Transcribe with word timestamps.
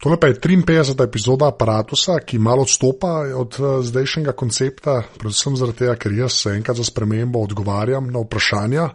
Tole 0.00 0.16
pa 0.16 0.26
je 0.26 0.34
53. 0.34 1.04
epizoda 1.04 1.48
aparata, 1.48 2.18
ki 2.24 2.38
malo 2.38 2.62
odstopa 2.64 3.28
od 3.36 3.56
uh, 3.60 3.84
zdajšnjega 3.84 4.32
koncepta, 4.32 5.02
predvsem 5.20 5.58
zaradi 5.60 5.82
tega, 5.82 5.96
ker 6.00 6.14
jaz 6.16 6.46
enkrat 6.48 6.78
za 6.80 6.86
spremembo 6.88 7.42
odgovarjam 7.44 8.08
na 8.08 8.22
vprašanja. 8.24 8.88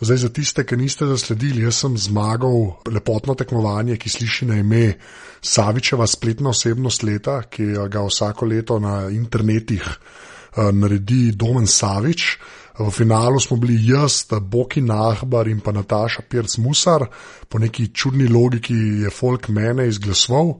Zdaj, 0.00 0.18
za 0.18 0.28
tiste, 0.28 0.66
ki 0.68 0.76
niste 0.76 1.08
zasledili, 1.08 1.64
jaz 1.64 1.78
sem 1.80 1.96
zmagal 1.96 2.84
lepotno 2.84 3.32
tekmovanje, 3.34 3.96
ki 3.96 4.12
sliši 4.12 4.50
na 4.50 4.58
ime 4.60 4.98
Savičeva 5.40 6.06
spletna 6.06 6.52
osebnost 6.52 7.02
leta, 7.02 7.40
ki 7.48 7.72
ga 7.88 8.04
vsako 8.04 8.50
leto 8.52 8.76
na 8.78 9.06
internetih 9.08 9.88
uh, 9.88 10.68
naredi 10.68 11.30
Domen 11.32 11.66
Savič. 11.66 12.36
V 12.78 12.90
finalu 12.90 13.40
smo 13.40 13.56
bili 13.56 13.76
jaz, 13.86 14.24
Boki 14.40 14.80
Nahbar 14.80 15.48
in 15.48 15.60
pa 15.60 15.72
Nataša 15.72 16.22
Pirc 16.28 16.56
Musar, 16.58 17.06
po 17.48 17.58
neki 17.58 17.90
čudni 17.94 18.28
logiki 18.28 18.74
je 19.04 19.10
folk 19.10 19.48
mene 19.48 19.88
izglasoval. 19.88 20.54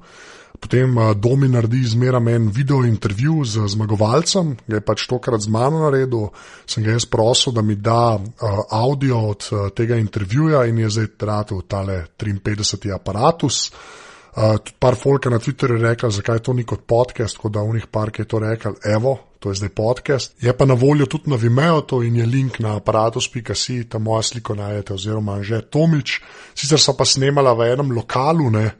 Potem 0.60 0.94
Domi 1.16 1.48
naredi 1.48 1.80
zmeraj 1.84 2.34
en 2.34 2.48
video 2.48 2.84
intervju 2.84 3.44
z 3.44 3.66
zmagovalcem, 3.66 4.52
ga 4.66 4.76
je 4.76 4.84
pač 4.84 5.06
tokrat 5.10 5.40
z 5.40 5.50
mano 5.50 5.80
naredil. 5.82 6.28
Sem 6.66 6.84
ga 6.84 6.92
jaz 6.94 7.08
prosil, 7.10 7.52
da 7.52 7.62
mi 7.62 7.74
da 7.74 8.14
uh, 8.14 8.60
audio 8.70 9.24
od 9.32 9.48
uh, 9.50 9.70
tega 9.74 9.96
intervjuja 9.96 10.64
in 10.70 10.78
je 10.78 10.90
zdaj 10.90 11.06
tratil 11.18 11.64
tale 11.66 12.04
53. 12.18 12.94
aparatus. 12.94 13.72
Uh, 13.72 14.11
tudi 14.34 14.72
par 14.78 14.96
folka 14.96 15.30
na 15.30 15.38
Twitterju 15.38 15.76
je 15.76 15.82
rekel, 15.82 16.10
zakaj 16.10 16.38
to 16.38 16.52
ni 16.52 16.64
kot 16.64 16.86
podcast, 16.86 17.36
kot 17.38 17.52
da 17.52 17.60
v 17.60 17.74
njih 17.74 17.86
par 17.86 18.10
je 18.18 18.24
to 18.24 18.38
rekel, 18.38 18.74
evo, 18.84 19.18
to 19.38 19.50
je 19.50 19.60
zdaj 19.60 19.68
podcast. 19.68 20.34
Je 20.40 20.56
pa 20.56 20.64
na 20.64 20.74
voljo 20.74 21.06
tudi 21.06 21.30
na 21.30 21.36
Vimeo, 21.36 21.80
to 21.80 22.02
in 22.02 22.16
je 22.16 22.26
link 22.26 22.58
na 22.58 22.76
aparatus.si, 22.76 23.88
tam 23.88 24.02
moja 24.02 24.22
sliko 24.22 24.54
najdete, 24.54 24.94
oziroma 24.94 25.42
že 25.42 25.60
Tomič. 25.60 26.20
Sicer 26.54 26.80
so 26.80 26.96
pa 26.96 27.04
snemala 27.04 27.52
v 27.52 27.72
enem 27.72 27.92
lokalu, 27.92 28.50
ne, 28.50 28.70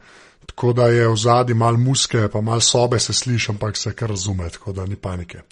tako 0.46 0.72
da 0.72 0.88
je 0.88 1.08
v 1.08 1.16
zadnji 1.16 1.54
mal 1.54 1.76
muske, 1.76 2.28
pa 2.32 2.40
mal 2.40 2.60
sobe 2.60 2.98
se 2.98 3.12
sliši, 3.12 3.52
ampak 3.52 3.76
se 3.76 3.92
kar 3.94 4.10
razume, 4.10 4.50
tako 4.50 4.72
da 4.72 4.86
ni 4.86 4.96
panike. 4.96 5.42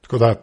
Tako 0.00 0.18
da, 0.18 0.34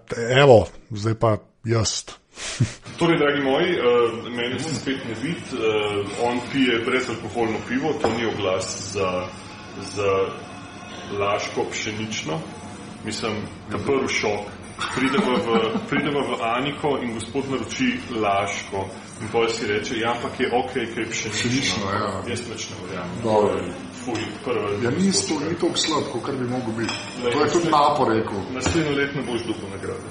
evo, 0.42 0.68
zdaj 0.92 1.14
pa 1.20 1.38
jaz. 1.66 2.21
Torej, 3.00 3.18
dragi 3.18 3.42
moji, 3.42 3.72
uh, 3.80 4.34
meni 4.36 4.60
se 4.60 4.76
spet 4.76 5.06
ne 5.10 5.16
vidi, 5.22 5.42
uh, 5.54 6.28
on 6.30 6.40
pije 6.52 6.80
brezalkoholno 6.86 7.58
pivo, 7.68 7.94
to 8.02 8.10
ni 8.18 8.26
oglas 8.26 8.94
za, 8.94 9.26
za 9.96 10.12
laško 11.20 11.66
pšenično. 11.72 12.40
Mislim, 13.06 13.34
da 13.70 13.78
je 13.78 13.84
prvi 13.84 14.08
šok. 14.08 14.40
Pridemo 14.96 15.32
v, 15.38 15.60
pridemo 15.90 16.20
v 16.20 16.42
Aniko 16.42 16.98
in 17.04 17.14
gospod 17.14 17.50
naroči 17.50 17.98
laško. 18.22 18.86
In 19.22 19.28
pa 19.32 19.48
si 19.50 19.68
reče, 19.68 20.00
ja, 20.00 20.12
ampak 20.12 20.40
je 20.40 20.48
ok, 20.54 20.74
kaj 20.74 20.84
je 20.84 21.10
pšenično. 21.10 21.32
Pšenično, 21.32 21.92
ja. 21.92 22.24
Jaz 22.30 22.42
pač 22.50 22.70
ne 22.70 22.76
verjamem. 22.86 23.91
Fuj. 24.06 24.22
Ja, 24.84 24.90
ni 24.90 25.12
to 25.28 25.36
ni 25.46 25.56
tako 25.62 25.78
slab, 25.78 26.06
kot 26.14 26.36
bi 26.40 26.46
mogel 26.50 26.74
biti. 26.78 26.94
To 27.22 27.44
je 27.44 27.50
tudi 27.54 27.70
napor 27.70 28.08
rekel. 28.16 28.40
Naslednjo 28.54 28.96
let 28.98 29.16
ne 29.16 29.22
boš 29.22 29.42
dobil 29.50 29.68
nagrade. 29.76 30.06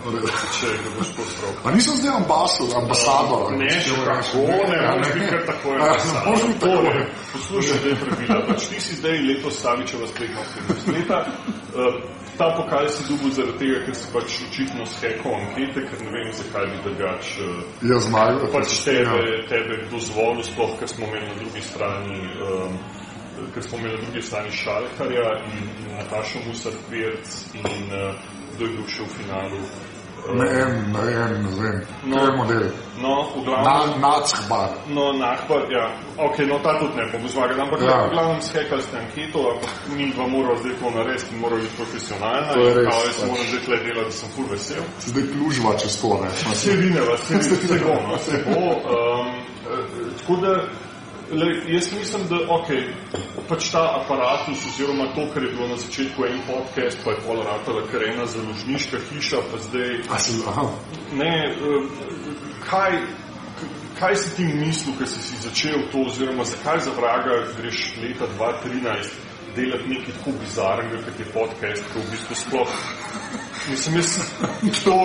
Če 0.60 0.68
ga 0.84 0.90
boš 0.98 1.08
postrov. 1.16 1.50
A 1.64 1.74
nisem 1.74 1.96
zdaj 1.98 2.14
ambasador, 2.22 2.76
ambasador. 2.82 3.42
Ne, 3.58 3.70
še 3.82 3.96
kako, 4.06 4.44
ne, 4.70 4.78
moraš 4.86 5.12
biti 5.14 5.26
kar 5.32 5.42
tako 5.50 5.74
Moraš 5.74 6.46
biti 6.46 6.60
tako. 6.60 6.94
Poslušaj, 7.32 7.82
da 7.82 7.88
je 7.88 7.96
pravila. 8.04 8.40
Pač 8.46 8.68
ti 8.70 8.80
si 8.80 8.96
zdaj 9.00 9.18
letos 9.26 9.60
Savičeva 9.62 10.06
spletna 10.12 10.40
osebnost 10.46 10.88
leta. 10.94 11.18
Uh, 11.70 12.00
ta 12.38 12.46
pokal 12.56 12.88
si 12.88 13.02
dubil 13.08 13.30
zaradi 13.36 13.58
tega, 13.58 13.78
ker 13.84 13.94
si 13.94 14.06
pač 14.14 14.38
očitno 14.46 14.86
shekal 14.86 15.34
ankete, 15.34 15.84
ker 15.88 15.98
ne 16.06 16.10
vem, 16.14 16.30
zakaj 16.38 16.66
bi 16.72 16.78
drugač 16.86 17.34
uh, 17.42 17.60
Jaz 17.90 18.08
zmagal. 18.08 18.46
pač 18.54 18.78
tebe, 18.86 19.20
tebe 19.50 19.82
dozvolil, 19.92 20.42
sploh, 20.46 20.72
ker 20.80 20.88
smo 20.88 21.10
imeli 21.10 21.28
na 21.28 21.36
drugi 21.42 21.62
strani 21.62 22.18
um, 22.40 22.78
ker 23.54 23.62
smo 23.62 23.78
imeli 23.78 23.94
na 23.96 24.02
drugi 24.04 24.22
strani 24.22 24.50
Šalkarja 24.50 25.28
in, 25.46 25.58
in 25.86 25.96
Natašo 25.96 26.38
Musar 26.48 26.72
Kvirc 26.88 27.28
in 27.54 27.84
uh, 27.92 28.14
kdo 28.56 28.64
je 28.66 28.70
bil 28.76 28.86
še 28.88 29.02
v 29.02 29.10
finalu. 29.20 29.60
Ne 30.36 30.44
vem, 30.44 30.72
ne 30.92 31.00
vem, 31.00 31.32
ne 31.42 31.50
vem. 31.60 31.76
No. 32.04 32.16
To 32.18 32.24
je 32.26 32.32
model. 32.36 32.64
No, 33.00 33.12
v 33.36 33.44
glavnem. 33.44 34.00
Na, 34.00 34.08
Nacbar. 34.20 34.68
No, 34.92 35.04
Nahbar, 35.16 35.62
ja, 35.72 35.86
ok, 36.20 36.38
no 36.44 36.58
ta 36.60 36.74
tudi 36.76 36.92
ne 37.00 37.06
bom 37.12 37.24
zmagal, 37.28 37.56
ampak 37.64 37.80
Ja. 37.80 38.04
v 38.04 38.10
glavnem 38.12 38.42
skekali 38.44 38.82
ste 38.84 38.96
anketo, 39.00 39.40
ampak 39.54 39.72
mi 39.96 40.12
dva 40.12 40.26
morava 40.28 40.60
zdaj 40.60 40.76
to 40.76 40.90
narediti 40.92 41.32
in 41.32 41.40
morava 41.40 41.62
biti 41.64 41.76
profesionalna 41.80 42.52
To 42.52 42.60
je 42.68 42.74
res, 42.74 42.84
kao, 42.90 43.00
jaz 43.08 43.16
pač. 43.16 43.28
moram 43.30 43.46
zdaj 43.48 43.62
tle 43.64 43.76
delati, 43.86 44.04
da 44.04 44.12
sem 44.20 44.28
ful 44.36 44.46
vesel. 44.52 44.84
Zdaj 45.08 45.24
plužva 45.32 45.70
čez 45.80 45.94
to, 46.02 46.10
ne. 46.22 46.30
Se 46.54 46.72
vineva, 46.76 47.14
se, 47.16 47.42
se 47.42 47.78
bo, 47.84 47.94
no, 48.08 48.14
se 48.20 48.36
bo. 48.44 48.60
Um, 48.60 49.26
eh, 49.72 50.12
tako 50.20 50.34
da, 50.44 50.52
le, 51.32 51.46
jaz 51.74 51.92
mislim, 51.92 52.22
da 52.28 52.36
okay, 52.36 52.82
pač 53.48 53.70
ta 53.70 53.82
aparatus 54.02 54.66
oziroma 54.66 55.06
to, 55.14 55.26
kar 55.34 55.42
je 55.42 55.52
bilo 55.52 55.68
na 55.68 55.76
začetku 55.76 56.26
en 56.26 56.40
podcast, 56.46 56.98
pa 57.04 57.10
je 57.10 57.22
pol 57.26 57.42
ratala 57.46 57.86
kar 57.92 58.04
ena 58.08 58.26
založniška 58.26 58.98
hiša, 59.10 59.42
pa 59.52 59.58
zdaj 59.58 59.90
A 60.10 60.18
si, 60.18 60.42
aha. 60.48 60.68
ne, 61.12 61.34
eh, 61.46 61.82
kaj, 62.70 63.00
kaj 63.98 64.16
si 64.16 64.36
ti 64.36 64.44
mislil, 64.44 64.96
ko 64.98 65.06
si 65.06 65.20
si 65.20 65.42
začel 65.42 65.88
to, 65.92 66.06
oziroma 66.10 66.44
zakaj 66.44 66.80
za 66.86 66.94
vraga 66.98 67.42
greš 67.56 67.92
leta 68.02 68.26
2013 68.38 69.29
delati 69.56 69.88
nekaj 69.88 70.14
tako 70.18 70.36
bizarnega, 70.40 71.02
kot 71.04 71.20
je 71.20 71.26
podcast, 71.34 71.84
ko 71.92 72.00
v 72.00 72.10
bistvu 72.10 72.36
sploh. 72.44 72.74
Mislim, 73.70 73.96
jaz 73.96 74.14
to, 74.84 74.96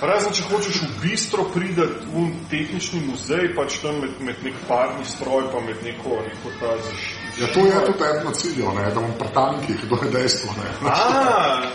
razen 0.00 0.32
če 0.32 0.44
hočeš 0.50 0.80
v 0.82 0.90
bistro 1.02 1.44
pridati 1.54 2.06
v 2.12 2.26
tehnični 2.50 3.02
muzej, 3.08 3.50
pač 3.56 3.80
tam 3.82 3.98
med, 4.00 4.20
med 4.20 4.42
nek 4.46 4.58
parni 4.68 5.04
stroj, 5.04 5.48
pa 5.52 5.60
med 5.60 5.82
neko, 5.84 6.20
neko 6.28 6.52
ta 6.60 6.76
zaš. 6.86 7.06
Ja, 7.40 7.46
to 7.52 7.66
je 7.66 7.80
tudi 7.86 8.04
eno 8.08 8.30
ciljo, 8.30 8.72
ne, 8.72 8.86
da 8.94 9.00
bom 9.00 9.12
pri 9.18 9.28
tankih, 9.34 9.82
to 9.90 9.98
je 10.04 10.12
dejstvo, 10.12 10.54
ne. 10.56 10.70
A, 10.88 10.94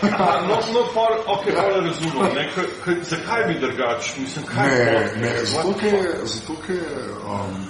aha, 0.07 0.31
no, 0.47 0.57
no, 0.73 0.87
pol, 0.95 1.19
ok, 1.35 1.43
pol 1.53 1.75
razumem, 1.85 2.31
ne, 2.35 2.47
k, 2.55 2.65
k, 2.83 2.95
zakaj 3.11 3.45
bi 3.47 3.59
drugač, 3.61 4.15
mislim, 4.17 4.47
kaj 4.49 4.69
Ne, 4.69 4.79
je 4.79 4.95
ne, 5.21 5.35
podcast? 5.35 5.53
zato 5.53 5.75
ker, 5.83 5.99
zato 6.23 6.57
ker 6.65 6.81
um, 7.27 7.61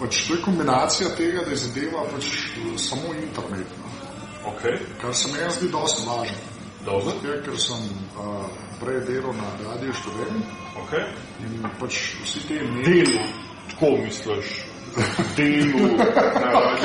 pač 0.00 0.22
to 0.26 0.34
je 0.34 0.42
kombinacija 0.42 1.08
tega, 1.16 1.44
da 1.44 1.50
je 1.50 1.56
zadeva 1.56 2.04
pač 2.14 2.24
samo 2.80 3.14
internet, 3.14 3.68
no. 3.78 3.88
Ok, 4.50 4.62
kar 5.02 5.14
se 5.14 5.28
meni 5.32 5.50
zdi 5.52 5.68
dosti 5.68 6.02
važno. 6.08 6.36
dobro, 6.84 7.12
Zato, 7.12 7.34
ker 7.44 7.58
sem 7.60 7.76
uh, 8.16 8.46
prej 8.80 9.00
delal 9.04 9.34
na 9.36 9.48
Radio 9.68 9.92
študent 9.92 10.44
ok. 10.80 10.92
in 11.44 11.60
pač 11.80 11.98
vsi 12.24 12.40
te 12.48 12.54
mediji. 12.64 13.04
delu, 13.04 13.24
tako 13.70 13.90
misliš, 14.00 14.48
delu, 15.36 15.88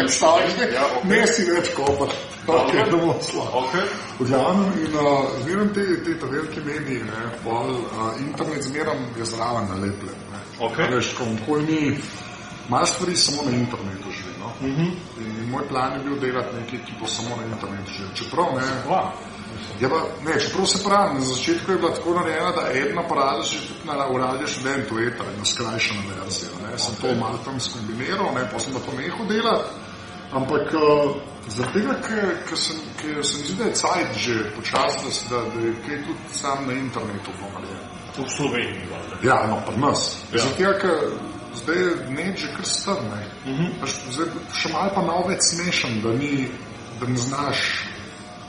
Stavek, 0.07 0.49
študent, 0.51 0.73
ja, 0.75 0.83
ok. 0.97 1.03
ne 1.09 1.21
si 1.27 1.45
več 1.47 1.71
kopar, 1.75 2.11
okay, 2.47 2.83
da 2.91 2.97
bo 2.97 3.15
slabo. 3.23 3.63
Ok, 3.63 3.73
V 4.19 4.27
glavnem, 4.29 4.75
in 4.83 4.93
uh, 4.99 5.31
zmeraj 5.43 5.71
te, 5.73 5.85
te 6.05 6.17
ta 6.19 6.27
velike 6.31 6.61
mediji, 6.67 7.01
ne, 7.07 7.23
pol, 7.43 7.71
uh, 7.79 8.11
internet 8.21 8.63
zmeraj 8.67 8.99
je 9.17 9.25
zraven 9.25 9.71
nalepljen. 9.71 10.19
ne. 10.31 10.43
Ok. 10.59 10.79
A 10.79 10.87
Veš, 10.91 11.13
ko 11.17 11.25
nikoli 11.31 11.63
ni, 11.71 11.81
malo 12.69 12.85
stvari 12.85 13.15
samo 13.15 13.41
na 13.45 13.51
internetu 13.51 14.11
živi. 14.11 14.35
No? 14.39 14.45
Uh. 14.45 14.51
-huh. 14.61 14.91
in, 15.19 15.43
in 15.43 15.49
moj 15.49 15.67
plan 15.67 15.93
je 15.93 15.99
bil 15.99 16.19
delati 16.19 16.55
nekaj, 16.55 16.79
ki 16.85 16.93
bo 16.99 17.07
samo 17.07 17.35
na 17.35 17.45
internetu 17.53 17.91
živi. 17.97 18.09
Čeprav 18.15 18.45
ne, 18.55 18.67
dva. 18.85 19.13
Ja, 19.79 19.89
pa, 19.89 19.99
ne, 20.25 20.39
čeprav 20.39 20.65
se 20.65 20.83
pravi, 20.83 21.13
na 21.13 21.19
začetku 21.19 21.71
je 21.71 21.77
bila 21.77 21.93
tako 21.93 22.13
narejena, 22.13 22.51
da 22.51 22.61
že 23.43 23.57
tudi 23.67 23.97
na 23.97 24.07
uradju 24.07 24.47
študentu 24.47 24.99
eta, 24.99 25.23
ena 25.35 25.45
skrajšana 25.45 26.01
verzija. 26.15 26.51
Ne. 26.63 26.77
Sem 26.77 26.95
to 27.01 27.15
malo 27.15 27.39
tam 27.45 27.59
skombiniral, 27.59 28.33
ne, 28.35 28.49
pa 28.51 28.59
sem 28.59 28.73
pa 28.73 28.79
to 28.79 28.91
nehal 28.97 29.27
delati. 29.27 29.69
Ampak 30.33 30.73
uh, 30.73 31.15
zaradi 31.47 31.81
tega, 31.81 31.93
ker, 32.47 32.57
sem, 32.57 32.77
ker 33.01 33.25
se 33.25 33.37
mi 33.37 33.47
zdi, 33.47 33.55
da 33.57 33.63
je 33.63 33.73
cajt 33.73 34.17
že 34.17 34.35
počasno, 34.55 35.09
da, 35.29 35.37
da, 35.53 35.59
je 35.67 35.73
kaj 35.87 36.03
tudi 36.07 36.33
sam 36.33 36.67
na 36.67 36.73
internetu 36.73 37.31
pomaljen. 37.39 37.79
V 38.17 38.29
Sloveniji, 38.37 38.87
valjda. 38.91 39.15
Ja, 39.27 39.47
no, 39.47 39.61
pri 39.67 39.77
nas. 39.77 40.17
Ja. 40.33 40.39
Zato, 40.39 40.55
ker 40.81 40.95
zdaj 41.55 41.75
je 41.75 41.89
net 42.09 42.37
že 42.37 42.47
kar 42.55 42.65
strne. 42.65 43.21
Uh 43.45 43.51
Mhm. 43.51 43.65
-huh. 43.65 44.11
Zdaj 44.11 44.27
še 44.53 44.69
malo 44.73 44.91
pa 44.95 45.01
malo 45.01 45.27
več 45.27 45.41
smešen, 45.41 46.01
da, 46.01 46.09
ni, 46.09 46.47
da 46.99 47.07
ne 47.07 47.17
znaš 47.17 47.57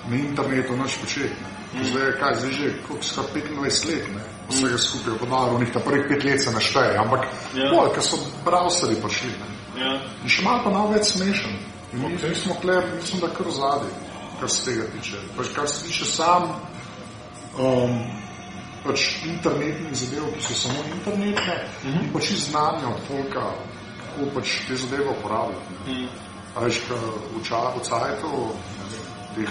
na 0.09 0.17
internetu 0.17 0.77
nič 0.77 0.97
početi. 1.01 1.35
ne. 1.75 1.85
Zdaj 1.85 2.07
je 2.07 2.13
kaj, 2.21 2.35
zdaj 2.35 2.53
že 2.53 2.67
skoraj 3.03 3.29
25 3.35 3.87
let, 3.89 4.05
ne, 4.15 4.23
vsega 4.49 4.79
skupaj 4.79 5.13
v 5.13 5.19
podaru, 5.19 5.59
njih 5.59 5.73
ta 5.73 5.81
prvih 5.81 6.05
pet 6.09 6.25
let 6.25 6.41
se 6.43 6.51
ne 6.51 6.61
šteje, 6.61 6.97
ampak 6.99 7.21
Ja. 7.55 7.65
ja. 7.65 7.71
bolj, 7.71 7.91
ker 7.95 8.03
so 8.03 8.17
browserji 8.45 9.03
prišli. 9.03 9.29
Ne. 9.29 9.47
Ja, 9.85 10.01
In 10.23 10.29
še 10.29 10.43
malo 10.43 10.61
pa 10.65 10.71
malo 10.71 10.89
več 10.93 11.05
smešen. 11.05 11.53
In 11.93 11.99
mi, 12.01 12.09
mi 12.29 12.35
smo 12.35 12.55
kler, 12.55 12.85
mislim, 12.97 13.21
da 13.21 13.29
kar 13.29 13.47
zadnji, 13.51 13.91
kar 14.41 14.51
se 14.51 14.65
tega 14.65 14.85
tiče. 14.93 15.17
Pač, 15.37 15.47
kar 15.55 15.69
se 15.69 15.85
tiče 15.85 16.05
sam, 16.05 16.43
um, 17.59 18.01
pač 18.87 19.25
internetnih 19.25 19.95
zadev, 19.95 20.31
ki 20.37 20.43
so 20.43 20.55
samo 20.55 20.85
internetne 20.95 21.57
uh 21.57 21.85
-huh. 21.85 22.03
in 22.03 22.13
pač 22.13 22.33
znanja 22.33 22.89
od 22.95 23.01
folka, 23.09 23.47
kako 24.01 24.31
pač 24.35 24.59
te 24.69 24.77
zadeve 24.77 25.11
uporabljati. 25.11 25.75
Uh 25.87 25.89
-huh. 25.89 26.09
Veš, 26.65 26.81
v 27.77 27.81
cajtu, 27.85 28.31
teh 29.37 29.51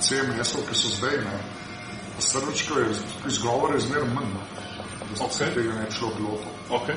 CMS-ov, 0.00 0.64
ki 0.68 0.74
so 0.74 0.88
zdaj, 0.96 1.16
ne, 1.24 1.36
srčko 2.18 2.78
je, 2.78 2.86
izgovor 3.26 3.74
je 3.74 3.80
zmerno 3.80 4.14
manj, 4.14 4.32
no. 4.34 4.40
da 5.10 5.30
se 5.30 5.44
okay. 5.44 5.54
tega 5.54 5.72
ne 5.74 5.84
bi 5.84 5.92
šlo 5.92 6.08
gloto. 6.18 6.48
Okay. 6.70 6.96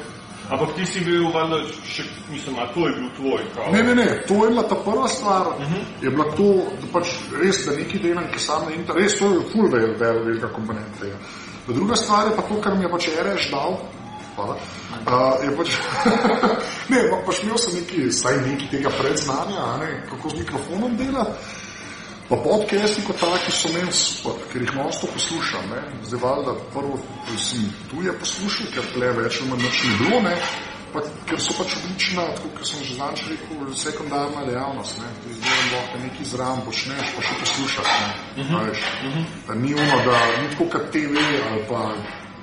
Ampak 0.50 0.75
ti 0.75 0.86
si 0.86 1.00
bil, 1.06 1.30
valjda, 1.31 1.62
še, 1.88 2.04
mislim, 2.31 2.57
a 2.60 2.66
to 2.74 2.88
je 2.88 2.95
bil 2.95 3.10
tvoj. 3.16 3.44
Kao. 3.56 3.72
Ne, 3.72 3.84
ne, 3.84 3.95
ne, 3.95 4.07
to 4.27 4.39
je 4.45 4.50
bila 4.50 4.63
ta 4.68 4.75
prva 4.75 5.07
stvar. 5.07 5.48
Uh 5.48 5.62
-huh. 5.62 5.84
Je 6.01 6.10
bila 6.10 6.25
to, 6.36 6.50
da 6.81 6.88
pač 6.94 7.07
res, 7.44 7.66
da 7.66 7.75
neki 7.75 8.00
delam, 8.00 8.25
ki 8.34 8.39
sam 8.39 8.66
na 8.66 8.72
internetu, 8.72 9.04
res 9.04 9.19
to 9.19 9.25
je 9.77 9.88
vel, 10.00 10.24
velika 10.25 10.48
komponenta. 10.48 11.06
Ja. 11.06 11.16
Druga 11.68 11.96
stvar 11.96 12.28
je 12.28 12.36
pa 12.36 12.42
to, 12.42 12.62
kar 12.62 12.78
mi 12.78 12.86
je 12.86 12.92
pač 12.92 13.08
RS 13.08 13.50
dal. 13.52 13.78
Uh, 14.38 14.56
je 15.44 15.52
pač, 15.58 15.74
ne, 16.92 17.02
pač 17.25 17.42
imel 17.44 17.58
sem 17.62 17.75
neki, 17.78 18.08
saj 18.16 18.40
neki 18.46 18.69
tega 18.72 18.90
predznanja, 18.96 19.75
ne, 19.81 19.90
kako 20.10 20.31
z 20.31 20.40
mikrofonom 20.42 20.96
delati. 20.98 21.60
Pa 22.31 22.38
podcasti 22.40 23.04
kot 23.04 23.19
taki 23.19 23.52
so 23.52 23.69
meni 23.75 23.92
super, 23.92 24.38
ker 24.54 24.63
jih 24.63 24.72
malo 24.72 24.92
poslušam. 25.13 25.66
Ne. 25.68 25.81
Zdaj 26.08 26.19
valjda 26.22 26.54
prvo 26.72 26.96
sem 27.36 27.66
tuje 27.92 28.13
poslušal, 28.19 28.69
ker 28.72 28.88
tle 28.94 29.10
več 29.19 29.42
ali 29.42 29.50
manj 29.50 29.66
ni 29.68 29.98
bilo, 30.00 30.22
ne. 30.24 30.38
Pa, 30.93 30.99
ker 31.29 31.39
so 31.39 31.53
pač 31.55 31.75
odlična, 31.79 32.25
tako 32.35 32.49
kot 32.57 32.67
sem 32.67 32.83
že 32.83 32.95
znač 32.95 33.21
rekel, 33.29 33.73
sekundarna 33.75 34.45
dejavnost. 34.47 34.99
Ne. 34.99 35.09
Zdaj 35.39 35.61
lahko 35.71 36.01
nekaj 36.03 36.25
zraven 36.31 36.63
počneš, 36.65 37.13
pa 37.15 37.21
še 37.27 37.38
poslušaš. 37.43 37.91
Ne. 38.01 38.09
Uh 38.43 38.49
-huh. 38.49 38.65
Veš, 38.67 38.79
uh 38.79 39.13
-huh. 39.15 39.25
Da 39.47 39.55
ni 39.55 39.73
ono, 39.73 39.97
da 40.05 40.17
ni 40.41 40.49
tako 40.51 40.65
kot 40.73 40.91
TV 40.91 41.15
ali 41.51 41.63
pa 41.69 41.81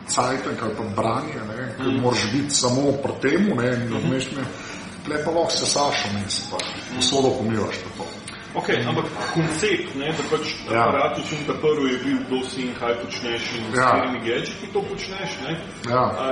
cajtek 0.09 0.63
ali 0.63 0.75
pa 0.77 0.85
branje, 1.03 1.41
ne, 1.49 1.61
uh 1.65 1.69
-huh. 1.69 1.77
ker 1.77 2.01
moraš 2.03 2.25
biti 2.33 2.55
samo 2.55 2.93
pri 3.03 3.13
temu, 3.23 3.55
ne, 3.55 3.69
in 3.75 3.93
uh 3.93 4.03
-huh. 4.03 4.45
tle 5.05 5.25
pa 5.25 5.31
lahko 5.31 5.51
se 5.51 5.67
sašo, 5.67 6.09
ne, 6.15 6.31
se 6.31 6.43
pa 6.51 6.57
posodo 6.97 7.29
pomivaš. 7.39 7.77
Pa 7.85 7.91
to. 7.97 8.18
Okay, 8.59 8.83
ampak 8.89 9.07
koncept, 9.35 9.95
ne, 9.95 10.09
da 10.19 10.25
pač 10.31 10.55
ja. 10.67 10.83
aparat 10.83 11.19
učim, 11.19 11.39
da 11.47 11.55
prvo 11.63 11.87
je 11.87 11.99
bil, 12.05 12.19
kdo 12.27 12.41
si 12.49 12.65
in 12.67 12.73
kaj 12.75 12.95
počneš 13.03 13.53
in 13.59 13.69
s 13.71 13.77
ja. 13.77 13.91
katerimi 13.91 14.19
gadgeti 14.27 14.73
to 14.73 14.83
počneš, 14.83 15.37
ne? 15.45 15.53
Ja. 15.91 16.05
A, 16.23 16.25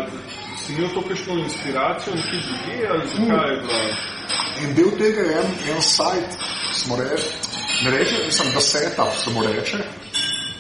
si 0.63 0.75
imel 0.75 0.91
to 0.95 1.03
kakšno 1.09 1.39
inspiracijo, 1.45 2.17
nekaj 2.17 2.41
drugje, 2.49 2.89
ali 2.91 3.05
zakaj 3.13 3.51
je 3.53 3.61
bila? 3.63 3.81
In 4.63 4.75
del 4.75 4.91
tega 4.99 5.29
je 5.29 5.39
en, 5.43 5.55
en 5.77 5.83
sajt, 5.83 6.39
smo 6.73 6.97
reči, 6.97 7.31
ne 7.85 7.91
reče, 7.99 8.25
mislim, 8.27 8.53
da 8.55 8.61
setup, 8.61 9.15
samo 9.25 9.47
reče, 9.47 9.79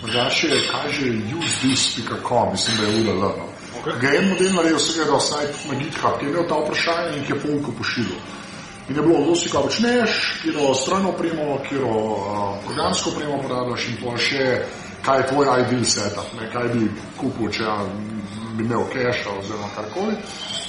drugače 0.02 0.48
je, 0.48 0.62
kaj 0.70 0.88
že 0.92 1.12
usethis.com, 1.38 2.50
mislim, 2.52 2.76
da 2.80 2.84
je 2.86 2.94
URL, 3.00 3.20
no. 3.20 3.46
Okay. 3.80 4.00
Ga 4.00 4.08
je 4.08 4.18
en 4.18 4.28
model 4.28 4.54
naredil, 4.54 4.78
vsega 4.78 5.04
da 5.10 5.20
sajt 5.20 5.64
na 5.70 5.74
GitHub, 5.78 6.18
ki 6.18 6.26
je 6.26 6.30
imel 6.30 6.48
ta 6.48 6.56
vprašanje 6.62 7.16
in 7.16 7.24
ki 7.24 7.32
je 7.32 7.40
polko 7.40 7.72
pošiljal. 7.78 8.20
In 8.88 8.96
je 8.96 9.02
bilo, 9.02 9.34
si 9.34 9.50
kaj 9.50 9.62
počneš, 9.62 10.40
kjero 10.42 10.74
strojno 10.74 11.08
opremo, 11.10 11.58
kjero 11.68 11.90
uh, 11.90 12.58
programsko 12.66 13.10
opremo 13.10 13.38
uporabljaš 13.38 13.88
in 13.88 13.96
to 13.98 14.12
še, 14.16 14.44
kaj 15.02 15.18
je 15.18 15.26
tvoj 15.32 15.48
ideal 15.62 15.84
setup, 15.84 16.28
ne, 16.38 16.46
kaj 16.52 16.68
bi 16.74 16.86
kupil, 17.18 17.50
če 17.50 17.64
ja, 17.64 17.74
bi 18.54 18.62
imel 18.62 18.86
cache 18.92 19.32
oziroma 19.32 19.72
karkoli. 19.74 20.14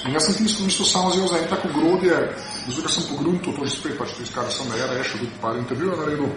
In 0.06 0.16
jaz 0.18 0.26
sem 0.26 0.34
tisto 0.40 0.66
mislil 0.66 0.88
samo 0.90 1.12
zelo 1.14 1.28
za 1.30 1.38
en 1.38 1.46
tako 1.52 1.70
grodje, 1.76 2.18
zato 2.66 2.90
sem 2.90 3.06
pogruntil, 3.12 3.54
to 3.54 3.68
je 3.68 3.70
spet 3.76 3.94
pač 4.00 4.16
tisto, 4.18 4.34
kar 4.34 4.50
sem 4.50 4.66
na 4.66 4.82
RS-u 4.88 5.22
tudi 5.22 5.38
par 5.42 5.54
intervjujev 5.62 6.02
naredil, 6.02 6.34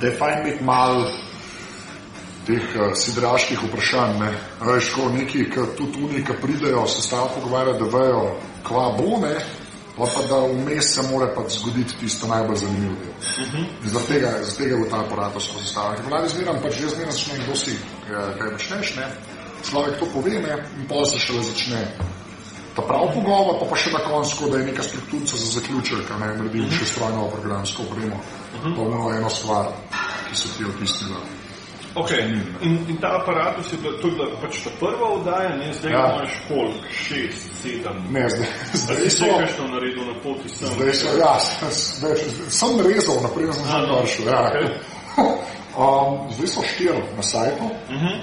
da 0.00 0.06
je 0.06 0.18
fajn 0.18 0.44
biti 0.48 0.66
mal 0.66 1.04
teh 2.50 2.74
uh, 2.74 2.90
sidraških 2.98 3.62
vprašanj, 3.68 4.18
ne. 4.18 4.34
Veš, 4.66 4.90
ko 4.98 5.06
neki, 5.14 5.46
ki 5.54 5.70
tudi 5.78 6.02
oni, 6.10 6.26
ki 6.26 6.40
pridejo, 6.42 6.88
se 6.90 7.06
stavo 7.06 7.30
pogovarjajo, 7.38 7.78
da 7.84 7.94
vejo, 7.98 8.22
kva 8.66 8.90
bo, 8.98 9.22
ne, 9.22 9.36
pa, 10.06 10.22
da 10.28 10.38
vmes 10.46 10.94
se 10.94 11.02
mora 11.10 11.28
pa 11.34 11.42
zgoditi 11.48 11.96
tisto 12.00 12.26
najbolj 12.26 12.56
zanimivo 12.56 12.94
del. 13.00 13.10
Uh 13.10 13.54
-huh. 13.54 13.64
Zaradi 13.84 14.08
tega, 14.08 14.30
tega 14.58 14.76
je 14.76 14.88
ta 14.90 15.00
aparat 15.00 15.32
vzpostavljen. 15.36 15.96
Ker 15.96 16.10
mladi 16.10 16.28
zmeram, 16.28 16.62
pač 16.62 16.80
jaz 16.80 16.94
zmeram 16.94 17.12
začne 17.12 17.38
kdo 17.44 17.56
si, 17.56 17.78
kaj 18.38 18.50
počneš, 18.50 18.96
ne? 18.96 19.06
človek 19.70 19.98
to 19.98 20.06
pove 20.06 20.30
ne? 20.30 20.54
in 20.78 20.86
pa 20.88 21.04
se 21.04 21.18
šele 21.18 21.42
začne 21.42 21.80
ta 22.76 22.82
prav 22.82 23.10
pogovor, 23.14 23.58
pa, 23.60 23.66
pa 23.70 23.76
še 23.76 23.90
na 23.90 23.98
koncu, 23.98 24.50
da 24.50 24.58
je 24.58 24.64
neka 24.64 24.82
strukturca 24.82 25.36
za 25.36 25.48
zaključek, 25.58 26.10
ne 26.20 26.26
naredim 26.26 26.64
uh 26.64 26.70
-huh. 26.70 26.78
še 26.78 26.86
strojno 26.86 27.28
programsko 27.28 27.82
opremo, 27.82 28.16
uh 28.16 28.64
-huh. 28.64 29.10
pa 29.10 29.16
eno 29.16 29.30
stvar, 29.30 29.66
ki 30.28 30.36
so 30.36 30.48
ti 30.58 30.64
opisnila. 30.64 31.37
Okay. 31.94 32.20
In, 32.60 32.84
in 32.88 32.96
ta 33.00 33.08
aparat 33.08 33.72
je 33.72 33.78
bila, 33.78 33.98
to 34.00 34.06
je 34.06 34.12
bila 34.12 34.26
pač 34.40 34.60
ta 34.64 34.70
prva 34.80 35.08
oddaja, 35.08 35.56
ne 35.56 35.72
zdaj 35.72 35.92
ja. 35.92 36.14
imaš 36.16 36.32
koliko, 36.48 36.88
šest, 36.92 37.62
sedem. 37.62 37.96
Ne, 38.10 38.28
zdaj, 38.28 38.46
zdaj 38.72 39.10
so 39.10 39.24
nekaj 39.24 39.46
što 39.46 39.68
naredil 39.68 40.04
na 40.06 40.14
poti 40.22 40.48
sem. 40.48 40.68
Zdaj 40.68 40.92
so, 40.92 41.08
ja, 41.18 41.34
zdaj, 41.70 42.16
sem 42.50 42.80
rezal, 42.80 43.16
naprej 43.22 43.52
sem 43.52 43.64
že 43.64 43.92
vršil. 43.92 44.26
Ja. 44.28 44.40
Okay. 44.50 44.68
Um, 45.78 46.26
zdaj 46.34 46.48
so 46.50 46.62
štiri 46.66 47.02
na 47.16 47.22
sajtu. 47.22 47.64
Uh 47.64 47.94
mhm. 47.94 48.06
-huh. 48.06 48.18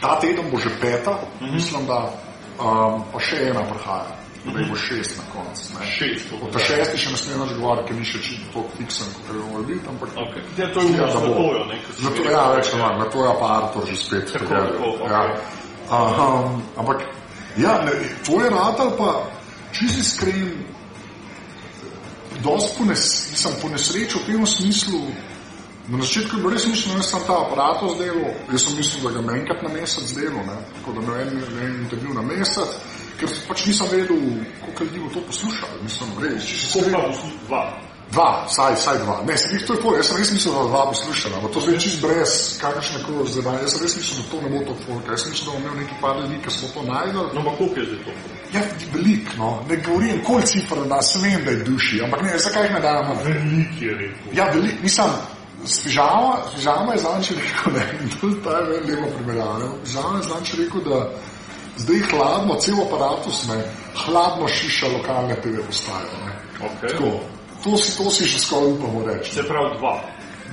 Ta 0.00 0.20
teden 0.20 0.50
bo 0.50 0.58
že 0.58 0.70
peta, 0.80 1.10
uh 1.10 1.18
mhm. 1.40 1.50
-huh. 1.50 1.54
mislim, 1.54 1.86
da 1.86 2.12
um, 2.60 3.04
pa 3.12 3.20
še 3.20 3.48
ena 3.48 3.62
prihaja 3.64 4.17
da 4.44 4.64
bo 4.70 4.76
šest 4.76 5.16
na 5.16 5.22
koncu. 5.32 5.62
Šest. 5.98 6.26
Ta 6.52 6.58
šesti 6.58 6.98
še 6.98 7.10
ne 7.10 7.16
smemo 7.16 7.44
več 7.44 7.54
govoriti, 7.58 7.86
ker 7.88 7.96
ni 7.98 8.06
še 8.06 8.18
tako 8.46 8.64
fiksen, 8.76 9.12
kot 9.16 9.28
je 9.28 9.34
bilo 9.34 9.62
videti. 9.66 9.88
Ampak 9.92 10.10
okay. 10.24 10.42
ja, 10.56 10.68
to 10.74 10.80
je 10.80 10.92
bilo 10.92 11.08
za 11.12 11.22
bojo. 11.26 11.64
Na 12.04 12.10
to, 12.16 12.26
ja, 12.30 12.42
več 12.54 12.72
ne 12.72 12.82
manj, 12.82 12.98
na 13.02 13.08
to 13.12 13.24
je 13.26 13.32
pa 13.40 13.48
Artur 13.58 13.88
že 13.90 13.96
spet. 13.96 14.32
Tako, 14.32 14.50
tako, 14.54 14.92
okay. 14.94 15.10
ja. 15.12 16.02
um, 16.26 16.60
ampak, 16.76 17.06
ja, 17.56 17.78
ne, 17.84 17.96
to 18.26 18.42
je 18.42 18.50
radar 18.54 18.92
pa, 18.98 19.14
čisto 19.76 20.04
iskren, 20.04 20.52
dosti 22.44 22.78
po, 22.78 22.86
nes, 22.88 23.02
po 23.62 23.72
nesreču 23.72 24.22
v 24.22 24.30
tem 24.30 24.46
smislu. 24.46 25.02
Na 25.88 26.04
začetku 26.04 26.36
je 26.36 26.42
bilo 26.44 26.52
res 26.52 26.66
mišljeno, 26.68 27.00
da 27.00 27.04
sem 27.08 27.22
ta 27.24 27.38
aparat 27.46 27.80
zdelal, 27.80 28.34
jaz 28.52 28.64
sem 28.66 28.74
mislil, 28.76 29.08
da 29.08 29.22
ga 29.24 29.36
enkrat 29.40 29.62
na 29.64 29.70
mesec 29.72 30.10
delal, 30.12 30.50
tako 30.76 30.98
da 30.98 31.04
me 31.06 31.14
en, 31.22 31.38
en 31.64 31.78
intervju 31.86 32.12
na 32.12 32.24
mesec 32.28 32.76
ker 33.18 33.34
pač 33.48 33.66
nisem 33.66 33.90
vedel, 33.90 34.22
koliko 34.62 34.84
ljudi 34.84 35.04
bo 35.04 35.12
to 35.14 35.26
poslušalo. 35.26 35.82
Mislim, 35.82 36.16
res, 36.22 36.46
če 36.46 36.56
se 36.66 36.90
lahko 36.90 37.30
dva. 37.48 37.62
Dva, 38.08 38.46
saj, 38.48 38.76
saj 38.80 38.98
dva. 39.04 39.20
Ne, 39.28 39.36
sem 39.36 39.52
jih 39.52 39.66
to 39.68 39.74
je 39.76 39.80
pol, 39.82 39.96
jaz 39.98 40.08
sem 40.08 40.16
res 40.16 40.30
mislil, 40.32 40.54
da 40.56 40.62
dva 40.70 40.82
poslušala, 40.88 41.36
ampak 41.36 41.52
to 41.52 41.60
zdaj 41.60 41.76
čist 41.84 42.00
brez 42.00 42.32
kakršne 42.56 43.02
koli 43.04 43.26
zdaj. 43.28 43.58
Jaz 43.66 43.74
sem 43.74 43.84
res 43.84 43.96
mislil, 43.98 44.22
da 44.22 44.30
to 44.32 44.40
ne 44.40 44.52
bo 44.54 44.60
to 44.64 44.76
folk. 44.86 45.10
Jaz 45.12 45.24
sem 45.24 45.34
mislil, 45.34 45.50
da 45.50 45.56
bom 45.58 45.66
imel 45.66 45.76
neki 45.82 45.98
par 46.00 46.14
ljudi, 46.22 46.38
ki 46.44 46.54
smo 46.56 46.68
to 46.74 46.84
najdel. 46.88 47.26
No, 47.34 47.40
ampak 47.42 47.58
koliko 47.60 47.80
je 47.80 47.86
zdaj 47.90 48.00
to? 48.06 48.12
Ja, 48.54 48.62
velik, 48.94 49.26
no. 49.36 49.50
Ne 49.68 49.76
govorim, 49.84 50.22
koliko 50.24 50.48
cifr 50.48 50.84
da, 50.88 51.02
se 51.04 51.20
vem, 51.24 51.44
da 51.44 51.50
je 51.50 51.64
duši, 51.68 52.00
ampak 52.06 52.22
ne, 52.24 52.38
zakaj 52.46 52.64
jih 52.64 52.72
ne 52.78 52.80
damo? 52.86 53.18
Velik 53.26 53.82
je 53.82 53.98
rekel. 54.00 54.38
Ja, 54.38 54.48
velik, 54.54 54.80
nisem. 54.82 55.18
Spižama, 55.68 56.36
spižama 56.52 56.92
je 56.94 57.00
zanče 57.02 57.34
rekel, 57.34 57.72
ne, 57.76 57.84
to 58.20 58.28
je 58.30 58.36
ta 58.44 58.60
lepo 58.62 59.08
primerjava. 59.18 59.72
Spižama 59.84 60.16
je 60.22 60.28
zanče 60.32 60.62
rekel, 60.62 60.80
da 60.86 60.98
zdaj 61.78 62.00
hladno, 62.10 62.54
cel 62.60 62.82
aparatus, 62.82 63.46
ne, 63.48 63.62
hladno 64.04 64.48
šiša 64.48 64.86
lokalne 64.96 65.36
TV 65.42 65.62
postaje. 65.66 66.06
Okay. 66.58 66.98
To, 66.98 67.70
to 68.02 68.10
si 68.10 68.24
že 68.24 68.38
skoraj 68.38 68.72
upamo 68.72 69.04
reči. 69.06 69.34
Se 69.34 69.42
pravi 69.42 69.78
dva. 69.78 70.00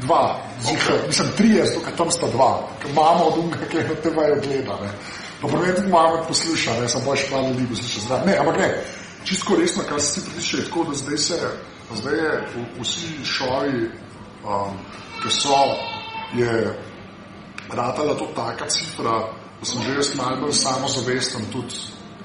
Dva, 0.02 0.42
zihar, 0.62 0.96
okay. 0.96 1.08
mislim, 1.08 1.28
tri 1.38 1.50
je, 1.50 1.66
zato 1.66 1.92
tam 1.98 2.12
sta 2.12 2.28
dva, 2.28 2.68
ker 2.82 2.92
imamo 2.92 3.24
od 3.26 3.38
unga, 3.38 3.58
ki 3.72 3.78
na 3.78 3.96
TV-ju 4.04 4.42
gleda. 4.44 4.76
Ne. 4.84 4.92
Pa 5.42 5.48
prvi 5.48 5.76
tudi 5.76 5.88
imamo 5.88 6.24
posluša, 6.28 6.80
ne, 6.82 6.90
sem 6.90 7.02
boš 7.06 7.20
pa 7.32 7.42
ljudi 7.42 7.68
posluša 7.70 8.00
zdrav. 8.00 8.26
Ne, 8.28 8.38
ampak 8.38 8.58
ne, 8.58 8.70
čisto 9.24 9.56
resno, 9.60 9.84
kar 9.90 10.02
se 10.02 10.22
ti 10.22 10.30
pritiče, 10.30 10.66
tako 10.66 10.84
da 10.84 10.94
zdaj 10.96 11.18
se, 11.18 11.40
zdaj 11.94 12.16
je 12.16 12.32
vsi 12.80 13.26
šovi, 13.26 13.90
um, 14.44 14.78
ki 15.24 15.32
so, 15.32 15.64
je 16.36 16.76
ratala 17.72 18.18
to 18.18 18.28
taka 18.36 18.68
cifra, 18.70 19.24
sem 19.64 19.82
že 19.82 19.96
jaz 19.96 20.16
malo 20.16 20.42
bolj 20.42 20.54
samozavesten, 20.54 21.46
tudi 21.52 21.76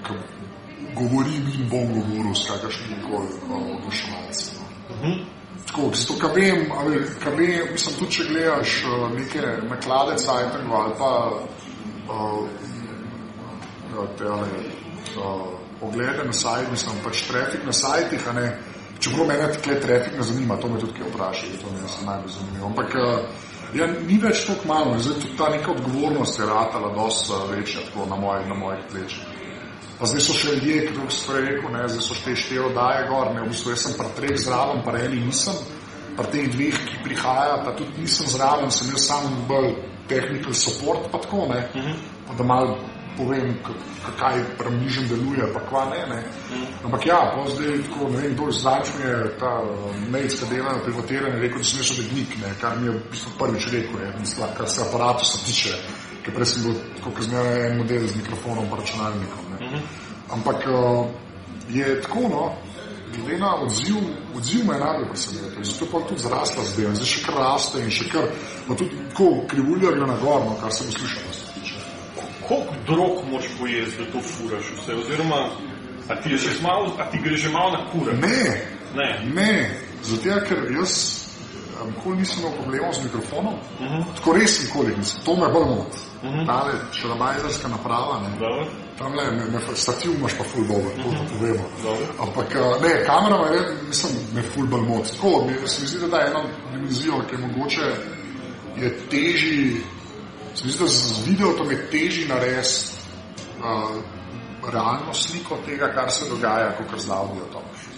ko 0.07 0.15
govorim 0.97 1.47
in 1.55 1.69
bom 1.69 1.93
govoril 1.95 2.35
s 2.35 2.47
kakršnim 2.51 3.03
koli 3.03 3.29
oglaševalcem. 3.49 4.55
Uh 4.91 4.97
-huh. 5.03 5.25
Tako, 5.67 5.91
zato, 5.95 6.19
kar 6.19 6.31
vem, 6.35 6.73
ali, 6.73 7.07
kar 7.23 7.35
vem, 7.35 7.73
mislim, 7.73 7.97
tudi 7.99 8.11
če 8.13 8.25
gledaš 8.29 8.85
uh, 8.85 9.13
neke 9.15 9.41
naklade 9.69 10.17
Cajtengo 10.19 10.75
ali 10.75 10.95
pa 10.99 11.31
uh, 12.09 12.49
te, 14.19 14.25
ali, 14.25 14.49
uh, 15.17 15.61
oglede 15.81 16.25
na 16.25 16.33
sajt, 16.33 16.71
mislim, 16.71 16.97
pač 17.05 17.23
trafik 17.29 17.65
na 17.67 17.73
sajtih, 17.73 18.29
a 18.29 18.33
ne, 18.33 18.59
čeprav 18.99 19.27
mene 19.27 19.53
tukaj 19.53 19.81
trafik 19.81 20.19
ne 20.19 20.23
zanima, 20.23 20.57
to 20.57 20.69
me 20.69 20.81
tudi 20.81 20.93
kaj 20.93 21.09
vprašajo, 21.09 21.61
to 21.63 21.71
mi 21.71 21.79
je 21.79 22.07
najbolj 22.07 22.33
zanimivo. 22.33 22.67
Ampak 22.67 22.87
uh, 22.95 23.19
Ja, 23.75 23.87
ni 23.87 24.19
več 24.19 24.45
tako 24.49 24.69
malo, 24.69 24.97
zdaj 24.99 25.21
tudi 25.23 25.37
ta 25.39 25.49
neka 25.53 25.71
odgovornost 25.71 26.39
je 26.39 26.47
ratala 26.47 26.91
dosti 26.95 27.39
večja 27.51 27.81
na 28.11 28.17
mojih 28.17 28.49
moj 28.59 28.81
plečih. 28.91 29.27
Pa 30.01 30.09
zdaj 30.09 30.23
so 30.25 30.35
še 30.35 30.55
ljudje, 30.57 30.87
ki 30.89 31.07
so 31.13 31.37
rekli, 31.37 31.71
ne, 31.73 31.85
zdaj 31.89 32.03
so 32.03 32.17
te 32.25 32.35
štiri 32.37 32.65
oddaje 32.71 33.05
gor, 33.11 33.35
ne, 33.35 33.45
v 33.45 33.53
bistvu 33.53 33.75
jaz 33.75 33.85
sem 33.85 33.97
pri 33.99 34.09
treh 34.17 34.39
zraven, 34.41 34.81
pa 34.85 34.97
eni 34.99 35.21
nisem, 35.27 35.59
pri 36.17 36.31
teh 36.33 36.49
dveh, 36.55 36.79
ki 36.89 37.03
prihajajo, 37.05 37.59
pa 37.67 37.75
tudi 37.77 38.07
nisem 38.07 38.31
zraven, 38.33 38.73
sem 38.75 38.89
jaz 38.95 39.07
sam 39.11 39.29
bolj 39.49 39.75
technical 40.09 40.57
support, 40.57 41.11
pa 41.13 41.21
tako 41.21 41.47
ne. 41.53 41.61
Uh 41.75 41.85
-huh. 41.85 42.01
pa 42.27 42.35
da 42.35 42.45
malo 42.45 42.79
povem, 43.17 43.55
kaj 44.19 44.43
premižem 44.59 45.09
deluje, 45.09 45.47
pa 45.55 45.61
kva 45.69 45.85
ne. 45.91 46.01
ne. 46.11 46.21
Ampak 46.85 47.07
ja, 47.07 47.21
pa 47.35 47.47
zdaj 47.51 47.83
tako, 47.89 48.11
ne 48.15 48.23
vem, 48.23 48.53
zadnjič 48.53 48.93
mi 48.99 49.05
je 49.09 49.19
ta 49.41 49.53
medijska 50.11 50.47
dela 50.51 50.73
na 50.73 50.85
pivotiranju 50.85 51.43
rekel, 51.43 51.59
da 51.59 51.65
sem 51.65 51.83
jaz 51.83 51.93
odegnik, 51.97 52.37
ne, 52.43 52.55
kar 52.61 52.79
mi 52.79 52.89
je 52.89 52.97
v 52.97 53.03
bistvu 53.11 53.35
prvič 53.39 53.69
rekel, 53.73 54.01
je, 54.01 54.15
mislim, 54.21 54.55
kar 54.57 54.69
se 54.69 54.83
aparatusa 54.87 55.45
tiče, 55.47 55.77
ker 56.25 56.35
prej 56.35 56.47
sem 56.47 56.63
bil 56.67 56.81
tako, 56.97 57.15
kot 57.17 57.29
zmeraj 57.29 57.67
en 57.67 57.79
model 57.83 58.09
z 58.09 58.17
mikrofonom 58.23 58.71
pa 58.71 58.81
računalnikom. 58.83 59.55
Ne. 59.55 59.83
Ampak 60.31 60.67
uh, 60.71 61.07
je 61.69 62.01
tako, 62.03 62.29
no, 62.29 62.45
glede 63.17 63.39
na 63.39 63.55
odziv, 63.57 63.97
odziv 64.37 64.67
me 64.67 64.75
je 64.75 64.81
najbolj 64.81 65.09
presenetil. 65.09 65.65
Zato 65.65 65.87
pa 65.93 66.01
tudi 66.09 66.23
zrasla 66.23 66.65
zdaj, 66.65 66.95
zdaj 66.95 67.13
še 67.13 67.23
kar 67.27 67.39
raste 67.43 67.83
in 67.83 67.91
še 67.91 68.09
kar, 68.13 68.29
pa 68.69 68.75
tudi 68.75 69.05
tako 69.11 69.31
krivulja 69.51 69.95
gre 69.97 70.07
na 70.07 70.17
gor, 70.23 70.45
no, 70.47 70.57
kar 70.61 70.73
se 70.73 70.87
bo 70.87 70.95
slišalo. 70.99 71.40
Drog 72.91 73.25
moš 73.31 73.45
pojesti, 73.59 73.99
da 73.99 74.13
to 74.13 74.21
furaš 74.21 74.65
vse? 74.77 74.95
Oziroma, 74.95 75.41
a 76.09 76.17
ti, 76.21 76.31
je 76.33 76.39
že 76.39 76.51
malo, 76.63 76.93
a 76.99 77.11
ti 77.11 77.19
gre 77.25 77.37
že 77.37 77.49
malo 77.49 77.71
na 77.71 77.87
kure? 77.93 78.13
Ne, 78.13 78.67
Ne. 78.95 79.23
ne, 79.35 79.71
zato 80.03 80.41
ker 80.49 80.59
jaz 80.75 81.21
nikoli 81.87 82.17
nisem 82.17 82.39
imel 82.43 82.53
problemov 82.59 82.93
z 82.93 83.05
mikrofonom, 83.05 83.55
uh 83.55 83.87
-huh. 83.87 84.05
tako 84.17 84.33
res 84.33 84.63
nikoli 84.63 84.97
nisem, 84.99 85.21
to 85.25 85.37
me 85.37 85.49
bolj 85.53 85.67
moti. 85.67 85.99
Uh 86.23 86.31
-huh. 86.31 86.47
Tale 86.47 86.73
šalabajzerska 86.93 87.69
naprava, 87.69 88.21
ne, 88.21 88.29
Dobro. 88.39 88.67
tam 88.99 89.15
le, 89.15 89.31
me, 89.31 89.45
me, 89.45 89.59
stativ 89.75 90.11
imaš 90.15 90.33
pa 90.39 90.45
ful 90.45 90.65
dober, 90.65 90.93
to 91.03 91.11
da 91.11 91.23
povemo. 91.33 91.65
Dobro. 91.83 92.07
Ampak 92.21 92.55
ne, 92.83 93.05
kamera 93.07 93.37
me, 93.43 93.57
je, 93.57 93.63
mislim, 93.89 94.13
me 94.35 94.43
ful 94.43 94.67
bolj 94.67 94.83
moti. 94.83 95.11
Tako, 95.17 95.45
mi, 95.47 95.69
se 95.69 95.83
mi 95.83 95.89
zdi, 95.89 95.99
da 95.99 96.07
da 96.07 96.27
eno 96.27 96.41
dimenzijo, 96.73 97.23
ki 97.29 97.35
je 97.35 97.39
mogoče, 97.47 97.87
je 98.77 98.99
teži, 99.11 99.77
se 100.61 100.67
mi 100.67 100.73
zdi, 100.73 100.83
da 100.85 100.89
z 100.89 101.27
videom 101.27 101.71
je 101.71 101.91
teži 101.91 102.29
narediti 102.29 102.69
uh, 103.59 104.03
realno 104.73 105.15
sliko 105.15 105.59
tega, 105.67 105.93
kar 105.95 106.11
se 106.11 106.29
dogaja, 106.29 106.77
kot 106.77 107.01
z 107.01 107.11
audio. 107.11 107.45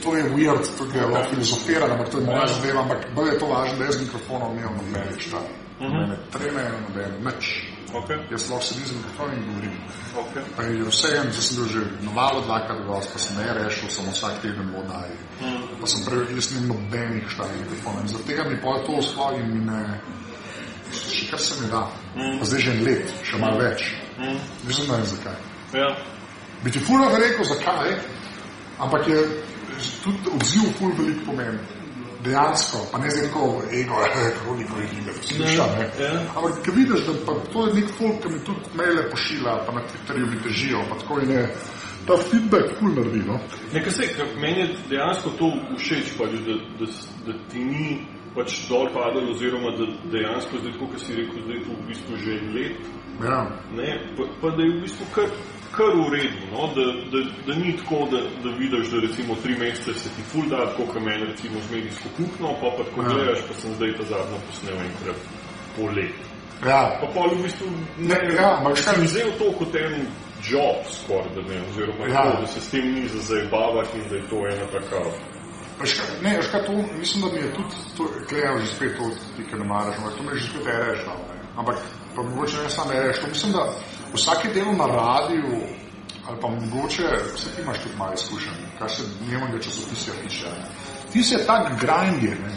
To 0.02 0.16
je 0.16 0.25
weird, 0.25 0.66
to 0.78 0.99
je 0.99 1.07
lahko 1.07 1.31
filozofirano, 1.31 1.92
ampak 1.92 2.09
to 2.09 2.19
je 2.19 2.25
moja 2.26 2.47
zadeva, 2.47 2.83
ampak 2.83 2.99
bolj 3.14 3.28
je 3.28 3.38
to 3.38 3.47
važno, 3.47 3.78
da 3.78 3.85
jaz 3.85 3.97
z 3.97 4.00
mikrofonom 4.00 4.57
nimam 4.57 4.75
nobenih 4.76 5.21
štab. 5.21 5.47
Nobene 5.81 6.16
treme, 6.31 6.64
nobene 6.88 7.19
nič. 7.26 7.50
Okay. 7.92 8.19
Jaz 8.31 8.50
lahko 8.50 8.64
sedim 8.64 8.87
z 8.87 8.92
mikrofonom 8.97 9.35
in 9.37 9.45
govorim. 9.49 9.76
Okay. 10.23 10.42
Pa 10.57 10.62
je 10.62 10.85
vseeno, 10.90 11.25
da 11.25 11.42
sem 11.42 11.57
bil 11.57 11.66
že 11.66 11.83
novalo 12.02 12.40
dvakrat 12.47 12.87
gost, 12.87 13.12
pa 13.12 13.19
sem 13.19 13.37
ne 13.37 13.54
rešil, 13.59 13.90
samo 13.90 14.11
vsak 14.14 14.42
teden 14.42 14.71
v 14.71 14.78
oddaji. 14.78 15.16
Pa 15.81 15.87
sem 15.87 16.04
prej, 16.07 16.35
jaz 16.35 16.50
nimam 16.54 16.76
nobenih 16.76 17.26
štab 17.26 17.50
mikrofonov. 17.59 18.07
Zaradi 18.07 18.28
tega 18.31 18.42
mi 18.50 18.57
pa 18.62 18.78
to 18.87 19.02
sploh 19.02 19.35
in 19.38 19.47
mi 19.50 19.61
ne, 19.66 19.83
še 20.92 21.30
kar 21.30 21.40
se 21.40 21.61
mi 21.61 21.70
da. 21.70 21.87
Pa 22.14 22.44
zdaj 22.44 22.61
že 22.61 22.72
en 22.76 22.84
let, 22.87 23.12
še 23.25 23.38
malo 23.40 23.61
več. 23.62 23.87
Nisem 24.66 24.88
ne 24.88 24.99
vem 24.99 25.06
zakaj. 25.06 25.38
Ja. 25.75 25.88
Bi 26.64 26.70
ti 26.70 26.80
fulno 26.80 27.08
rekel, 27.11 27.44
zakaj, 27.44 27.94
ampak 28.78 29.08
je 29.08 29.22
tudi 30.02 30.34
odziv 30.34 30.75
ful 30.78 30.92
veliko 30.99 31.30
pomen. 31.30 31.58
Dejansko, 32.22 32.84
pa 32.92 33.00
ne 33.02 33.11
zdaj 33.11 33.25
tako 33.32 33.62
ego, 33.75 33.96
kako 34.38 34.54
niko 34.54 34.78
jih 34.78 34.92
ne 35.06 35.12
posluša. 35.16 35.64
Ne. 35.78 35.87
ja. 35.99 36.11
Ampak, 36.37 36.61
ki 36.62 36.70
vidiš, 36.76 37.06
da 37.08 37.14
pa 37.26 37.34
to 37.52 37.66
je 37.66 37.75
nek 37.80 37.88
folk, 37.99 38.20
ki 38.22 38.30
mi 38.30 38.44
tudi 38.46 38.76
maile 38.78 39.08
pošilja, 39.11 39.56
pa 39.66 39.75
na 39.75 39.82
Twitterju 39.88 40.28
mi 40.30 40.42
težijo, 40.44 40.84
pa 40.90 40.99
tako 41.00 41.18
in 41.25 41.30
je. 41.34 41.49
Ta 42.06 42.16
feedback 42.18 42.78
ful 42.78 42.94
naredi, 42.94 43.25
no. 43.26 43.40
Nekaj 43.72 43.92
se, 43.92 44.08
meni 44.38 44.61
je 44.61 44.68
dejansko 44.90 45.34
to 45.38 45.50
všeč, 45.78 46.14
pač, 46.18 46.38
da, 46.46 46.56
da, 46.78 46.90
da 47.26 47.38
ti 47.50 47.64
ni 47.64 47.87
pač 48.34 48.68
dol 48.68 48.86
padalo, 48.94 49.30
oziroma 49.34 49.70
da 49.78 49.84
dejansko 50.12 50.58
zdaj, 50.62 50.72
kot 50.80 51.00
si 51.00 51.14
rekel, 51.16 51.42
da 51.46 51.52
je 51.54 51.62
to 51.66 51.72
v 51.78 51.86
bistvu 51.88 52.16
že 52.24 52.34
let, 52.54 52.80
Ja. 53.22 53.40
ne, 53.76 53.88
pa, 54.16 54.24
pa 54.40 54.48
da 54.56 54.62
je 54.62 54.70
v 54.76 54.80
bistvu 54.82 55.04
kar, 55.14 55.28
kar 55.76 55.92
v 55.94 56.06
redu, 56.14 56.42
no? 56.52 56.66
da, 56.76 56.84
da, 57.12 57.18
da 57.46 57.52
ni 57.60 57.76
tako, 57.76 58.08
da, 58.10 58.20
da 58.42 58.48
vidiš, 58.58 58.88
da 58.90 58.98
recimo 59.00 59.34
tri 59.42 59.54
mesece 59.58 59.94
se 59.94 60.08
ti 60.16 60.22
ful 60.32 60.48
da, 60.48 60.64
tako 60.72 60.86
kot 60.92 61.02
meni 61.02 61.24
recimo 61.30 61.60
z 61.60 61.74
medijsko 61.74 62.08
kuhno, 62.16 62.54
pa 62.60 62.68
pa 62.76 62.82
tako 62.88 63.00
Ja. 63.02 63.08
gledaš, 63.08 63.40
pa 63.48 63.54
sem 63.54 63.74
zdaj 63.74 63.92
ta 63.96 64.02
zadnjo 64.02 64.38
posnel 64.48 64.76
enkrat 64.88 65.20
po 65.76 65.82
letu. 65.96 66.24
Ja. 66.66 66.82
Pa 67.00 67.06
pol 67.14 67.30
v 67.36 67.42
bistvu 67.42 67.66
ne, 67.98 68.14
Ne, 68.14 68.34
ja, 68.34 68.56
ampak 68.58 68.78
sem 68.78 69.02
vzel 69.04 69.30
to 69.38 69.52
kot 69.58 69.74
en 69.76 70.06
job 70.50 70.78
skoraj, 70.90 71.30
da 71.36 71.42
ne, 71.42 71.60
oziroma 71.68 72.06
Ja. 72.08 72.22
to, 72.32 72.40
da 72.40 72.46
se 72.46 72.60
s 72.60 72.70
tem 72.70 72.92
ni 72.94 73.08
za 73.08 73.20
zabavati 73.28 73.98
in 73.98 74.04
da 74.10 74.16
je 74.16 74.28
to 74.30 74.38
ena 74.46 74.66
taka. 74.72 75.00
Veš 75.81 75.93
Ne, 76.23 76.37
veš 76.37 76.47
kaj, 76.47 76.64
to, 76.67 76.73
mislim, 76.99 77.23
da 77.23 77.29
mi 77.29 77.38
je 77.38 77.55
tudi, 77.55 77.75
to, 77.97 78.02
gledam 78.29 78.59
že 78.61 78.67
spet 78.67 78.97
to, 78.97 79.05
ti, 79.37 79.43
ki 79.45 79.57
ne 79.57 79.64
maraš, 79.64 79.97
ampak 79.99 80.12
to 80.17 80.23
mi 80.23 80.31
je 80.31 80.38
že 80.38 80.47
spet 80.49 80.67
reš 80.67 81.00
dal. 81.07 81.19
ne. 81.19 81.37
Ampak, 81.57 81.76
pa 82.17 82.23
mogoče 82.23 82.57
ne 82.62 82.71
samo 82.71 82.93
reš, 82.93 83.19
to 83.19 83.26
mislim, 83.29 83.52
da 83.52 83.62
vsake 84.14 84.49
delo 84.49 84.73
na 84.73 84.87
radiju, 84.87 85.52
ali 86.29 86.37
pa 86.41 86.49
mogoče, 86.49 87.02
vse 87.35 87.49
ti 87.57 87.62
imaš 87.62 87.79
tudi 87.83 87.97
malo 87.99 88.12
izkušenj, 88.14 88.61
kar 88.79 88.91
se 88.91 89.02
dnevnega 89.21 89.59
časopisja 89.59 90.12
tiče. 90.23 90.47
ne. 90.47 90.67
Ti 91.12 91.23
si 91.23 91.35
je 91.35 91.47
tak 91.47 91.81
grind 91.81 92.23
je, 92.23 92.31
ne. 92.31 92.52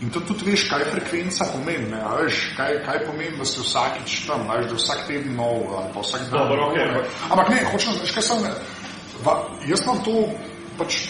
In 0.00 0.10
to 0.10 0.20
tudi 0.20 0.50
veš, 0.50 0.68
kaj 0.68 0.84
frekvenca 0.84 1.44
pomeni, 1.52 1.88
ne, 1.90 2.00
a 2.00 2.14
veš, 2.14 2.52
kaj, 2.56 2.84
kaj 2.84 3.06
pomeni, 3.06 3.38
da 3.38 3.44
si 3.44 3.60
vsakič 3.60 4.26
tam, 4.26 4.50
a 4.50 4.56
veš, 4.56 4.66
da 4.66 4.74
vsak 4.74 5.06
teden 5.08 5.36
nov, 5.36 5.72
ali 5.72 5.88
pa 5.94 6.00
vsak 6.00 6.20
dan. 6.20 6.30
Dobro, 6.30 6.72
ne. 6.76 6.84
ampak- 6.84 7.08
Ampak 7.30 7.48
ne, 7.48 7.64
hočem, 7.72 7.92
veš 8.02 8.12
kaj 8.12 8.22
sem, 8.22 8.42
ne, 8.42 8.50
va, 9.24 9.34
jaz 9.66 9.80
imam 9.82 10.04
to, 10.04 10.28
pač, 10.78 11.08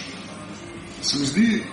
se 1.07 1.19
mi 1.19 1.27
zdi, 1.27 1.65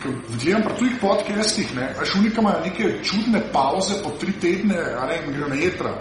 gledam 0.44 0.62
pri 0.64 0.76
tujih 0.80 0.98
podcastih, 1.02 1.76
ne, 1.76 1.90
veš, 2.00 2.16
unika 2.16 2.42
imajo 2.42 2.60
neke 2.66 3.04
čudne 3.04 3.42
pauze 3.54 3.98
po 4.04 4.12
tri 4.20 4.34
tedne, 4.42 4.78
a 4.78 5.08
ne, 5.10 5.18
in 5.26 5.32
grejo 5.34 5.48
na 5.48 5.56
jedra. 5.56 5.94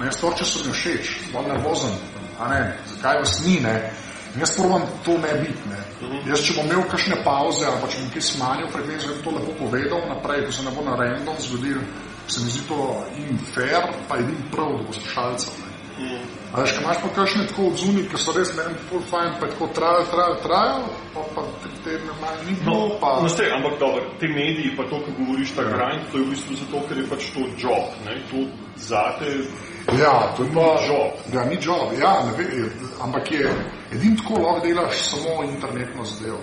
Ne, 0.00 0.12
storče 0.12 0.44
so 0.44 0.66
mi 0.66 0.72
všeč, 0.72 1.14
bolj 1.32 1.48
nervozen, 1.48 1.94
a 2.38 2.48
ne, 2.52 2.60
zakaj 2.92 3.22
vas 3.22 3.38
ni, 3.46 3.56
ne. 3.64 3.74
In 4.34 4.44
jaz 4.44 4.52
probam 4.56 4.84
to 5.04 5.16
ne 5.18 5.32
biti, 5.40 5.70
ne. 5.70 5.80
Jaz, 6.28 6.44
če 6.44 6.58
bom 6.58 6.68
imel 6.68 6.84
kakšne 6.90 7.22
pauze 7.24 7.64
ali 7.66 7.80
pa 7.80 7.88
če 7.88 8.02
bom 8.02 8.12
kaj 8.14 8.26
smanjil 8.26 8.68
frekvenco, 8.74 9.08
bom 9.08 9.24
to 9.24 9.36
lepo 9.38 9.56
povedal 9.64 10.04
naprej, 10.12 10.44
da 10.44 10.52
se 10.52 10.66
ne 10.66 10.74
bo 10.76 10.84
na 10.84 10.98
random 11.00 11.40
zgodil, 11.46 11.80
se 12.28 12.44
mi 12.44 12.52
zdi 12.52 12.68
to 12.68 12.82
in 13.16 13.40
fair, 13.54 13.88
pa 14.08 14.20
in 14.20 14.36
prav 14.52 14.76
do 14.76 14.84
poslušalcev, 14.92 15.56
ne. 15.64 15.67
A 16.52 16.60
veš, 16.62 16.72
ko 16.76 16.82
imaš 16.82 16.98
pa 17.02 17.08
kakšne 17.16 17.46
tako 17.50 17.66
odzuni, 17.68 18.02
ki 18.08 18.18
so 18.20 18.32
res 18.32 18.54
meni 18.56 18.74
full 18.88 19.02
fajn, 19.10 19.34
pa 19.40 19.48
tako 19.52 19.68
trajajo, 19.76 20.04
trajajo, 20.12 20.36
trajajo, 20.44 20.92
pa 21.14 21.24
pa 21.34 21.42
tri 21.62 21.72
tedne 21.84 22.12
manj 22.22 22.44
ni 22.46 22.54
bilo, 22.60 22.76
No, 22.76 22.98
pa... 23.00 23.10
no 23.22 23.28
ste, 23.28 23.50
ampak 23.52 23.78
dobro, 23.80 24.04
te 24.20 24.28
mediji, 24.28 24.76
pa 24.76 24.86
to, 24.90 25.02
ko 25.04 25.16
govoriš 25.18 25.52
ta 25.58 25.66
grind, 25.68 26.06
to 26.12 26.18
je 26.18 26.24
v 26.24 26.30
bistvu 26.32 26.56
zato, 26.62 26.84
ker 26.88 27.02
je 27.02 27.08
pač 27.10 27.28
to 27.34 27.48
job, 27.60 27.84
ne, 28.06 28.16
to 28.30 28.46
zate, 28.76 29.34
Ja, 29.96 30.32
to 30.36 30.44
je 30.44 30.50
pa... 30.54 30.60
job. 30.60 31.12
Ja, 31.32 31.44
ni 31.44 31.58
job, 31.60 31.92
ja, 32.00 32.24
ne 32.24 32.32
vem, 32.36 32.70
ampak 33.00 33.32
je, 33.32 33.54
edin 33.92 34.16
tako 34.16 34.40
lahko 34.42 34.66
delaš 34.66 35.04
samo 35.10 35.42
internetno 35.44 36.04
zadevo. 36.04 36.40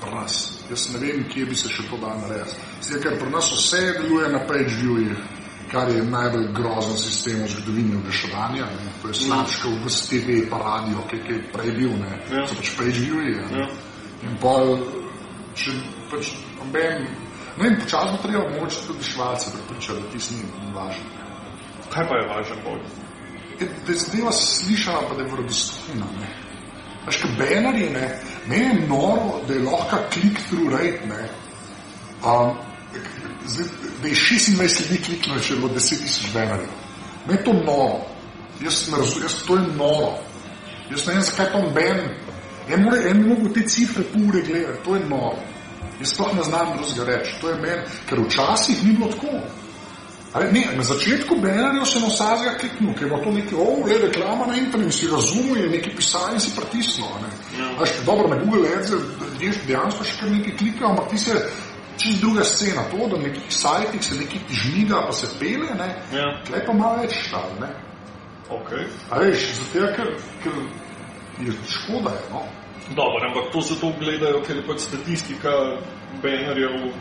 Pri 0.00 0.10
nas. 0.14 0.62
Jaz 0.70 0.92
ne 0.92 0.98
vem, 1.00 1.24
kje 1.28 1.46
bi 1.46 1.56
se 1.56 1.68
še 1.68 1.82
to 1.90 1.96
dal 1.96 2.18
narediti. 2.20 2.54
Zdaj, 2.82 3.00
ker 3.02 3.18
pri 3.18 3.30
nas 3.30 3.50
vse 3.52 3.80
deluje 3.98 4.28
na 4.28 4.40
page 4.46 4.70
viewih, 4.80 5.18
kar 5.74 5.90
je 5.90 6.02
najbolj 6.02 6.46
grozen 6.54 6.96
sistem 6.98 7.42
v 7.42 7.50
zgodovini 7.50 7.96
oglaševanja. 7.96 8.64
ne. 8.64 8.92
To 9.02 9.08
je 9.08 9.14
slabše 9.14 9.62
kot 9.62 9.72
v 9.84 9.88
TV 10.08 10.28
pa 10.50 10.58
radio, 10.58 11.02
ki 11.10 11.16
je 11.16 11.42
prej 11.52 11.70
bil, 11.78 11.92
ne. 11.98 12.14
Ja. 12.30 12.46
So 12.46 12.54
pač 12.54 12.70
page 12.78 13.00
viewi. 13.00 13.34
Ja. 13.36 13.46
Ja. 13.58 13.68
In 14.24 14.38
pa, 14.40 14.54
če 15.58 15.74
pač, 16.10 16.32
noben, 16.58 17.06
ne 17.58 17.62
vem, 17.64 17.78
počasno 17.80 18.18
treba 18.22 18.48
mogoče 18.50 18.86
tudi 18.86 19.04
švalce 19.04 19.50
prepričati, 19.56 20.00
da 20.00 20.12
tisti 20.12 20.34
ni 20.34 20.72
važen. 20.74 21.10
kaj 21.94 22.08
pa 22.08 22.14
je 22.16 22.28
važen 22.28 22.58
bolj? 22.64 22.80
Je, 23.60 23.68
da 23.86 23.92
je 23.92 23.98
zadeva 23.98 24.32
slišana, 24.32 25.02
pa 25.08 25.14
da 25.14 25.22
je 25.22 25.30
verodostojna. 25.30 26.06
ne. 26.20 26.28
Veš, 27.06 27.16
kaj 27.22 27.30
banerji, 27.38 27.90
ne, 27.90 28.06
meni 28.46 28.64
je 28.64 28.86
noro, 28.88 29.40
da 29.48 29.54
je 29.54 29.62
lahko 29.62 29.98
click-through 30.12 30.72
rate, 30.72 31.06
ne. 31.06 31.28
Um, 32.24 32.56
zdaj, 33.46 33.66
da 34.02 34.08
je 34.08 34.14
26 34.14 34.90
ljudi 34.90 35.02
kliknilo, 35.04 35.40
če 35.40 35.54
je 35.54 35.58
bilo 35.58 35.72
10 35.74 36.02
tisoč 36.02 36.32
banerjev. 36.34 36.70
Meni 37.26 37.38
je 37.38 37.44
to 37.44 37.52
noro. 37.52 38.00
Jaz 38.60 38.88
ne 38.90 38.98
razumem, 38.98 39.22
jaz 39.22 39.34
to 39.46 39.56
je 39.56 39.66
noro. 39.76 40.12
Jaz 40.90 41.06
ne 41.06 41.14
vem, 41.14 41.22
zakaj 41.22 41.52
pa 41.52 41.60
ben. 41.74 42.00
En 42.68 42.82
mora, 42.82 43.00
en 43.08 43.26
mogel 43.28 43.52
te 43.52 43.66
cifre 43.68 44.04
pol 44.12 44.28
ure 44.28 44.40
gledati, 44.42 44.84
to 44.84 44.96
je 44.96 45.04
noro. 45.08 45.42
Jaz 46.00 46.14
sploh 46.14 46.32
ne 46.36 46.42
znam 46.42 46.76
drugega 46.76 47.04
reči. 47.04 47.36
To 47.40 47.50
je 47.50 47.60
meni, 47.60 47.82
ker 48.08 48.20
včasih 48.20 48.84
ni 48.84 48.96
bilo 48.96 49.10
tako. 49.12 49.36
Ali, 50.34 50.48
ne, 50.52 50.64
na 50.76 50.82
začetku 50.82 51.36
banerjev 51.38 51.84
sem 51.86 52.02
vsakega 52.02 52.56
kliknil, 52.58 52.94
ker 52.98 53.06
je 53.06 53.10
bilo 53.10 53.20
to 53.22 53.32
nekaj, 53.36 53.58
oh, 53.62 53.84
le 53.86 53.98
reklama 54.02 54.48
na 54.50 54.56
internetu, 54.58 54.96
si 54.96 55.10
razumel, 55.10 55.60
je 55.62 55.68
nekaj 55.76 55.94
pisal 55.96 56.32
in 56.34 56.40
si 56.42 56.50
pritisnil. 56.56 57.06
a 57.06 57.20
Ne. 57.22 57.30
Ja. 57.58 57.68
Dobro, 58.06 58.28
na 58.28 58.40
Google 58.42 58.68
Ads 58.78 58.90
ljudje 58.90 59.60
dejansko 59.66 60.04
še 60.04 60.18
kar 60.20 60.30
nekaj 60.30 60.56
klikajo, 60.58 60.90
ampak 60.90 61.10
ti 61.10 61.18
se 61.18 61.38
čist 61.98 62.20
druga 62.20 62.44
scena, 62.44 62.82
to, 62.90 63.06
da 63.08 63.16
na 63.16 63.22
nekih 63.28 63.42
sajtih 63.48 64.04
se 64.04 64.14
nekaj 64.14 64.40
žmiga, 64.50 65.02
pa 65.06 65.12
se 65.12 65.26
pele, 65.38 65.70
ne, 65.78 65.88
Ja. 66.12 66.40
tle 66.46 66.64
pa 66.66 66.72
malo 66.72 67.02
več 67.02 67.14
štal, 67.28 67.50
ne. 67.60 67.70
Ok. 68.50 68.70
A 69.10 69.18
veš, 69.18 69.44
zato 69.72 69.86
ker, 69.96 70.08
ker 70.42 70.52
je 71.40 71.52
škoda, 71.68 72.10
je, 72.10 72.22
no. 72.32 72.42
Dobro, 72.94 73.24
ampak 73.28 73.52
to 73.52 73.60
zato 73.60 73.92
gledajo, 73.98 74.42
ker 74.46 74.56
je 74.56 74.66
pač 74.66 74.80
statistika 74.80 75.50
banerjev 76.22 76.92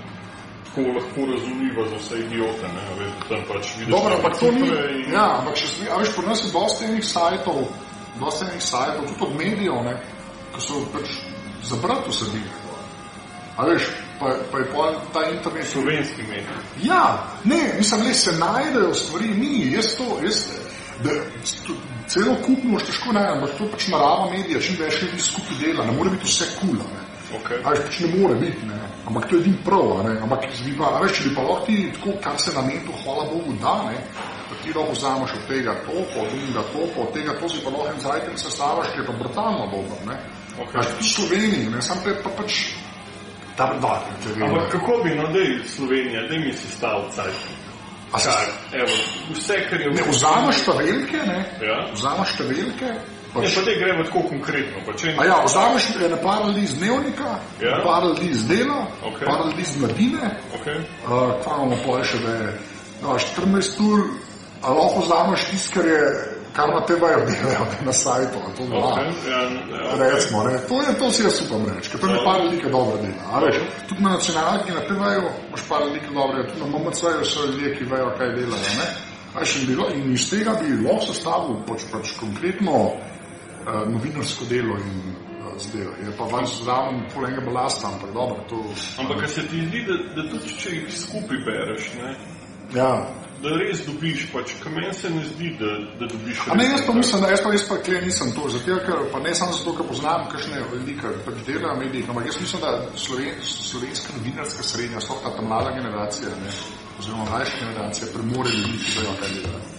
tako 0.66 0.90
lahko 0.96 1.26
razumljiva 1.32 1.84
za 1.90 1.96
vse 2.00 2.20
idiote. 2.20 2.68
Ne, 2.76 2.84
veš, 3.00 3.12
tam 3.30 3.42
pač 3.48 3.74
vidiš 3.78 3.92
Dobro, 3.94 4.16
ampak 4.16 4.40
to 4.40 4.52
ni. 4.52 4.60
in- 4.68 5.12
Ja, 5.14 5.38
ampak 5.40 5.58
si, 5.58 5.86
a 5.92 5.98
veš, 6.00 6.16
pri 6.16 6.26
nas 6.26 6.46
je 6.46 6.52
dosti 6.54 6.86
enih 6.86 7.06
sajtov, 7.06 7.60
dosti 8.20 8.46
enih 8.52 8.64
sajtov, 8.64 9.04
tudi 9.08 9.22
od 9.28 9.36
medijev, 9.38 9.84
ne, 9.84 9.94
ki 10.56 10.62
so 10.62 10.74
pač 10.94 11.10
zabrati 11.64 12.10
vsebine. 12.10 12.52
A 13.58 13.66
veš, 13.70 13.84
pa, 14.24 14.36
pa 14.52 14.60
je 14.60 14.66
pol 14.74 15.00
ta 15.14 15.26
internet. 15.30 15.68
Slovenski 15.68 16.24
medij. 16.30 16.62
Ja, 16.84 17.24
ne, 17.44 17.76
mislim, 17.78 18.04
da 18.08 18.14
se 18.14 18.32
najdejo 18.32 18.94
stvari, 18.94 19.28
ni, 19.28 19.72
jaz 19.72 19.96
to, 19.98 20.20
jaz, 20.24 20.46
da, 21.04 21.10
sto- 21.44 21.80
celo 22.08 22.36
kupno 22.46 22.80
še 22.80 22.92
težko 22.92 23.14
najdem, 23.16 23.40
ampak 23.40 23.56
to 23.58 23.70
pač 23.72 23.88
narava 23.94 24.28
medija, 24.32 24.62
čim 24.62 24.78
več 24.80 25.02
ljudi 25.02 25.22
skupaj 25.24 25.60
dela, 25.62 25.86
ne 25.88 25.96
more 25.98 26.12
biti 26.14 26.30
vse 26.30 26.50
kul, 26.60 26.76
cool, 26.78 26.92
ne. 26.94 27.02
Okay. 27.34 27.64
A 27.66 27.74
veš, 27.74 27.82
pač 27.88 28.00
ne 28.04 28.10
more 28.14 28.36
biti, 28.38 28.68
ne. 28.70 28.78
ampak 29.10 29.26
to 29.30 29.36
je 29.36 29.42
edin 29.42 29.56
prav, 29.66 29.90
ne. 30.06 30.14
ampak 30.22 30.46
bi 30.66 30.76
pa, 30.78 30.92
veš, 31.02 31.18
če 31.18 31.24
bi 31.30 31.34
pa 31.36 31.48
lahko 31.48 31.66
ti 31.66 31.78
tako, 31.98 32.16
kar 32.22 32.38
se 32.40 32.54
na 32.54 32.62
metu, 32.68 32.94
hvala 33.04 33.26
Bogu, 33.32 33.56
da, 33.64 33.74
ne, 33.90 33.98
pa 34.50 34.60
ti 34.62 34.76
lahko 34.76 34.94
vzameš 34.94 35.36
od 35.40 35.44
tega 35.50 35.74
to, 35.88 35.98
pa 36.14 36.22
od 36.22 36.30
drugega 36.36 36.64
to, 36.76 36.86
pa 36.94 37.02
od 37.08 37.12
tega 37.18 37.36
to 37.40 37.50
si 37.50 37.64
pa 37.66 37.74
lahko 37.74 37.90
en 37.90 38.06
zajtrk 38.06 38.40
sestavaš, 38.46 38.94
ki 38.94 39.02
je 39.02 39.08
pa 39.10 39.18
brutalno 39.24 39.68
dober, 39.74 40.00
ne. 40.12 40.18
Okay. 40.54 40.78
Veš, 40.78 40.92
tudi 40.94 41.08
v 41.08 41.14
Sloveniji, 41.16 41.70
ne, 41.74 41.82
sam 41.82 42.04
te 42.06 42.14
pa 42.22 42.30
pač 42.38 42.60
ta 43.58 43.74
če 44.24 44.44
Ampak 44.46 44.72
kako 44.72 45.02
bi, 45.04 45.16
no, 45.16 45.28
da 45.28 45.40
je 45.40 45.60
Slovenija, 45.68 46.22
da 46.30 46.36
mi 46.40 46.54
si 46.54 46.68
stal 46.68 47.10
cajt. 47.16 47.36
A 48.14 48.20
se- 48.20 48.30
Kar, 48.30 48.80
evo, 48.82 48.94
vse, 49.34 49.56
kar 49.70 49.82
je 49.82 49.90
Ne, 49.90 50.02
vzameš 50.06 50.56
številke, 50.66 51.18
ne, 51.26 51.40
Ja. 51.66 51.88
vzameš 51.94 52.30
številke, 52.38 52.86
Ne, 52.86 53.42
pač, 53.42 53.56
pa 53.56 53.62
te 53.66 53.74
gremo 53.80 54.04
tako 54.04 54.22
konkretno. 54.30 54.78
Pa 54.86 54.94
če 54.94 55.16
a 55.18 55.26
ja, 55.26 55.38
vzameš 55.46 55.88
ene 56.06 56.18
par 56.22 56.46
ljudi 56.46 56.62
iz 56.62 56.74
dnevnika, 56.78 57.40
Ja. 57.62 57.82
par 57.84 58.04
ljudi 58.04 58.30
iz 58.30 58.46
dela, 58.48 58.86
Okej. 59.04 59.26
par 59.26 59.46
ljudi 59.46 59.62
iz 59.62 59.78
mladine, 59.82 60.38
Okay. 60.54 60.78
uh, 61.10 61.34
kaj 61.44 61.54
imamo 61.58 61.78
pol 61.86 62.04
še, 62.04 62.18
da 62.22 62.30
je 62.36 62.60
no, 63.02 63.18
14 63.18 63.80
ur, 63.82 64.00
a 64.62 64.70
lahko 64.70 65.02
vzameš 65.02 65.46
tisto, 65.50 65.74
kar 65.74 65.86
je, 65.90 66.02
kar 66.54 66.68
na 66.70 66.82
tebe 66.86 67.00
delajo 67.00 67.66
na 67.86 67.94
sajtu, 67.94 68.38
to 68.58 68.66
dva. 68.66 68.78
Okay. 68.78 69.32
Ja, 69.32 69.42
ja, 69.42 70.12
Recimo, 70.14 70.44
ne, 70.44 70.58
to, 70.68 70.82
je, 70.82 70.94
to 71.00 71.12
si 71.12 71.24
jaz 71.24 71.42
upam 71.42 71.66
reči, 71.66 71.90
ker 71.92 72.00
tam 72.00 72.10
je 72.10 72.22
par 72.26 72.44
ljudi, 72.44 72.58
ki 72.62 72.70
dobro 72.70 72.98
dela. 72.98 73.40
Veš, 73.46 73.58
tudi 73.90 74.04
na 74.04 74.10
nacionalki 74.10 74.72
na 74.72 74.82
TV-ju 74.90 75.24
imaš 75.48 75.64
par 75.70 75.82
ljudi, 75.88 76.00
ki 76.00 76.14
dobro 76.14 76.38
dela, 76.38 76.50
tudi 76.50 76.62
na 76.62 76.78
MMC-ju 76.78 77.26
so 77.26 77.46
ljudje, 77.46 77.76
ki 77.78 77.90
vejo, 77.92 78.12
kaj 78.18 78.36
delajo. 78.38 78.70
Ne? 78.80 78.88
Veš, 79.40 79.56
in, 79.56 79.66
bilo, 79.68 79.90
in 79.96 80.14
iz 80.14 80.30
tega 80.30 80.54
bi 80.62 80.78
lahko 80.86 81.10
sestavil 81.10 81.58
pač, 81.68 81.88
pač 81.92 82.14
konkretno 82.20 82.78
uh, 82.86 83.82
novinarsko 83.90 84.46
delo 84.50 84.78
in 84.78 85.00
uh, 85.42 85.58
zdaj. 85.58 85.90
Je 86.06 86.14
pa 86.18 86.30
vanj 86.30 86.48
zraven 86.60 87.02
polenga 87.16 87.42
balasta, 87.42 87.90
ampak 87.90 88.14
dobro, 88.14 88.46
to... 88.50 88.62
Ampak 89.02 89.26
a 89.26 89.28
se 89.28 89.48
ti 89.50 89.66
zdi, 89.68 89.86
da, 89.90 89.98
da 90.16 90.30
tudi 90.30 90.58
če 90.62 90.78
jih 90.78 90.98
skupaj 91.02 91.46
bereš, 91.50 91.92
ne, 92.02 92.16
Ja. 92.74 93.06
Da 93.44 93.58
res 93.60 93.84
dobiš, 93.86 94.26
pač, 94.32 94.54
ka 94.64 94.72
meni 94.72 94.94
se 94.96 95.10
ne 95.12 95.24
zdi, 95.28 95.52
da, 95.60 95.74
da 96.00 96.08
dobiš 96.12 96.40
A 96.48 96.56
ne, 96.56 96.64
res 96.64 96.78
jaz 96.78 96.86
pa 96.88 96.96
mislim, 96.96 97.26
da 97.26 97.32
jaz 97.34 97.44
pa 97.44 97.52
res 97.52 97.68
pa 97.68 97.78
kle 97.84 98.02
nisem 98.06 98.32
to, 98.38 98.48
zato 98.56 98.80
ker 98.88 99.04
pa 99.12 99.22
ne 99.26 99.36
samo 99.36 99.56
zato, 99.58 99.76
ker 99.78 99.90
poznam 99.92 100.26
kakšne 100.32 100.64
velike 100.72 101.14
pač 101.28 101.44
dela 101.50 101.76
v 101.76 101.84
medijih, 101.84 102.10
ampak 102.10 102.32
jaz 102.32 102.40
mislim, 102.42 102.64
da 102.64 102.74
sloven, 103.06 103.38
slovenska 103.44 104.18
novinarska 104.18 104.68
srednja, 104.72 105.04
sploh 105.04 105.22
ta, 105.26 105.36
ta 105.36 105.46
mlada 105.46 105.76
generacija, 105.76 106.34
ne, 106.40 106.58
oziroma 107.00 107.30
mlajša 107.30 107.64
generacija, 107.66 108.12
premore 108.16 108.58
ljudi, 108.60 108.84
ki 108.86 109.00
vejo, 109.00 109.16
kaj 109.22 109.40
delajo. 109.40 109.73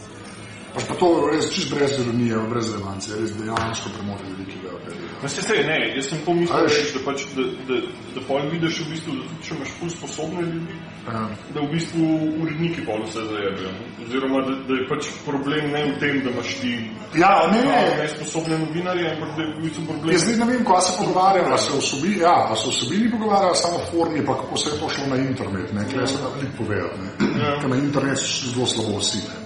Pač 0.75 0.85
pa 0.91 0.95
to 0.99 1.09
res 1.31 1.53
čist 1.55 1.71
brez 1.71 1.93
ironije, 2.03 2.35
brez 2.51 2.67
relevance, 2.75 3.07
res 3.15 3.31
dejansko 3.39 3.91
premore 3.95 4.25
ljudi, 4.27 4.45
ki 4.51 4.57
vejo, 4.65 4.79
kaj. 4.83 4.95
No, 5.23 5.29
se 5.31 5.43
se, 5.43 5.55
ne, 5.69 5.77
jaz 5.97 6.09
sem 6.11 6.19
to 6.27 6.31
A 6.31 6.35
mislil, 6.35 6.65
veš- 6.67 6.79
reči, 6.83 6.93
da, 6.97 7.01
pač, 7.07 7.19
da, 7.37 7.43
da, 7.69 7.77
da 8.17 8.21
pol 8.27 8.43
vidiš 8.51 8.81
v 8.83 8.89
bistvu, 8.91 9.13
da 9.15 9.23
tudi 9.29 9.43
če 9.47 9.55
imaš 9.55 9.71
ful 9.79 9.91
sposobne 9.95 10.43
ljudi, 10.43 10.75
Ja. 11.07 11.21
da 11.55 11.61
v 11.61 11.69
bistvu 11.71 12.03
uredniki 12.43 12.81
pol 12.89 13.05
vse 13.07 13.23
zajebijo. 13.31 13.71
ne. 13.71 13.85
Oziroma, 14.03 14.39
da, 14.49 14.53
da 14.69 14.73
je 14.75 14.85
pač 14.91 15.03
problem 15.25 15.71
ne 15.71 15.81
v 15.85 15.99
tem, 16.03 16.15
da 16.25 16.31
imaš 16.35 16.51
ti 16.61 16.73
Ja, 17.15 17.33
ne, 17.53 17.61
malo 17.63 17.87
ne, 17.95 18.03
nesposobne 18.03 18.59
novinarje, 18.59 19.07
ampak 19.15 19.31
da 19.37 19.43
je 19.43 19.49
v 19.55 19.63
bistvu 19.63 19.83
problem. 19.87 20.11
Jaz 20.11 20.23
zdaj 20.27 20.37
ne 20.43 20.47
vem, 20.51 20.65
kaj 20.67 20.83
se 20.89 20.93
pogovarjajo, 20.99 21.47
ali 21.55 21.63
se 21.63 21.79
vsebini, 21.79 22.19
ja, 22.19 22.35
ali 22.51 22.59
se 22.59 22.69
vsebini 22.75 23.11
pogovarjajo, 23.15 23.55
samo 23.55 23.79
v 23.79 23.87
formi, 23.93 24.21
pa 24.27 24.35
kako 24.43 24.57
se 24.59 24.67
je 24.71 24.77
to 24.81 24.89
šlo 24.91 25.07
na 25.07 25.17
internet, 25.23 25.69
ne, 25.73 25.83
kle 25.87 26.07
se 26.07 26.19
da 26.19 26.29
veliko 26.35 26.55
povedati, 26.59 26.99
ne. 26.99 27.11
Ja. 27.45 27.55
Ker 27.63 27.71
na 27.71 27.77
internet 27.79 28.19
so 28.19 28.51
zelo 28.51 28.67
slabo 28.67 28.99
vsi, 28.99 29.23
ne. 29.29 29.44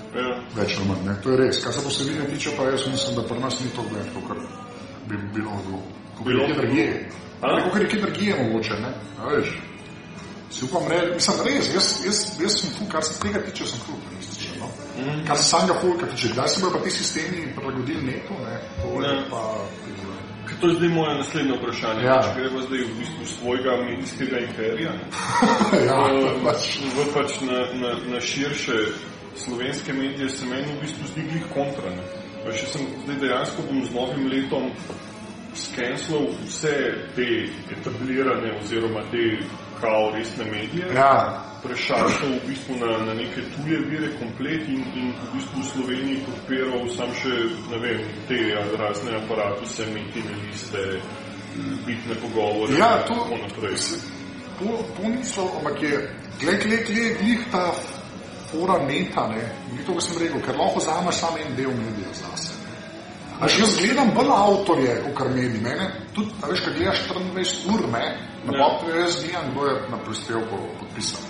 Več 0.58 0.76
ali 0.78 0.88
manj. 0.88 1.04
Ne? 1.06 1.14
To 1.22 1.30
je 1.30 1.36
res. 1.36 1.62
Kar 1.64 1.72
se 1.72 1.84
posebine 1.84 2.26
tiče, 2.34 2.50
pa 2.56 2.68
jaz 2.70 2.86
mislim, 2.90 3.16
da 3.16 3.22
pri 3.28 3.40
nas 3.40 3.60
ni 3.60 3.70
to 3.76 3.84
več, 3.92 4.10
kot 4.14 4.36
bi 5.08 5.16
bilo 5.34 5.56
zelo. 5.64 5.82
Kot 6.18 6.26
Bilo? 6.26 6.44
je 6.44 6.54
drugje. 6.54 6.86
Kot 7.40 7.94
je 7.94 8.00
drugje 8.02 8.36
mogoče, 8.42 8.78
ne? 8.82 8.92
A 9.22 9.32
veš. 9.34 9.52
Si 10.50 10.64
upam 10.64 10.86
reči, 10.88 11.12
mislim, 11.14 11.36
res, 11.44 11.66
jaz, 11.74 11.88
jaz, 12.06 12.18
jaz 12.40 12.54
sem 12.60 12.70
tu, 12.78 12.86
kar 12.92 13.04
se 13.04 13.18
tega 13.20 13.42
tiče, 13.44 13.66
sem 13.68 13.80
tu 13.86 13.92
optimističen. 13.98 14.54
No? 14.62 14.68
Mm. 14.98 15.20
Kar 15.28 15.36
se 15.36 15.44
samega 15.44 15.74
folka 15.80 16.06
tiče, 16.14 16.30
kdaj 16.32 16.48
se 16.48 16.60
bodo 16.62 16.78
pa 16.78 16.84
ti 16.84 16.90
sistemi 16.90 17.42
prilagodili 17.56 18.02
neto, 18.02 18.34
ne? 18.44 18.56
To 18.82 19.02
je 19.02 19.12
Ja. 19.14 19.22
pa... 19.30 19.42
Ker 20.48 20.56
To 20.60 20.68
je 20.68 20.74
zdaj 20.74 20.88
moje 20.88 21.14
naslednje 21.18 21.58
vprašanje. 21.58 22.02
Ja. 22.02 22.14
Ja. 22.14 22.34
Gremo 22.36 22.62
zdaj 22.64 22.78
v 22.78 22.94
bistvu 22.98 23.24
svojega 23.36 23.76
medijskega 23.84 24.38
imperija 24.38 24.92
ja, 25.88 25.98
v, 26.08 26.32
pač. 26.44 26.78
v 26.96 27.04
pač 27.14 27.30
na, 27.44 27.58
na, 27.82 27.90
na 28.08 28.20
širše 28.20 28.78
slovenske 29.44 29.92
medije, 29.92 30.28
se 30.28 30.46
meni 30.46 30.72
v 30.72 30.80
bistvu 30.80 31.06
zdi 31.12 31.22
glih 31.30 31.46
kontra. 31.54 31.90
ne. 31.90 32.04
Še 32.48 32.66
sem 32.72 32.86
zdaj 33.04 33.16
dejansko 33.20 33.62
bom 33.68 33.84
z 33.84 33.94
novim 33.94 34.28
letom 34.32 34.70
skenslal 35.58 36.28
vse 36.46 36.74
te 37.16 37.26
etablirane 37.74 38.52
oziroma 38.60 39.02
te 39.10 39.24
kao 39.80 40.10
resne 40.14 40.44
medije. 40.44 40.86
Ja, 40.94 41.44
prešaltal 41.62 42.30
v 42.38 42.46
bistvu 42.48 42.76
na, 42.80 42.98
na 43.04 43.14
neke 43.14 43.42
tuje 43.54 43.78
vire 43.90 44.08
komplet 44.18 44.68
in, 44.68 44.82
in 44.94 45.12
v 45.12 45.34
bistvu 45.34 45.60
v 45.60 45.68
Sloveniji 45.72 46.22
podpiral 46.26 46.88
sam 46.94 47.12
še, 47.20 47.34
ne 47.70 47.78
vem, 47.82 48.00
te 48.30 48.38
razne 48.78 49.18
aparatuse, 49.18 49.86
metine 49.94 50.34
liste, 50.46 50.86
bitne 51.86 52.14
pogovore 52.22 52.78
Ja, 52.78 53.02
in 53.02 53.06
tako 53.10 53.38
naprej. 53.42 53.76
to, 54.58 54.78
to 54.96 55.08
niso, 55.08 55.46
ampak 55.58 55.82
je, 55.82 55.94
gled, 56.40 56.62
gled, 56.66 56.84
gled, 56.86 57.18
glih 57.22 57.46
ta 57.52 57.70
fora 58.50 58.78
neta, 58.84 59.26
ne, 59.32 59.42
ni 59.72 59.84
to, 59.84 59.96
kar 59.96 60.04
sem 60.04 60.18
rekel, 60.22 60.40
ker 60.44 60.56
lahko 60.58 60.80
vzameš 60.82 61.20
samo 61.20 61.38
en 61.42 61.56
del 61.56 61.74
medija 61.76 62.12
zase. 62.16 62.56
A 63.38 63.46
še 63.46 63.62
jaz 63.62 63.76
gledam 63.78 64.10
bolj 64.16 64.32
avtorje, 64.34 64.94
kot 65.04 65.14
kar 65.20 65.28
mediji. 65.30 65.62
Mene, 65.62 65.88
tudi, 66.16 66.34
veš, 66.42 66.64
kad 66.66 66.74
gledaš 66.74 67.04
24 67.06 67.74
ur, 67.74 67.84
ne, 67.92 68.04
na 68.48 68.56
ja. 68.58 68.70
jaz 69.04 69.20
gledam, 69.22 69.52
kdo 69.52 69.66
je 69.68 69.76
na 69.92 70.00
prispevku 70.06 70.60
podpisan. 70.80 71.28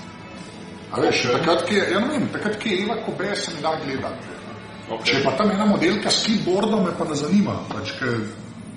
A 0.93 1.01
veš, 1.05 1.25
Ok. 1.27 1.31
okay. 1.31 1.39
takrat, 1.39 1.65
ki 1.69 1.75
je, 1.75 1.87
ja 1.93 2.01
ne 2.01 2.13
vem, 2.15 2.29
takrat, 2.33 2.59
ki 2.63 2.71
je 2.73 2.83
Eva 2.87 2.97
Kobe, 3.05 3.35
se 3.37 3.55
mi 3.55 3.63
da 3.63 3.75
gledati. 3.85 4.37
Okay. 4.89 5.05
Če 5.05 5.25
pa 5.25 5.35
tam 5.37 5.51
ena 5.53 5.67
modelka 5.69 6.09
s 6.11 6.25
keyboardom, 6.25 6.87
me 6.87 6.95
pa 6.97 7.05
ne 7.05 7.17
zanima, 7.19 7.59
pač, 7.69 7.93
ker, 8.01 8.23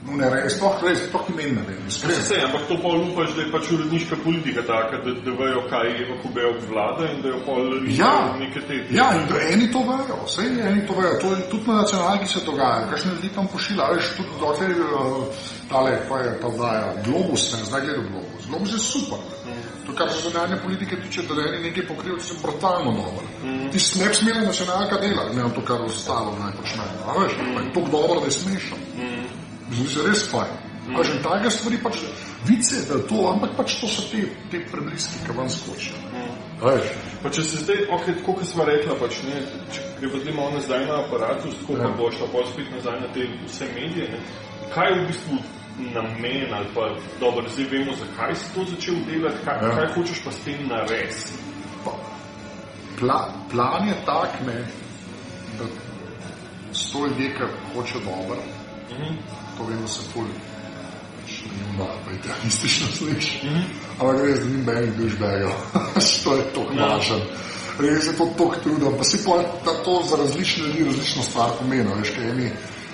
no 0.06 0.18
ne, 0.18 0.30
res, 0.34 0.56
sploh, 0.58 0.80
res, 0.82 1.04
sploh 1.08 1.28
imen 1.30 1.56
ne 1.56 1.62
vem, 1.68 1.82
Se, 1.88 1.98
iskreno. 1.98 2.24
se, 2.26 2.36
ampak 2.46 2.64
to 2.68 2.78
pa 2.82 2.90
lupaš, 2.98 3.36
da 3.36 3.42
je 3.42 3.52
pač 3.52 3.72
uredniška 3.72 4.16
politika 4.24 4.62
taka, 4.66 4.98
da, 5.06 5.14
da 5.26 5.32
vejo, 5.42 5.62
kaj 5.70 5.88
je 5.94 6.06
v 6.10 6.18
Kube 6.24 6.46
obvlada 6.50 7.10
in 7.12 7.22
da 7.22 7.30
jo 7.30 7.40
pol 7.46 7.62
Ja. 7.88 8.14
neke 8.40 8.62
te... 8.68 8.80
Ja, 8.90 9.12
in 9.18 9.28
da 9.30 9.42
eni 9.54 9.72
to 9.72 9.84
vejo, 9.86 10.18
vse 10.26 10.48
eni 10.70 10.86
to 10.88 10.94
vejo, 10.98 11.14
to 11.22 11.34
je 11.36 11.50
tudi 11.52 11.70
na 11.70 11.76
nacionalki 11.82 12.28
se 12.28 12.40
dogaja, 12.46 12.88
kakšne 12.90 13.12
ljudi 13.16 13.30
tam 13.36 13.48
pošilja, 13.48 13.92
veš, 13.94 14.10
tudi 14.18 14.40
dokler, 14.40 14.72
uh, 14.82 15.46
tale, 15.70 15.94
pa 16.10 16.18
je 16.24 16.32
ta 16.42 16.48
vdaja, 16.48 16.88
Globus, 17.06 17.52
ne, 17.54 17.64
zdaj 17.70 17.82
gledal 17.86 18.06
Globus, 18.12 18.48
Globus 18.50 18.74
je 18.74 18.80
super, 18.80 19.22
mm. 19.46 19.86
to 19.86 19.96
kar 19.98 20.10
se 20.10 20.30
zunanje 20.30 20.58
politike 20.66 20.98
tiče, 21.04 21.22
da 21.30 21.42
eni 21.46 21.62
nekaj 21.70 21.88
pokrivajo, 21.88 22.20
so 22.26 22.36
brutalno 22.42 22.92
dobro. 22.92 23.26
Mm. 23.46 23.70
Ti 23.72 23.78
ne 24.02 24.08
bi 24.10 24.16
smeli 24.16 24.46
nacionalka 24.46 24.98
delati, 24.98 25.36
ne, 25.38 25.44
to, 25.56 25.62
kar 25.62 25.82
ostalo 25.82 26.34
naj 26.40 26.54
počnejo, 26.58 26.98
a 27.08 27.20
veš, 27.22 27.38
mm. 27.38 27.54
je 27.58 27.74
tako 27.74 27.88
dobro, 27.98 28.20
da 28.20 28.26
je 28.26 28.32
smešno. 28.42 28.78
Mm. 28.98 29.31
Zdi 29.72 29.88
se 29.88 30.04
res 30.08 30.28
fajn. 30.32 30.72
A 30.98 31.04
že 31.06 31.22
take 31.22 31.50
stvari 31.54 31.78
pač, 31.78 32.02
vice, 32.50 32.82
da 32.90 32.98
to, 33.06 33.30
ampak 33.30 33.54
pač 33.56 33.78
to 33.80 33.88
so 33.88 34.02
te, 34.10 34.26
te 34.50 34.60
prebliski, 34.66 35.22
ki 35.24 35.36
vam 35.38 35.48
skočijo. 35.48 35.96
Veš, 36.62 36.90
Pa 37.22 37.30
če 37.30 37.44
se 37.46 37.62
zdaj, 37.62 37.86
ok, 37.94 38.06
tako 38.18 38.34
kot 38.42 38.50
smo 38.50 38.66
rekla, 38.66 38.98
pač, 38.98 39.22
ne, 39.30 39.44
če 39.70 40.34
malo 40.34 40.58
nazaj 40.58 40.88
na 40.90 40.98
aparatus, 41.06 41.54
tako 41.62 41.78
ja. 41.78 41.86
Pa 41.86 41.98
bo 42.00 42.10
šla 42.12 42.28
pol 42.34 42.48
spet 42.50 42.72
nazaj 42.74 42.98
na 42.98 43.10
te 43.14 43.28
vse 43.46 43.68
medije, 43.76 44.10
ne, 44.10 44.20
kaj 44.74 44.90
je 44.90 44.98
v 44.98 45.06
bistvu 45.12 45.38
namen 45.94 46.54
ali 46.54 46.68
pa, 46.74 46.88
dobro, 47.22 47.46
zdaj 47.54 47.70
vemo, 47.72 47.94
zakaj 48.02 48.36
si 48.36 48.50
to 48.56 48.66
začel 48.74 48.98
delati, 49.06 49.46
kaj, 49.46 49.62
ja. 49.62 49.76
Kaj 49.78 49.88
hočeš 49.96 50.24
pa 50.26 50.34
s 50.34 50.42
tem 50.48 50.66
narediti. 50.66 51.38
Pa, 51.86 51.94
pla, 52.98 53.20
plan 53.54 53.88
je 53.88 53.96
tak, 54.10 54.42
ne, 54.50 54.58
da 55.62 55.70
sto 56.74 57.06
ljudi, 57.06 57.32
ki 57.38 57.54
hoče 57.76 58.04
dobro, 58.10 58.42
Uh 58.92 59.41
da 59.70 59.88
se 59.88 60.02
pol, 60.14 60.26
pač 61.20 61.32
ne 61.46 61.64
vem, 61.66 61.78
da 61.78 61.86
pa 62.06 62.12
idealistično 62.12 62.88
sliši, 62.98 63.40
mm 63.44 63.50
-hmm. 63.50 63.64
ampak 64.00 64.26
res, 64.26 64.40
da 64.40 64.46
ni 64.46 64.64
benih 64.64 64.94
dušbega, 64.98 65.52
to 66.24 66.36
je 66.36 66.44
to 66.54 66.68
knašen. 66.72 67.22
Res 67.80 68.06
je 68.06 68.14
to 68.18 68.26
tok 68.38 68.62
truda, 68.64 68.98
pa 68.98 69.04
si 69.04 69.18
pa 69.26 69.38
da 69.66 69.84
to 69.84 70.04
za 70.10 70.16
različne 70.16 70.68
ljudi 70.68 70.84
različno 70.84 71.24
stvar 71.24 71.50
pomeni, 71.60 71.90
veš, 72.00 72.10
kaj 72.16 72.30
eni 72.30 72.52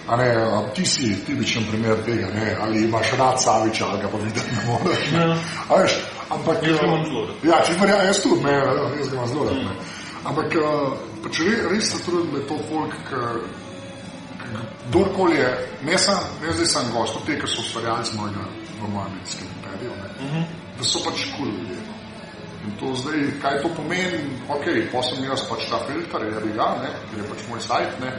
A 0.07 0.15
Ne, 0.15 0.31
a 0.31 0.63
ti 0.73 0.85
si 0.85 1.25
tipičen 1.25 1.65
primer 1.67 1.97
tega, 2.05 2.27
ne? 2.33 2.57
ali 2.61 2.83
imaš 2.83 3.11
rad 3.19 3.43
Saviča, 3.43 3.85
ali 3.91 4.01
ga 4.01 4.07
pa 4.07 4.17
videti 4.17 4.51
ne 4.55 4.61
moreš. 4.71 5.11
ne. 5.11 5.19
Ja. 5.19 5.37
A 5.69 5.81
veš, 5.81 5.91
ampak, 6.29 6.63
Jaz 6.63 6.79
ga 6.79 6.85
eh, 6.85 6.87
imam 6.87 7.05
zelo 7.05 7.25
rad. 7.25 7.35
Ja, 7.43 7.63
če 7.65 7.73
ja, 7.89 8.03
jaz 8.03 8.21
tudi, 8.23 8.43
ne, 8.43 8.51
jaz 8.99 9.09
ga 9.09 9.15
imam 9.15 9.27
zelo 9.27 9.43
rad. 9.45 9.57
ne. 9.57 9.75
Ampak 10.23 10.55
eh, 10.55 10.97
pa 11.23 11.29
če 11.29 11.43
re- 11.43 11.67
res 11.73 11.91
se 11.91 11.99
trudim, 12.05 12.31
da 12.31 12.39
je 12.39 12.47
to 12.47 12.57
folk, 12.69 12.95
ki 13.09 13.15
kdorkoli 14.89 15.35
je, 15.35 15.49
ne 15.83 15.97
sam, 15.97 16.19
ne 16.41 16.53
zdaj 16.53 16.65
sem 16.65 16.91
gost, 16.93 17.13
tudi 17.17 17.33
te, 17.35 17.41
ki 17.41 17.51
so 17.51 17.61
ustvarjalci 17.61 18.15
mojega 18.17 18.45
v 18.81 18.89
mojem 18.93 19.13
medijskem 19.17 19.47
imperiju, 19.57 19.91
ne, 20.01 20.45
da 20.77 20.83
so 20.83 21.03
pač 21.05 21.25
kul 21.37 21.47
ljudje. 21.47 21.81
no. 21.87 21.95
In 22.67 22.71
to 22.79 22.93
zdaj, 22.95 23.19
kaj 23.41 23.61
to 23.63 23.69
pomeni, 23.75 24.21
ok, 24.49 24.65
pa 24.91 25.01
sem 25.03 25.23
jaz 25.23 25.43
pač 25.49 25.67
ta 25.71 25.79
filter, 25.87 26.25
je 26.27 26.41
bi 26.45 26.55
ga, 26.57 26.67
ne, 26.83 26.89
ker 27.11 27.21
je 27.21 27.27
pač 27.29 27.45
moj 27.49 27.61
sajt, 27.63 27.99
ne, 28.03 28.11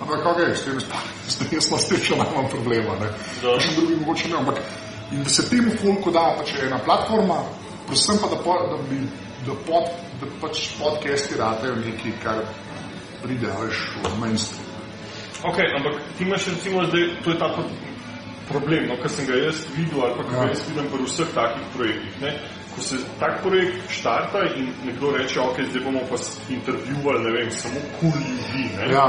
ampak 0.00 0.26
ok, 0.32 0.40
s 0.54 0.64
tem 0.64 0.80
zdaj 1.34 1.54
jaz 1.58 1.70
na 1.70 1.78
še 2.08 2.18
nimam 2.18 2.50
problema, 2.52 2.98
ne, 3.00 3.12
Da. 3.42 3.56
še 3.60 3.72
drugi 3.76 3.96
mogoče 4.02 4.28
ne, 4.32 4.36
ampak 4.42 4.60
in 5.12 5.22
da 5.22 5.30
se 5.30 5.48
temu 5.50 5.70
folku 5.80 6.10
da 6.10 6.32
pač 6.38 6.54
ena 6.60 6.78
platforma, 6.84 7.40
predvsem 7.86 8.18
pa 8.18 8.28
da, 8.32 8.36
po, 8.42 8.56
da 8.72 8.76
bi, 8.90 9.00
da, 9.46 9.54
pod, 9.66 9.90
da 10.20 10.30
pač 10.42 10.68
podcasti 10.80 11.38
ratejo 11.38 11.76
nekaj, 11.78 12.16
kar 12.24 12.42
pride, 13.22 13.52
veš, 13.62 13.84
v 14.02 14.18
mainstream. 14.20 14.65
Ok, 15.44 15.58
ampak 15.76 15.92
ti 16.18 16.24
imaš 16.24 16.46
recimo 16.46 16.84
zdaj, 16.84 17.02
to 17.24 17.30
je 17.30 17.38
ta 17.38 17.48
pro- 17.48 17.70
problem, 18.48 18.86
no, 18.88 18.96
kar 19.02 19.10
sem 19.10 19.26
ga 19.26 19.34
jaz 19.34 19.66
videl 19.76 20.00
ali 20.04 20.14
pa 20.16 20.22
kar 20.24 20.34
Ja. 20.34 20.42
ja. 20.42 20.48
jaz 20.48 20.62
vidim 20.68 20.86
pri 20.92 21.02
vseh 21.04 21.28
takih 21.34 21.62
projektih. 21.76 22.20
Ne? 22.22 22.30
Ko 22.74 22.82
se 22.82 22.96
tak 23.20 23.42
projekt 23.42 23.90
štarta 23.90 24.38
in 24.56 24.68
nekdo 24.84 25.10
reče, 25.16 25.40
ok, 25.40 25.56
zdaj 25.70 25.84
bomo 25.84 26.00
pa 26.10 26.16
intervjuvali, 26.48 27.24
ne 27.24 27.30
vem, 27.32 27.50
samo 27.50 27.80
kul 28.00 28.10
cool 28.12 28.20
ljudi. 28.20 28.64
Ne? 28.78 28.92
Ja, 28.92 29.08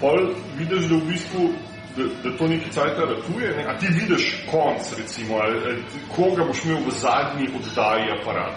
Pol 0.00 0.32
vidiš, 0.56 0.84
da 0.88 0.96
v 0.96 1.06
bistvu 1.08 1.42
da, 1.96 2.02
da 2.24 2.36
to 2.38 2.46
neki 2.48 2.70
cajt 2.72 2.98
ratuje, 2.98 3.48
ne? 3.56 3.64
a 3.68 3.78
ti 3.78 3.86
vidiš 3.90 4.44
konc, 4.50 4.92
recimo, 4.98 5.36
ali, 5.36 5.56
ali 5.66 5.82
koga 6.16 6.44
boš 6.44 6.64
imel 6.64 6.78
v 6.86 6.90
zadnji 7.00 7.48
oddaji 7.56 8.06
aparat. 8.20 8.54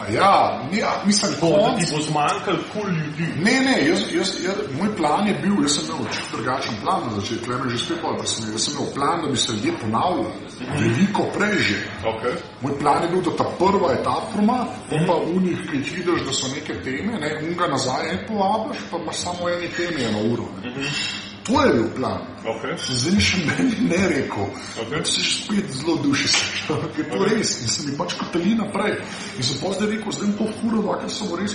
A 0.00 0.12
ja, 0.12 0.60
ne, 0.72 0.82
a, 0.82 0.92
mislim, 1.06 1.32
da 1.32 1.40
konc, 1.40 1.78
ti 1.78 1.84
bo 1.92 2.02
zmanjkalo 2.02 2.58
kul 2.72 2.82
cool 2.82 2.94
ljudi. 2.98 3.26
Ne, 3.44 3.60
ne, 3.60 3.76
jaz, 3.88 4.00
jaz, 4.12 4.30
jaz, 4.44 4.56
moj 4.78 4.96
plan 4.96 5.28
je 5.28 5.34
bil, 5.42 5.62
jaz 5.62 5.74
sem 5.76 5.84
imel 5.88 6.06
čisto 6.14 6.36
drugačen 6.36 6.74
plan 6.82 7.00
na 7.06 7.20
začetku, 7.20 7.50
le 7.50 7.70
že 7.70 7.78
spet 7.84 8.00
povedal, 8.02 8.26
sem, 8.26 8.52
jaz 8.52 8.64
sem 8.64 8.74
imel 8.74 8.92
plan, 8.94 9.22
da 9.22 9.28
bi 9.28 9.36
se 9.36 9.52
ljudje 9.52 9.72
ponavljali, 9.80 10.32
veliko 10.80 11.22
prej 11.36 11.58
že. 11.68 11.78
Okay. 12.12 12.34
Moj 12.60 12.78
plan 12.80 13.02
je 13.02 13.08
bil, 13.08 13.22
da 13.28 13.36
ta 13.36 13.46
prva 13.58 13.92
etapa 13.92 14.42
mm. 14.42 15.06
pa 15.06 15.14
unih, 15.36 15.58
ki 15.70 15.76
jih 15.76 15.92
vidiš, 15.96 16.26
da 16.26 16.32
so 16.32 16.48
neke 16.54 16.74
teme, 16.84 17.18
ne, 17.20 17.30
unga 17.48 17.66
nazaj 17.66 18.06
ne 18.12 18.26
povabiš, 18.26 18.78
pa 18.90 18.96
imaš 19.02 19.16
samo 19.16 19.48
eni 19.48 19.68
teme 19.76 20.04
eno 20.08 20.20
uro. 20.32 20.48
Ne. 20.62 20.70
Mm 20.70 20.74
-hmm. 20.74 21.29
To 21.50 21.62
je 21.66 21.72
bil 21.74 21.88
plan. 21.98 22.20
Okay. 22.46 22.72
Zdaj 22.78 23.20
še 23.20 23.38
meni 23.44 23.88
ne 23.90 24.00
rekel, 24.08 24.46
Ok. 24.80 24.90
da 24.90 25.04
si 25.04 25.20
spet 25.20 25.66
zelo 25.74 25.96
duši 26.00 26.28
slišal, 26.30 26.84
ker 26.96 27.04
to 27.10 27.18
res 27.26 27.50
in 27.62 27.68
se 27.68 27.80
mi 27.84 27.96
pač 27.98 28.14
kotali 28.16 28.54
naprej. 28.54 28.94
In 29.36 29.42
sem 29.44 29.58
pa 29.60 29.72
zdaj 29.74 29.90
rekel, 29.90 30.12
zdaj 30.14 30.30
to 30.38 30.46
furova, 30.60 30.96
ker 31.02 31.10
so 31.10 31.28
res 31.36 31.52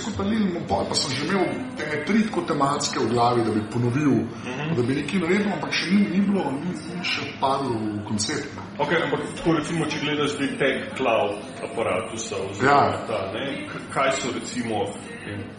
pol 0.68 0.84
pa 0.86 0.94
sem 0.94 1.10
že 1.16 1.24
imel 1.26 1.48
ene 1.80 1.96
tri 2.06 2.22
tako 2.28 2.40
tematske 2.46 3.00
v 3.00 3.08
glavi, 3.10 3.42
da 3.42 3.50
bi 3.56 3.62
ponovil, 3.72 4.14
uh 4.20 4.46
-huh. 4.46 4.76
da 4.76 4.82
bi 4.82 4.94
nekaj 4.94 5.20
naredil, 5.20 5.52
ampak 5.52 5.72
še 5.72 5.90
ni, 5.90 6.00
ni 6.12 6.20
bilo, 6.20 6.44
ni, 6.52 6.70
ni 6.70 7.04
še 7.04 7.22
padlo 7.40 7.74
v 7.74 8.04
koncept. 8.08 8.46
ne. 8.56 8.62
Ok, 8.78 8.90
ampak 9.04 9.20
tako 9.36 9.52
recimo, 9.56 9.86
če 9.86 9.98
gledaš 10.04 10.30
zdaj 10.36 10.50
tech 10.60 10.78
cloud 10.96 11.34
aparatusa, 11.64 12.36
oziroma 12.36 12.72
Ja. 12.72 13.06
ta, 13.08 13.32
ne, 13.32 13.66
kaj 13.94 14.10
so 14.20 14.28
recimo 14.34 14.86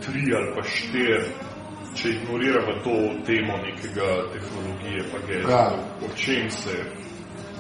tri 0.06 0.22
ali 0.36 0.50
pa 0.56 0.62
štiri, 0.64 1.26
če 1.98 2.10
ignoriramo 2.10 2.74
to 2.84 2.94
temo 3.26 3.58
nekega 3.58 4.08
tehnologije, 4.34 5.04
pa 5.12 5.18
gadgetov, 5.20 5.52
Ja. 5.52 5.64
o 6.06 6.08
čem 6.16 6.52
se, 6.52 6.76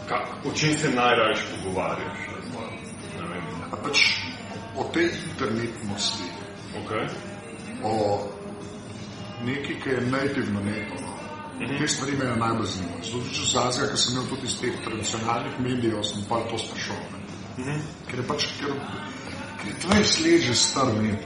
kak, 0.10 0.45
o 0.45 0.52
čem 0.54 0.73
se 0.73 0.89
najraješ 0.89 1.39
pogovarjaš? 1.52 2.19
Ne 3.19 3.28
vem, 3.28 3.43
A 3.71 3.76
pač 3.84 4.00
o 4.76 4.84
tej 4.93 5.10
internetnosti, 5.30 6.23
okay. 6.78 7.08
o 7.84 7.93
neki, 9.43 9.76
ki 9.84 9.89
je 9.89 10.02
native 10.12 10.52
na 10.54 10.62
netu. 10.62 10.95
No. 11.02 11.78
Te 11.80 11.88
stvari 11.88 12.13
me 12.17 12.26
najbolj 12.38 12.65
zanimajo. 12.69 13.04
Zato 13.04 13.17
tudi 13.26 13.50
z 13.50 13.56
Azije, 13.58 13.88
ker 13.89 13.97
sem 13.97 14.13
imel 14.13 14.28
tudi 14.30 14.45
iz 14.45 14.60
teh 14.62 14.76
tradicionalnih 14.86 15.60
medijev, 15.60 16.04
sem 16.06 16.21
pa 16.30 16.38
to 16.50 16.58
sprašal. 16.58 17.02
ne. 17.58 17.80
Ker 18.08 18.19
je 18.19 18.26
pač, 18.28 18.45
ker, 18.60 18.73
ker 19.58 19.67
je 19.71 19.76
tleh 19.82 20.06
sled 20.06 20.41
že 20.45 20.54
star 20.56 20.93
net, 21.02 21.26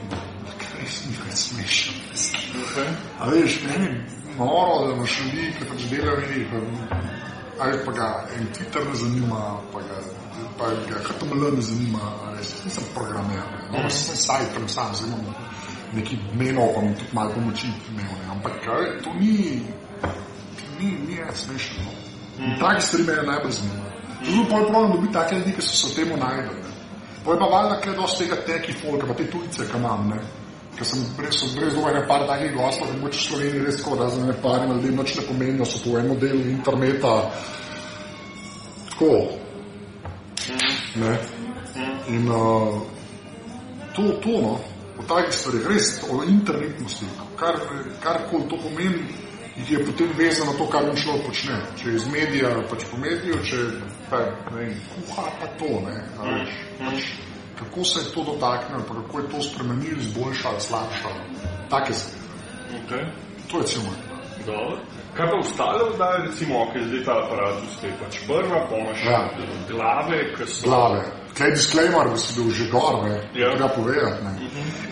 res 0.82 0.98
ni 1.06 1.16
več 1.20 1.38
smešno. 1.46 1.92
Okay. 2.62 2.90
A 3.18 3.30
veš, 3.30 3.58
meni 3.66 3.88
je 3.88 4.36
noro, 4.38 4.86
da 4.86 4.94
imaš 4.96 5.18
ljudi, 5.20 5.48
ki 5.58 5.68
pač 5.70 5.86
delajo 5.90 6.16
nekaj, 6.20 6.44
pa, 6.50 7.00
ali 7.64 7.80
pa 7.86 7.94
ga 7.98 8.08
en 8.36 8.48
Twitter 8.56 8.86
ne 8.88 8.96
zanima, 9.02 9.40
pa 9.72 9.82
ga, 9.88 10.00
pa 10.58 10.70
ga 10.88 11.02
HTML 11.08 11.56
ne 11.56 11.66
zanima, 11.68 12.02
a 12.26 12.32
veš, 12.36 12.54
jaz 12.56 12.64
nisem 12.68 12.88
programer, 12.96 13.44
no, 13.70 13.84
jaz 13.86 14.00
sem 14.06 14.20
sajt, 14.26 14.54
tam 14.56 14.68
sam, 14.68 14.94
zdaj 14.98 15.12
imam 15.12 15.34
neki 15.92 16.18
menov, 16.40 16.74
pa 16.74 16.80
mi 16.80 16.94
tudi 16.96 17.16
malo 17.16 17.36
pomoči 17.36 17.70
imel, 17.92 18.12
ne. 18.18 18.30
ampak 18.36 18.58
kaj, 18.64 18.90
to 19.04 19.14
ni, 19.20 19.62
ni, 20.80 20.92
ni 21.06 21.20
več 21.20 21.46
smešno. 21.46 21.86
No. 21.86 21.98
In 22.42 22.54
take 22.58 22.80
stvari 22.80 23.04
me 23.04 23.22
najbolj 23.28 23.52
zanimajo. 23.60 23.90
Zelo 24.22 24.44
pol 24.48 24.68
problem 24.70 24.92
dobiti 24.92 25.12
take 25.12 25.38
ljudi, 25.38 25.52
ki 25.56 25.62
so 25.62 25.76
se 25.76 25.90
v 25.90 25.96
tem 25.96 26.14
najdel. 26.18 26.54
ne. 26.54 26.70
Pol 27.24 27.34
je 27.34 27.38
pa 27.38 27.46
valjda, 27.46 27.80
ker 27.80 27.92
je 27.92 27.98
dosti 27.98 28.24
tega 28.24 28.38
teki 28.46 28.72
folka, 28.80 29.06
pa 29.06 29.14
te 29.14 29.26
tujce, 29.30 29.66
ki 29.68 29.78
imam, 29.78 30.08
ne. 30.10 30.20
Ker 30.76 30.86
sem 30.88 31.04
res 31.20 31.42
dolgo 31.54 31.88
ene 31.90 32.00
par 32.08 32.24
takih 32.26 32.54
gostov, 32.56 32.88
da 32.88 33.00
moče 33.02 33.20
Sloveniji 33.20 33.64
res 33.66 33.80
tako, 33.82 33.98
razen 34.00 34.26
ne 34.26 34.36
par 34.42 34.64
ljudem 34.68 34.96
nič 34.96 35.16
ne 35.18 35.26
pomeni, 35.28 35.58
da 35.58 35.68
so 35.68 35.82
po 35.84 35.98
enem 35.98 36.18
delu 36.18 36.42
interneta 36.54 37.12
tako. 38.90 39.12
Ne. 40.96 41.12
In 42.12 42.28
uh, 42.28 42.80
to, 43.96 44.02
to, 44.24 44.40
no, 44.40 44.56
o 44.98 45.04
takih 45.08 45.34
stvarih, 45.34 45.68
res 45.68 45.92
o 46.08 46.22
internetnosti, 46.24 47.08
kar, 47.40 47.60
karkoli 48.02 48.48
to 48.48 48.58
pomeni, 48.64 49.04
je 49.68 49.84
potem 49.84 50.08
vezano 50.16 50.52
na 50.52 50.58
to, 50.58 50.66
kar 50.66 50.88
on 50.88 50.96
človek 50.96 51.26
počne. 51.26 51.58
Če 51.76 51.88
je 51.88 51.98
iz 52.00 52.06
medija, 52.12 52.52
pač 52.70 52.86
po 52.90 53.00
mediju, 53.00 53.40
če 53.44 53.60
pa, 54.08 54.22
ne 54.48 54.56
vem, 54.56 54.72
kuha, 54.94 55.26
pa 55.40 55.50
to, 55.60 55.72
ne, 55.84 55.98
a 56.16 56.30
veš, 56.30 56.56
pač, 56.80 57.10
kako 57.58 57.84
se 57.84 58.00
je 58.00 58.12
to 58.14 58.24
dotaknilo, 58.24 58.82
kako 58.88 59.18
je 59.18 59.28
to 59.28 59.42
spremenilo, 59.42 59.98
izboljšalo, 60.00 60.60
slabšalo, 60.60 61.20
take 61.70 61.92
stvari. 61.94 62.22
Okay. 62.72 63.04
To 63.50 63.58
je 63.58 63.64
cel 63.64 63.82
moj. 63.82 63.98
Dobro. 64.46 64.78
Kaj 65.16 65.26
pa 65.30 65.36
ostale 65.36 65.82
oddaje, 65.82 66.18
recimo, 66.26 66.62
ok, 66.62 66.72
zdaj 66.88 67.04
ta 67.04 67.12
aparatus, 67.24 67.74
ki 67.80 67.86
je 67.86 67.96
pač 68.00 68.14
prva, 68.26 68.58
pa 68.68 68.76
imaš 68.78 69.04
Ja. 69.04 69.20
glave, 69.68 70.34
ki 70.34 70.46
so... 70.46 70.66
glave. 70.66 71.02
Kaj 71.36 71.48
je 71.48 71.54
disclaimer, 71.54 72.08
da 72.10 72.16
si 72.16 72.34
bil 72.36 72.50
že 72.50 72.64
gor, 72.70 73.04
ne? 73.04 73.16
Ja. 73.34 73.50
Treba 73.56 73.68
povedati, 73.68 74.24
ne. 74.24 74.32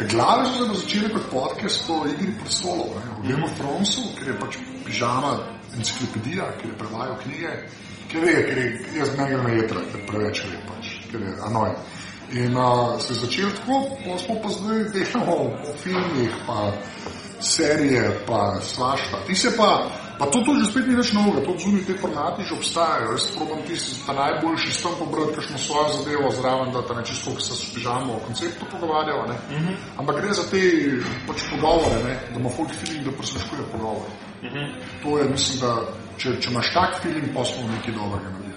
E, 0.01 0.05
Glave 0.09 0.45
so 0.45 0.65
se 0.67 0.81
začele 0.81 1.09
kot 1.13 1.25
podcast 1.33 1.91
o 1.91 2.05
igri 2.09 2.33
prestolov, 2.41 2.89
ne. 2.97 3.03
V 3.23 3.29
Game 3.29 3.45
of 3.45 3.53
Thronesu, 3.59 4.03
ker 4.19 4.29
je 4.29 4.37
pač 4.41 4.57
pižama 4.87 5.33
enciklopedija, 5.77 6.45
ker 6.61 6.69
je 6.71 6.77
prevajal 6.79 7.17
knjige, 7.25 7.51
ker 8.13 8.25
je, 8.29 8.37
ker 8.49 8.59
je, 8.59 8.69
jaz 8.99 9.17
ne 9.19 9.27
grem 9.29 9.43
na 9.45 9.51
jetra, 9.57 9.81
ker 9.93 10.01
preveč 10.09 10.45
ve 10.45 10.61
pač, 10.69 10.85
ker 11.11 11.21
je 11.21 11.33
anoj. 11.49 11.73
In 12.33 12.57
uh, 12.57 13.01
se 13.01 13.13
je 13.13 13.19
začel 13.19 13.51
tako, 13.51 13.97
pa 14.05 14.19
smo 14.19 14.35
pa 14.43 14.49
zdaj 14.49 14.85
delamo 14.95 15.35
o 15.35 15.73
filmih, 15.83 16.31
pa 16.47 16.73
serije, 17.41 18.21
pa 18.27 18.61
svašta. 18.63 19.17
Ti 19.27 19.35
se 19.35 19.57
pa, 19.57 19.91
pa 20.19 20.27
to, 20.27 20.39
to 20.47 20.55
že 20.55 20.71
spet 20.71 20.87
ni 20.87 20.95
več 20.95 21.11
novega, 21.13 21.43
to 21.43 21.57
zunaj 21.59 21.83
te 21.89 21.97
formati 21.99 22.45
že 22.47 22.55
obstajajo. 22.55 23.17
Jaz 23.17 23.27
probam 23.35 23.63
tisti, 23.67 23.97
ta 24.07 24.15
najboljši 24.15 24.73
s 24.73 24.83
tem 24.83 24.95
pobrati, 24.99 25.35
kakšno 25.39 25.59
svojo 25.59 25.89
zadevo 25.97 26.31
zraven, 26.37 26.71
da 26.75 26.85
ta 26.87 26.95
ne 26.95 27.05
čisto, 27.05 27.35
ki 27.35 27.43
se 27.43 27.57
s 27.57 27.73
pižamo 27.75 28.15
o 28.15 28.23
konceptu 28.27 28.69
pogovarjajo. 28.71 29.27
Ne? 29.27 29.37
Mm 29.51 29.63
-hmm. 29.65 29.75
Ampak 29.99 30.21
gre 30.21 30.33
za 30.33 30.45
te 30.51 30.63
pač 31.27 31.39
pogovore, 31.51 31.99
ne? 32.05 32.15
da 32.33 32.41
ima 32.41 32.51
folk 32.51 32.71
feeling, 32.79 33.05
da 33.05 33.17
prisluškuje 33.19 33.63
pogovore. 33.73 34.11
Mm 34.43 34.49
-hmm. 34.49 34.69
To 35.03 35.19
je, 35.19 35.25
mislim, 35.29 35.59
da 35.61 35.73
če, 36.17 36.41
če 36.41 36.51
imaš 36.51 36.75
tak 36.75 37.03
feeling, 37.03 37.35
pa 37.35 37.45
smo 37.45 37.69
nekaj 37.69 37.95
dobrega 37.95 38.31
naredili. 38.31 38.50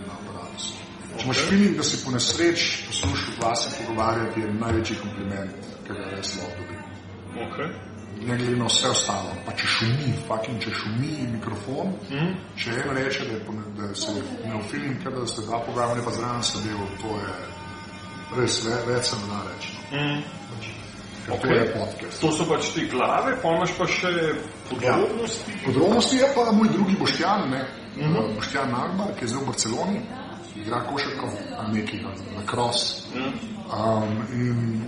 Če 1.17 1.25
imaš 1.27 1.41
feeling, 1.49 1.77
da 1.77 1.83
si 1.83 1.99
po 2.03 2.11
nesreč 2.11 2.67
poslušal 2.87 3.39
glase 3.39 3.73
pogovarjati, 3.77 4.41
je 4.41 4.53
največji 4.53 4.99
kompliment, 5.01 5.71
ki 5.87 5.97
ga 5.97 6.11
res 6.15 6.35
lahko 6.39 6.61
dobim 6.61 6.81
Okay. 7.33 7.69
ne 8.27 8.37
glede 8.37 8.55
na 8.55 8.67
vse 8.69 8.89
ostalo. 8.89 9.31
Pa 9.45 9.55
če 9.57 9.67
šumi, 9.67 10.11
fucking, 10.27 10.61
če 10.61 10.73
šumi 10.77 11.15
mikrofon, 11.31 11.95
mm. 12.11 12.35
če 12.61 12.75
en 12.83 12.93
reče, 12.97 13.25
da, 13.25 13.33
je, 13.33 13.41
pone- 13.47 13.71
da 13.77 13.89
se 13.95 14.13
je 14.13 14.21
imel 14.45 14.61
film, 14.69 14.93
da 15.17 15.25
ste 15.27 15.41
dva 15.47 15.59
pogovora, 15.65 16.05
pa 16.05 16.13
zraven 16.13 16.45
sedel, 16.45 16.85
to 17.01 17.17
je 17.17 17.33
res, 18.37 18.61
ve, 18.65 18.77
več 18.91 19.09
se 19.09 19.19
ne 19.21 19.31
da 19.33 19.41
reči. 19.49 19.75
No. 19.91 19.99
Mm. 19.99 20.23
Pač, 20.53 20.71
Okay. 21.23 21.55
To 22.19 22.31
so 22.35 22.43
pač 22.43 22.73
te 22.75 22.81
glave, 22.91 23.37
pa 23.39 23.51
imaš 23.55 23.71
pa 23.77 23.85
še 23.87 24.09
podrobnosti. 24.67 25.53
Podrobnosti 25.63 26.17
je 26.19 26.27
pa 26.35 26.51
moj 26.51 26.67
drugi 26.73 26.97
Boštjan, 26.99 27.47
ne? 27.49 27.61
Mm 27.95 28.01
-hmm. 28.03 28.35
Boštjan 28.35 28.71
Nagbar, 28.71 29.15
ki 29.15 29.23
je 29.23 29.27
zdaj 29.27 29.43
v 29.43 29.45
Barceloni, 29.45 30.01
igra 30.65 30.83
košarko, 30.87 31.29
a 31.57 31.67
neki 31.71 31.97
na, 32.01 32.09
na 32.09 32.45
cross. 32.49 33.05
Ja. 33.15 33.27
Um, 33.77 34.23
in 34.33 34.81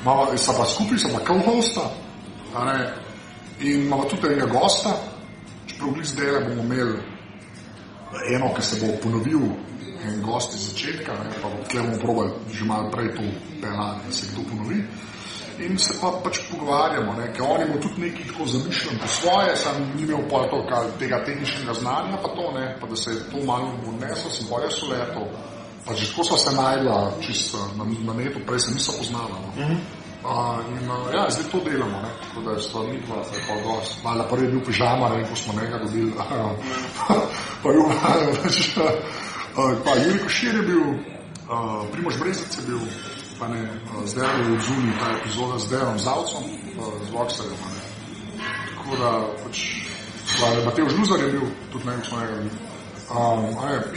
imamo, 0.00 0.26
sta 0.36 0.52
pa 0.58 0.64
skupaj, 0.64 0.98
sta 0.98 1.08
pa 1.18 1.24
co-hosta, 1.24 1.80
in 3.60 3.80
imamo 3.86 4.04
tudi 4.04 4.26
enega 4.26 4.46
gosta, 4.46 4.96
prav 5.78 6.04
zdaj 6.04 6.30
le 6.30 6.40
bomo 6.48 6.62
imeli 6.62 6.98
eno, 8.34 8.54
ki 8.54 8.62
se 8.62 8.76
bo 8.80 8.92
ponovil, 9.02 9.40
en 10.04 10.22
gost 10.22 10.54
iz 10.54 10.68
začetka, 10.70 11.12
ne, 11.12 11.30
pa 11.42 11.48
bomo 11.48 11.98
probali 12.00 12.30
že 12.52 12.64
malo 12.64 12.90
prej 12.90 13.14
to 13.14 13.22
pelati, 13.60 14.06
da 14.06 14.12
se 14.12 14.26
kdo 14.32 14.42
ponovi. 14.50 14.84
In 15.60 15.78
se 15.78 15.94
pa 16.00 16.10
pač 16.24 16.38
pogovarjamo, 16.50 17.12
ne, 17.18 17.28
ker 17.36 17.44
on 17.44 17.62
ima 17.66 17.76
tudi 17.82 18.00
nekaj 18.06 18.26
tako 18.32 18.46
zamišljen 18.48 18.98
po 18.98 19.08
svoje, 19.12 19.56
sam 19.56 19.82
ni 19.94 20.02
imel 20.02 20.22
pa 20.30 20.42
to, 20.50 20.62
kaj, 20.70 20.90
tega 20.98 21.20
tehničnega 21.24 21.74
znanja, 21.80 22.16
pa 22.22 22.28
to 22.36 22.50
ne, 22.56 22.66
pa 22.80 22.88
da 22.88 22.96
se 22.96 23.10
je 23.10 23.24
to 23.30 23.44
malo 23.46 23.72
odneslo, 23.88 24.30
sem 24.30 24.46
pa 24.50 24.62
jaz 24.64 24.82
leto. 24.90 25.28
Pa 25.86 25.94
že 25.96 26.10
tako 26.10 26.24
sva 26.24 26.38
se 26.38 26.52
najdla 26.56 27.12
čisto 27.20 27.58
na, 27.76 27.84
na 27.84 28.14
netu, 28.14 28.40
prej 28.46 28.60
se 28.60 28.74
nisem 28.74 28.94
poznala. 28.98 29.36
No. 29.44 29.50
Mm 29.56 29.68
-hmm. 29.68 30.00
Uh, 30.20 30.60
in 30.68 30.84
uh, 30.84 31.08
ja, 31.14 31.30
zdaj 31.32 31.48
to 31.48 31.60
delamo, 31.64 31.96
ne? 32.04 32.08
tako 32.20 32.40
da 32.44 32.50
je 32.52 32.60
stvar 32.60 32.84
ni 32.84 33.00
dva, 33.06 33.16
je 33.16 33.40
pa 33.48 33.54
gor. 33.64 33.82
Malo 34.04 34.24
prvi 34.30 34.44
je 34.44 34.50
bil 34.50 34.60
pižama, 34.66 35.08
ne 35.08 35.24
ko 35.28 35.36
smo 35.36 35.52
njega 35.60 35.78
dobili. 35.84 36.12
pa 37.62 37.68
je 37.68 37.74
bil, 37.76 37.88
pač, 38.42 38.76
uh, 38.76 38.84
pa 39.84 39.90
Juri 39.96 40.18
Košir 40.18 40.54
je 40.54 40.62
bil, 40.62 40.84
uh, 41.48 41.88
Primož 41.92 42.20
Brezec 42.20 42.58
je 42.58 42.66
bil, 42.66 42.80
pa 43.40 43.48
ne, 43.48 43.62
zdaj 44.04 44.38
je 44.38 44.44
bil 44.44 44.58
zunaj 44.60 44.98
ta 45.00 45.06
epizoda 45.16 45.58
z 45.58 45.68
Dejanom 45.70 45.98
Zavcom, 45.98 46.44
z 47.06 47.08
Voxerjem, 47.12 47.56
ne. 47.72 47.82
Tako 48.76 48.96
da, 49.00 49.10
pač, 49.44 49.56
Mateo 50.64 50.88
Žluzar 50.88 51.20
je 51.20 51.30
bil, 51.32 51.46
tudi 51.72 51.86
ne 51.86 52.04
smo 52.04 52.20
njega 52.20 52.34
dobili. 52.36 52.58
Um, 53.10 53.48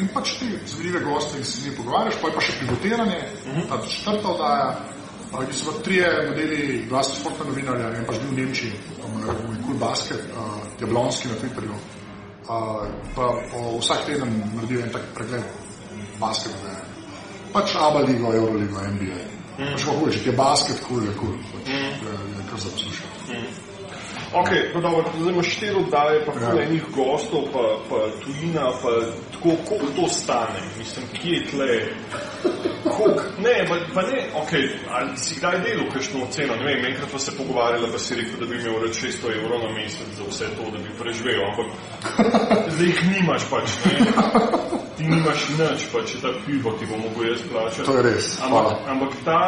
in 0.02 0.08
pač 0.14 0.32
ti 0.40 0.48
zanimive 0.66 1.04
goste, 1.06 1.38
ki 1.38 1.46
se 1.46 1.60
z 1.60 1.66
njimi 1.66 1.76
pogovarjaš, 1.78 2.16
pa 2.22 2.28
je 2.28 2.34
pa 2.34 2.42
še 2.42 2.54
pivotiranje, 2.60 3.20
uh 3.46 3.58
-huh. 3.58 3.68
ta 3.70 3.78
četrta 3.88 4.30
oddaja, 4.30 4.80
uh, 5.32 5.46
ki 5.50 5.58
so 5.58 5.72
pa 5.72 5.84
trije 5.84 6.08
modeli, 6.30 6.86
dva 6.90 7.04
so 7.04 7.20
športna 7.20 7.46
novinarja, 7.46 7.92
en 7.98 8.06
pa 8.06 8.14
že 8.14 8.20
v 8.20 8.38
Nemčiji, 8.38 8.72
moj 9.14 9.60
kul 9.66 9.76
basket, 9.80 10.24
uh, 10.34 10.82
Jablonski 10.82 11.28
na 11.28 11.36
Twitterju. 11.36 11.74
Uh, 11.74 12.88
pa 13.16 13.36
po 13.52 13.78
vsak 13.80 14.06
teden 14.06 14.44
naredijo 14.56 14.82
en 14.82 14.92
tak 14.92 15.02
pregled 15.16 15.44
basketa. 16.20 16.93
Pač 17.54 17.76
Abba 17.76 18.02
ligo, 18.08 18.34
Euroligo, 18.34 18.82
NBA. 18.96 19.22
Mm. 19.58 19.76
Pač 19.76 19.86
pa 19.86 19.98
hoče, 20.00 20.18
če 20.24 20.32
je 20.32 20.38
basket, 20.38 20.82
kul 20.88 21.06
je 21.06 21.14
kul, 21.20 21.36
pač, 21.52 21.70
mm. 21.70 22.08
je 22.38 22.48
kar 22.50 22.66
za 22.66 22.74
poslušati. 22.74 23.30
Mm. 23.30 23.73
Ok, 24.34 24.50
no 24.74 24.82
dobro, 24.82 25.06
zdaj 25.20 25.34
imaš 25.34 25.48
štiri 25.48 25.76
oddaje, 25.76 26.26
pa 26.26 26.32
ja. 26.42 26.64
enih 26.66 26.84
gostov, 26.96 27.44
pa, 27.54 27.66
pa 27.90 27.98
tujina, 28.24 28.66
pa 28.82 28.90
tako, 29.32 29.50
koliko 29.70 29.88
to 29.96 30.08
stane, 30.08 30.60
mislim, 30.78 31.06
kje 31.14 31.36
je 31.36 31.46
tle? 31.52 31.82
Kolik, 32.98 33.22
ne, 33.38 33.66
pa, 33.70 33.76
pa 33.94 34.02
ne, 34.02 34.20
ok, 34.42 34.52
ali 34.90 35.18
si 35.18 35.36
kdaj 35.40 35.60
delal 35.62 35.86
kakšno 35.94 36.26
ceno, 36.32 36.56
ne 36.56 36.66
vem, 36.66 36.86
enkrat 36.86 37.12
pa 37.12 37.20
se 37.20 37.38
pogovarjala, 37.38 37.88
pa 37.92 38.00
si 38.00 38.16
rekel, 38.16 38.40
da 38.40 38.46
bi 38.46 38.62
imel 38.62 38.82
reč 38.82 39.04
600 39.04 39.38
evrov 39.38 39.64
na 39.64 39.72
mesec 39.78 40.10
za 40.18 40.24
vse 40.30 40.46
to, 40.58 40.72
da 40.74 40.78
bi 40.78 40.98
preživel, 41.00 41.42
ampak 41.50 41.68
zdaj 42.74 42.88
jih 42.88 43.02
nimaš 43.14 43.50
pač, 43.50 43.70
ne? 43.86 43.96
Ti 44.98 45.04
nimaš 45.04 45.50
nič, 45.58 45.90
pa 45.94 46.02
če 46.10 46.22
ta 46.22 46.34
pivo 46.46 46.74
ti 46.80 46.90
bo 46.90 46.98
mogel 46.98 47.34
jaz 47.34 47.42
plačati. 47.52 47.86
To 47.86 47.98
je 47.98 48.04
res, 48.10 48.38
ampak, 48.42 48.78
ampak 48.90 49.12
ta, 49.26 49.42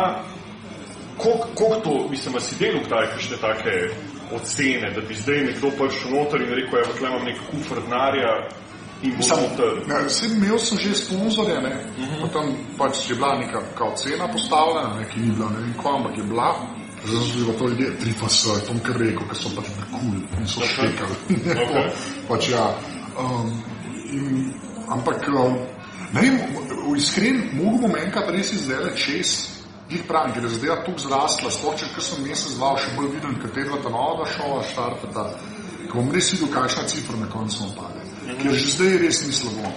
koliko 1.17 1.75
to, 1.83 1.95
mislim, 2.09 2.37
si 2.39 2.57
delal 2.61 2.85
kdaj 2.85 3.15
kakšne 3.15 3.37
take 3.41 3.73
ocene, 4.31 4.91
da 4.95 5.01
bi 5.01 5.15
zdaj 5.15 5.41
nekdo 5.45 5.71
prišel 5.77 6.11
noter 6.11 6.41
in 6.41 6.53
rekel, 6.53 6.79
da 6.81 7.07
ja, 7.07 7.09
imam 7.09 7.25
nek 7.25 7.41
kufr 7.51 7.81
denarja. 7.81 8.33
Imel 9.03 10.59
sem 10.59 10.77
že 10.77 10.95
sponzorje, 10.95 11.57
uh 11.57 11.63
mhm. 11.63 12.13
-huh. 12.13 12.21
potem 12.21 12.55
pač 12.77 13.09
je 13.09 13.15
bila 13.15 13.37
neka 13.37 13.61
cena 13.95 14.27
postavljena, 14.27 14.95
ne, 14.99 15.09
ki 15.09 15.19
ni 15.19 15.31
bila 15.31 15.49
ne 15.49 15.57
vem, 15.57 15.73
kva, 15.81 15.95
ampak 15.95 16.17
je 16.17 16.23
bila. 16.23 16.55
Zdaj 17.05 17.21
so 17.27 17.37
bili 17.37 17.57
to 17.57 17.67
ljudje, 17.67 17.97
tri 17.99 18.13
pa 18.21 18.29
so, 18.29 18.59
to 18.59 18.73
kar 18.83 18.97
rekel, 18.97 19.27
ker 19.27 19.37
so 19.37 19.49
pač 19.55 19.65
bili 19.65 19.85
kul 19.91 19.99
cool 19.99 20.39
in 20.39 20.47
so 20.47 20.59
okay. 20.59 20.69
štekali. 20.69 21.15
Okay. 21.29 21.89
pač, 22.29 22.49
ja. 22.49 22.73
um, 23.19 23.63
in, 24.11 24.53
ampak, 24.89 25.27
um, 25.27 25.57
ne 26.13 26.21
vem, 26.21 26.39
iskren, 26.97 27.49
mogoče 27.53 27.93
manjka, 27.93 28.19
da 28.25 28.31
res 28.31 28.53
izdelek 28.53 28.95
čez 28.95 29.54
Jih 29.89 30.03
pravim, 30.07 30.33
ker 30.33 30.43
je 30.43 30.49
zadeva 30.49 30.75
tukaj 30.85 31.03
zrasla, 31.05 31.51
sploh 31.53 31.75
če 31.77 31.89
sem 32.01 32.23
mesec, 32.25 32.55
dva, 32.57 32.71
še 32.81 32.95
bolj 32.97 33.11
viden, 33.13 33.35
katera 33.41 33.77
ta 33.83 33.91
nova 33.93 34.25
šova 34.33 34.63
štartata, 34.65 35.25
ko 35.91 35.99
bom 35.99 36.09
res 36.15 36.31
videl, 36.33 36.49
kakšna 36.53 36.87
cifra 36.89 37.19
na 37.21 37.29
koncu 37.29 37.69
pade. 37.77 38.01
Mm 38.01 38.29
-hmm. 38.29 38.41
Ker 38.41 38.53
že 38.53 38.71
zdaj 38.73 38.97
res 38.97 39.27
ni 39.27 39.33
slabo. 39.33 39.69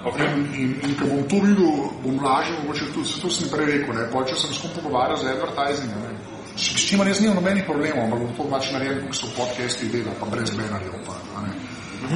Okay. 0.00 0.26
In, 0.32 0.46
in, 0.54 0.70
in 0.80 0.92
ko 0.96 1.04
bom 1.04 1.22
to 1.28 1.40
videl, 1.44 1.90
bom 2.02 2.24
lažje, 2.24 2.54
mogoče 2.62 2.84
tudi, 2.94 3.20
to 3.22 3.30
sem 3.30 3.50
prej 3.50 3.66
rekel, 3.66 3.94
ne, 3.94 4.06
pa 4.12 4.24
če 4.24 4.36
sem 4.36 4.54
skupaj 4.54 4.82
pogovarjal 4.82 5.16
z 5.18 5.24
advertisingom, 5.34 6.02
ne, 6.02 6.12
s 6.56 6.86
čimer 6.88 7.06
jaz 7.08 7.20
nimam 7.20 7.36
nobenih 7.36 7.64
problemov, 7.66 8.04
ampak 8.04 8.18
bom 8.18 8.32
to 8.36 8.44
pač 8.50 8.72
naredil, 8.72 9.06
ko 9.06 9.12
so 9.12 9.26
podcasti 9.36 9.90
dela, 9.92 10.12
pa 10.20 10.26
brez 10.26 10.50
benarjev, 10.56 10.94
pa, 11.06 11.14
ne. 11.42 11.52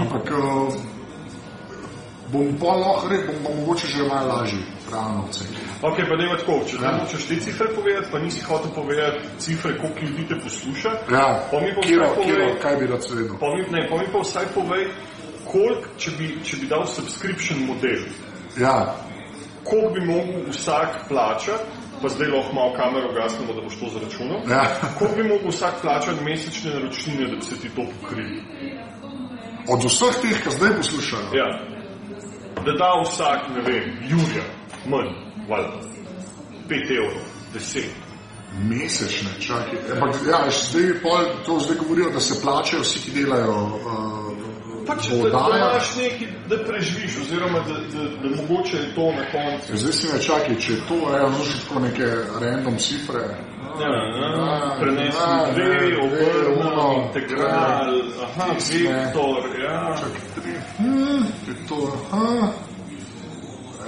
Ampak, 0.00 0.24
uh, 0.32 0.93
bom 2.32 2.56
pa 2.60 2.76
lahko 2.76 3.08
rekel, 3.08 3.34
bom, 3.34 3.42
bom 3.44 3.56
mogoče 3.60 3.86
že 3.86 4.02
malo 4.08 4.34
lažji, 4.34 4.62
pravno 4.90 5.24
ocenil. 5.28 5.60
Ok, 5.82 5.96
pa 6.08 6.16
ne 6.16 6.28
tako, 6.38 6.60
če 6.68 6.76
ja. 6.82 6.92
hočeš 7.00 7.26
te 7.28 7.40
cifre 7.40 7.68
povedati, 7.74 8.08
pa 8.12 8.18
nisi 8.18 8.40
hotel 8.40 8.70
povedati 8.74 9.18
cifre, 9.38 9.78
koliko 9.78 10.00
ljudi 10.00 10.28
te 10.28 10.38
posluša. 10.40 10.90
Ja, 11.12 11.26
kiro, 11.82 12.08
kiro, 12.24 12.46
kaj 12.62 12.76
bi 12.76 12.86
rad 12.86 13.04
svedel? 13.04 13.36
Pa 13.40 13.46
mi, 13.54 13.62
ne, 13.70 13.86
pa 13.90 13.96
mi 14.00 14.06
pa 14.12 14.22
vsaj 14.24 14.46
povej, 14.54 14.88
koliko, 15.44 15.88
če 15.98 16.10
bi, 16.18 16.30
če 16.44 16.60
bi 16.62 16.70
dal 16.70 16.86
subscription 16.86 17.66
model. 17.68 18.06
Ja. 18.60 18.94
Koliko 19.64 19.90
bi 19.94 20.06
mogel 20.06 20.48
vsak 20.52 21.08
plačati, 21.08 21.82
pa 22.02 22.08
zdaj 22.08 22.28
lahko 22.28 22.52
malo 22.54 22.72
kamero 22.76 23.12
gasnemo, 23.12 23.52
da 23.52 23.62
boš 23.64 23.76
to 23.80 23.92
zračunal. 23.98 24.40
Ja. 24.50 24.64
koliko 24.98 25.16
bi 25.16 25.28
mogel 25.28 25.52
vsak 25.52 25.80
plačati 25.82 26.24
mesečne 26.24 26.74
naročnine, 26.74 27.28
da 27.28 27.36
bi 27.36 27.44
se 27.44 27.60
ti 27.60 27.68
to 27.68 27.84
pokrili? 27.92 28.42
Od 29.68 29.84
vseh 29.84 30.20
teh, 30.22 30.42
ki 30.42 30.50
zdaj 30.56 30.76
poslušajo. 30.76 31.28
Ja. 31.32 31.73
Da 32.64 32.72
da 32.72 33.02
vsak, 33.02 33.40
ne 33.54 33.60
vem, 33.60 33.98
Jurija, 34.08 34.44
manj 34.86 35.10
valjda, 35.48 35.80
5 36.68 36.96
evrov, 36.96 37.22
10. 37.54 37.80
Mesečne, 38.70 39.30
čakaj. 39.40 39.78
Ampak, 39.92 40.20
ja, 40.30 40.38
zdaj, 40.50 41.02
pol, 41.02 41.24
to 41.46 41.58
zdaj 41.60 41.76
govorijo, 41.76 42.10
da 42.10 42.20
se 42.20 42.40
plačajo 42.42 42.82
vsi, 42.82 43.00
ki 43.04 43.10
delajo. 43.10 43.52
Uh, 43.52 44.24
pač, 44.86 45.08
da, 45.08 45.28
da 45.30 45.58
imaš 45.58 45.96
nekaj, 45.96 46.28
da 46.48 46.64
preživiš, 46.64 47.16
oziroma 47.22 47.60
da, 47.68 47.74
da, 47.74 48.04
da, 48.04 48.28
da 48.28 48.36
mogoče 48.36 48.76
je 48.76 48.94
to 48.94 49.12
na 49.12 49.24
koncu. 49.32 49.76
Zdaj 49.76 49.92
si 49.92 50.12
me 50.12 50.22
čakaj, 50.22 50.56
če 50.60 50.72
je 50.72 50.80
to, 50.88 51.00
ja, 51.16 51.28
noči 51.28 51.58
tako 51.64 51.80
neke 51.80 52.08
random 52.40 52.78
cifre. 52.78 53.26
Ja, 53.80 53.88
ja, 53.88 54.76
Prenesem 54.80 55.54
dve, 55.54 55.96
obrnemo, 56.02 57.04
integral, 57.06 57.94
aha, 58.22 58.46
vektor, 58.54 59.42
ja. 59.62 59.94
Čakaj, 59.96 60.20
tri. 60.34 60.52
Hmm, 60.78 61.24
je 61.46 61.54
to, 61.68 61.92
aha. 62.12 62.52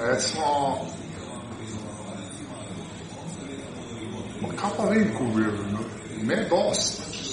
Recimo, 0.03 0.79
Ma 4.40 4.49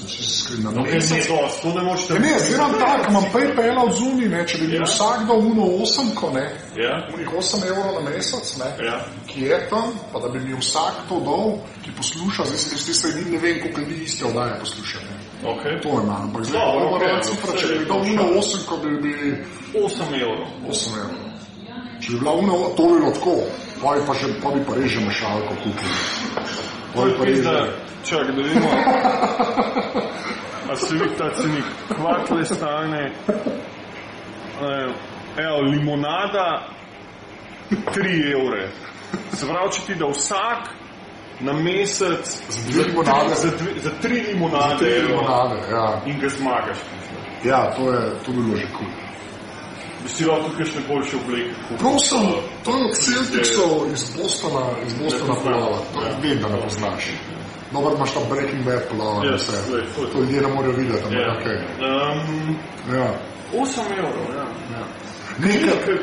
vem, 0.03 0.29
ko 0.47 0.53
bi 0.53 0.63
no, 0.63 0.71
ne. 0.71 0.91
Ne, 0.91 1.21
dost, 1.29 1.61
to 1.61 1.73
ne 1.73 1.83
moreš 1.83 2.07
tako. 2.07 2.19
Ne, 2.19 2.33
imam 2.55 2.73
tako, 2.79 3.09
imam 3.09 3.25
PayPal 3.33 3.79
od 3.85 3.97
zunaj, 3.97 4.29
ne, 4.29 4.43
če 4.47 4.57
bi 4.61 4.67
bil 4.67 4.81
ja. 4.81 4.89
vsak 4.89 5.25
dal 5.29 5.39
uno 5.39 5.65
8, 5.85 6.13
ko 6.15 6.31
ne, 6.35 6.45
ja. 6.77 6.93
unih 7.13 7.29
8 7.41 7.67
evrov 7.71 7.97
na 7.97 8.09
mesec, 8.09 8.53
ne, 8.61 8.69
ja. 8.85 8.99
ki 9.27 9.47
je 9.49 9.59
tam, 9.69 9.91
pa 10.13 10.23
da 10.23 10.29
bi 10.29 10.39
mi 10.39 10.55
vsak 10.59 11.03
to 11.09 11.19
dal, 11.25 11.57
ki 11.83 11.95
posluša, 11.97 12.47
zdaj 12.51 12.63
se 12.63 12.85
ti 12.85 12.93
se 12.93 13.13
ne 13.31 13.37
vem, 13.37 13.59
koliko 13.61 13.81
ljudi 13.81 14.03
iste 14.03 14.25
oddaje 14.25 14.59
posluša. 14.59 15.03
Ne. 15.09 15.19
Okay. 15.43 15.81
To 15.83 15.89
je 15.99 16.05
manj, 16.07 16.23
ampak 16.29 16.45
zdaj 16.45 16.61
no, 16.61 16.95
okay, 16.95 17.19
cifra, 17.27 17.57
če 17.59 17.67
bi 17.67 17.85
dal 17.85 18.01
uno 18.13 18.29
8, 18.39 18.65
ko 18.69 18.77
bi 18.83 18.95
bi... 19.03 19.15
8 19.73 20.21
evrov. 20.21 20.47
8 20.69 20.99
evrov. 21.03 21.29
Če 21.99 22.11
bi 22.11 22.19
bila 22.19 22.33
uno, 22.39 22.53
to 22.77 22.87
bi 22.87 22.99
bilo 22.99 23.11
tako, 23.11 23.35
pa 23.81 23.95
bi 23.95 24.05
pa, 24.07 24.13
že, 24.13 24.31
pa 24.43 24.55
bi 24.55 24.63
pa 24.67 24.79
reže 24.79 25.03
mešalko 25.03 25.59
kupili. 25.63 26.82
Pol 26.93 27.09
prizda, 27.19 27.67
čak, 28.03 28.27
da 28.27 28.41
vidimo. 28.41 28.67
A 30.71 30.75
se 30.75 30.93
vidi 30.93 31.15
ta 31.17 31.29
cenik, 31.33 31.63
kvartle 31.95 32.45
stane. 32.45 33.11
Evo, 35.37 35.61
limonada, 35.61 36.67
3 37.69 38.31
evre. 38.31 38.69
Se 39.33 39.45
pravi, 39.45 39.71
če 39.71 39.81
ti 39.85 39.95
da 39.95 40.07
vsak 40.09 40.69
na 41.41 41.53
mesec 41.53 42.25
za, 42.49 42.71
dve 42.71 42.83
limonade, 42.83 43.35
za, 43.35 43.51
dve, 43.57 43.71
za 43.83 43.91
tri 44.01 44.21
limonade, 44.21 44.69
za 44.69 44.77
tri 44.77 45.01
limonade 45.01 45.61
ja. 45.71 46.01
in 46.05 46.19
ga 46.19 46.29
zmagaš. 46.29 46.77
Ja, 47.43 47.73
to, 47.75 47.93
je, 47.93 48.11
to 48.25 48.31
bi 48.31 48.41
bilo 48.41 48.57
že 48.57 48.67
kul. 48.77 48.87
Cool 48.87 49.02
bi 50.03 50.09
si 50.09 50.25
lahko 50.25 50.49
tukaj 50.49 50.65
še 50.65 50.81
boljše 50.87 51.15
obleke. 51.23 51.77
Prosim, 51.79 52.27
to 52.63 52.75
je 52.77 52.85
od 52.89 52.97
Celticov 52.97 53.71
iz 53.93 54.03
Bostona, 54.17 54.65
iz 54.87 54.93
Bostona 54.99 55.35
plava. 55.43 55.77
To 55.93 56.05
je 56.05 56.11
vem, 56.21 56.41
da 56.41 56.49
ne 56.49 56.61
poznaš. 56.63 57.11
Dobro, 57.73 57.95
imaš 57.95 58.13
tam 58.13 58.23
Breaking 58.29 58.65
Bad 58.65 58.83
plava. 58.91 59.23
Yes, 59.25 59.49
lej, 59.73 59.83
to, 59.95 60.05
to 60.05 60.19
ljudje 60.19 60.41
ne 60.41 60.47
morejo 60.47 60.73
videti. 60.73 61.07
Yeah. 61.09 61.39
Okay. 61.39 61.57
Um, 61.79 62.57
ja. 62.95 63.09
8 63.53 63.97
evrov, 63.97 64.27
ja. 64.35 64.45
ja. 64.77 64.83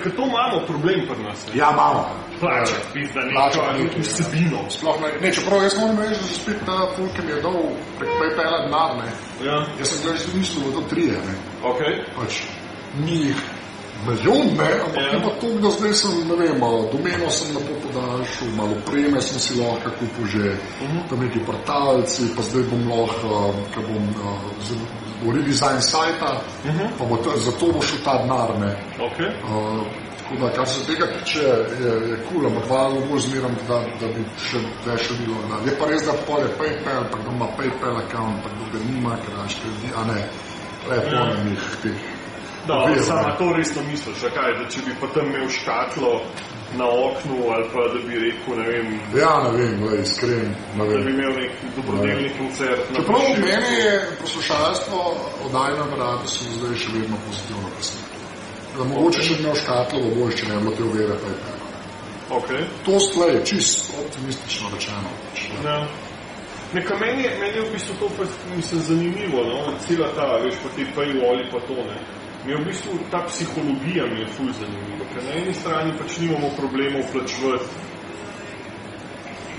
Ker 0.02 0.16
to 0.16 0.22
imamo 0.22 0.66
problem 0.66 1.00
pri 1.08 1.22
nas. 1.22 1.46
ne. 1.46 1.58
ja, 1.58 1.70
imamo. 1.72 2.08
Plačati, 2.40 2.86
pizda, 2.92 3.20
neko 3.20 3.96
ja. 3.96 4.02
vsebino. 4.02 4.70
Sploh 4.70 5.00
ne, 5.00 5.08
ne, 5.20 5.32
čeprav 5.34 5.62
jaz 5.62 5.78
moram 5.78 5.98
reči, 5.98 6.10
da 6.10 6.26
so 6.26 6.34
spet 6.34 6.56
ta 6.66 6.88
folk, 6.96 7.12
ki 7.16 7.22
mi 7.22 7.32
je 7.32 7.42
dal 7.42 7.58
prek 7.98 8.10
PayPala 8.20 8.58
denar, 8.64 8.96
ne. 8.96 9.08
Ja, 9.46 9.66
Jaz 9.78 9.88
sem 9.88 9.98
gledal, 10.02 10.18
že 10.18 10.38
mislil, 10.38 10.64
da 10.64 10.72
to 10.74 10.82
trije, 10.90 11.12
ne. 11.12 11.34
ok. 11.62 11.80
Pač 12.16 12.42
ni 13.04 13.16
jih 13.26 13.42
milijon, 14.06 14.46
ne, 14.58 14.70
ampak 14.84 15.04
Ja. 15.12 15.20
pa 15.24 15.30
to, 15.40 15.48
da 15.62 15.70
zdaj 15.70 15.92
sem, 15.94 16.10
ne 16.28 16.36
vem, 16.36 16.60
domeno 16.92 17.30
sem 17.30 17.48
lepo 17.56 17.72
podaljšal, 17.84 18.48
malo 18.56 18.74
preme 18.86 19.20
sem 19.20 19.38
si 19.38 19.60
lahko 19.60 19.90
kupil 19.98 20.26
že, 20.26 20.56
tam 21.08 21.20
neki 21.20 21.40
portalci, 21.46 22.22
pa 22.36 22.42
zdaj 22.42 22.62
bom 22.70 22.82
lahko, 22.90 23.54
ker 23.74 23.82
bom 23.88 24.04
uh, 24.24 25.34
redesign 25.34 25.80
sajta, 25.82 26.30
pa 26.98 27.04
bo 27.04 27.16
to, 27.16 27.30
zato 27.36 27.72
bo 27.72 27.80
šel 27.82 27.98
ta 28.04 28.18
denar, 28.22 28.50
ne. 28.60 28.72
Ok, 29.00 29.18
Uh, 29.50 29.84
tako 30.30 30.46
da, 30.46 30.52
kar 30.54 30.66
se 30.68 30.86
tega 30.86 31.06
tiče, 31.06 31.42
je, 31.82 31.90
je 32.10 32.16
kul, 32.28 32.38
cool, 32.40 32.46
ampak 32.46 32.64
hvala 32.68 33.00
bolj 33.10 33.20
zmeram, 33.20 33.54
da, 33.68 33.78
da 34.00 34.06
bi 34.14 34.22
še 34.38 34.58
več 34.86 35.08
bilo. 35.18 35.34
Da. 35.50 35.58
Je 35.66 35.74
pa 35.78 35.88
res, 35.90 36.04
da 36.06 36.12
pol 36.26 36.38
je 36.46 36.52
PayPal, 36.58 37.02
pa 37.10 37.18
kdo 37.18 37.30
ima 37.34 37.48
PayPal 37.58 37.96
account, 38.04 38.38
pa 38.44 38.48
kdo 38.54 38.64
ga 38.72 38.78
nima, 38.86 39.16
ker 39.24 39.34
daš 39.42 39.56
ljudi, 39.64 39.90
a 39.96 40.04
ne, 40.06 40.20
lepo 40.90 41.14
Ja. 41.16 41.24
na 41.34 41.44
njih 41.44 41.64
teh. 41.82 41.98
Da, 42.70 42.78
Okvirno. 42.85 43.02
samo 43.11 43.28
to 43.38 43.46
resno 43.56 43.80
misliš, 43.90 44.20
a 44.24 44.30
kaj, 44.37 44.50
da 44.59 44.64
če 44.72 44.80
bi 44.87 44.92
pa 45.00 45.06
tam 45.14 45.26
imel 45.26 45.48
škatlo 45.48 46.12
na 46.78 46.87
oknu 47.06 47.37
ali 47.52 47.64
pa 47.72 47.83
da 47.92 47.98
bi 48.06 48.14
rekel, 48.24 48.52
ne 48.61 48.66
vem, 48.70 48.87
Ja, 49.22 49.33
ne 49.44 49.50
vem, 49.59 49.72
glej, 49.83 50.00
iskren, 50.02 50.48
ne 50.76 50.78
da 50.78 50.85
bi 50.85 50.94
vem. 50.94 51.09
imel 51.14 51.33
nek 51.40 51.52
dobrodelni 51.76 52.30
koncert. 52.38 52.83
na 52.90 52.96
Čeprav 52.96 53.20
Prešernu. 53.20 53.46
meni 53.46 53.72
je 53.85 53.92
poslušalstvo 54.22 54.98
oddajno 55.46 55.85
rado, 55.98 56.26
sem 56.26 56.46
zdaj 56.59 56.74
še 56.76 56.88
vedno 56.94 57.16
pozitivno 57.26 57.68
presenečen. 57.76 58.18
Da 58.76 58.85
mogoče 58.85 59.20
še 59.22 59.35
imel 59.40 59.54
škatlo 59.54 59.98
v 60.00 60.14
boj, 60.16 60.30
če 60.38 60.44
ne 60.48 60.54
bi 60.54 60.61
bilo 60.62 60.76
te 60.76 60.83
uvere 60.83 61.14
PayPal. 61.22 61.59
Ok. 62.38 62.48
To 62.87 63.00
sklej, 63.02 63.35
čist 63.44 63.90
optimistično 63.98 64.70
rečeno. 64.74 65.11
pač, 65.26 65.40
ne. 65.50 65.70
Ja. 65.70 65.78
Neka 66.72 66.94
meni, 67.02 67.22
je- 67.26 67.35
meni 67.40 67.56
je 67.59 67.62
v 67.66 67.72
bistvu 67.74 67.94
to 67.98 68.06
pa, 68.16 68.22
mislim, 68.56 68.80
zanimivo, 68.80 69.42
no? 69.42 69.59
cela 69.83 70.06
ta, 70.14 70.38
veš, 70.44 70.54
pa 70.62 70.68
te 70.76 70.87
paywalli 70.94 71.50
pa 71.50 71.59
to, 71.66 71.74
ne. 71.74 71.98
Mi 72.44 72.53
je 72.53 72.57
v 72.57 72.64
bistvu 72.64 72.98
ta 73.11 73.24
psihologija 73.29 74.07
mi 74.07 74.20
je 74.20 74.26
ful 74.37 74.53
zanimiva, 74.53 75.05
ker 75.14 75.24
na 75.24 75.33
eni 75.42 75.55
strani 75.55 75.92
pač 75.98 76.18
nimamo 76.18 76.50
problemov 76.57 77.03
plačevati 77.12 77.68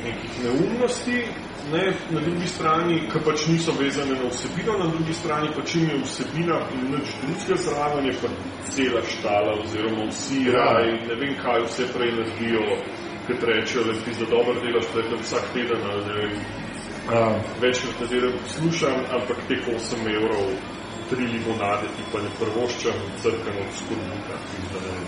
nekih 0.04 0.32
neumnosti, 0.44 1.26
ne, 1.72 1.94
na 2.10 2.20
drugi 2.20 2.48
strani, 2.48 2.96
ki 3.12 3.20
pač 3.26 3.46
niso 3.48 3.76
vezane 3.80 4.15
na 4.17 4.30
vsebino, 4.30 4.78
na 4.78 4.88
drugi 4.88 5.13
strani 5.13 5.52
pa 5.56 5.62
čim 5.62 5.89
je 5.89 6.00
vsebina 6.04 6.58
in 6.74 6.89
nič 6.96 7.13
drugega 7.22 7.62
zraven 7.63 8.06
je 8.06 8.15
pa 8.22 8.34
cela 8.72 9.02
štala 9.12 9.54
oziroma 9.62 10.08
vsi 10.10 10.50
raj, 10.52 10.89
ne 11.08 11.15
vem 11.22 11.38
kaj 11.44 11.67
vse 11.67 11.86
prej 11.94 12.12
naredijo, 12.17 12.82
ker 13.28 13.46
rečejo, 13.52 13.84
da 13.84 13.94
ti 13.94 14.17
za 14.20 14.26
dobro 14.26 14.58
delaš, 14.65 14.89
da 14.96 15.06
je 15.06 15.22
vsak 15.22 15.54
teden, 15.54 15.88
ne 16.08 16.13
vem, 16.17 16.36
Ja. 17.12 17.41
večkrat 17.62 18.00
na 18.02 18.08
teden 18.08 18.34
poslušam, 18.44 19.00
ampak 19.10 19.38
teh 19.48 19.58
8 19.67 20.06
evrov, 20.15 20.54
tri 21.12 21.28
limonade 21.28 21.89
ti 21.97 22.04
pa 22.12 22.21
ne 22.24 22.30
prvoščam, 22.39 23.02
crkam 23.24 23.58
od 23.63 23.74
skorbuta. 23.80 24.38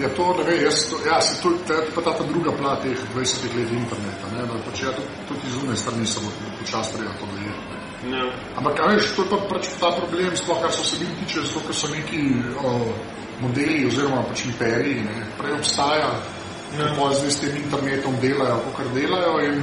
Ja, 0.02 0.10
to 0.18 0.28
ne 0.38 0.44
ve, 0.50 0.58
jaz, 0.66 0.84
to, 0.92 1.00
ja, 1.08 1.22
se 1.22 1.40
to, 1.42 1.54
te, 1.68 1.80
pa 1.96 2.04
ta, 2.06 2.14
ta 2.20 2.28
druga 2.28 2.52
plat 2.60 2.84
teh 2.84 3.00
20 3.16 3.48
let 3.58 3.72
interneta, 3.72 4.32
ne, 4.36 4.44
da 4.52 4.60
pač 4.68 4.84
ja, 4.84 4.92
tudi, 4.98 5.24
tudi 5.32 5.56
zunaj 5.56 5.80
strani 5.80 6.06
se 6.06 6.20
bo 6.26 6.30
počasi 6.60 6.98
treba 7.00 7.16
to 7.22 7.32
dojeti. 7.32 7.66
ne. 7.72 7.82
Ja, 8.18 8.28
Ampak, 8.60 8.80
a 8.84 8.92
veš, 8.92 9.14
to 9.16 9.24
je 9.24 9.32
pa 9.32 9.40
pač 9.56 9.72
ta 9.80 9.94
problem, 9.96 10.36
sploh 10.36 10.60
kar 10.62 10.72
so 10.76 10.84
se 10.84 11.00
vidi 11.00 11.16
tiče, 11.24 11.46
zato 11.48 11.64
ker 11.68 11.76
so 11.76 11.88
neki 11.96 12.22
o, 12.60 12.74
modeli 13.42 13.86
oziroma 13.88 14.26
pač 14.28 14.46
imperiji, 14.52 15.08
ne, 15.08 15.28
prej 15.40 15.60
obstaja, 15.62 16.14
Ja. 16.74 16.88
ja. 16.90 16.94
pa 16.98 17.14
zdaj 17.14 17.32
s 17.32 17.38
tem 17.38 17.54
internetom 17.62 18.16
delajo, 18.18 18.58
kot 18.74 18.88
delajo 18.98 19.36
in 19.46 19.60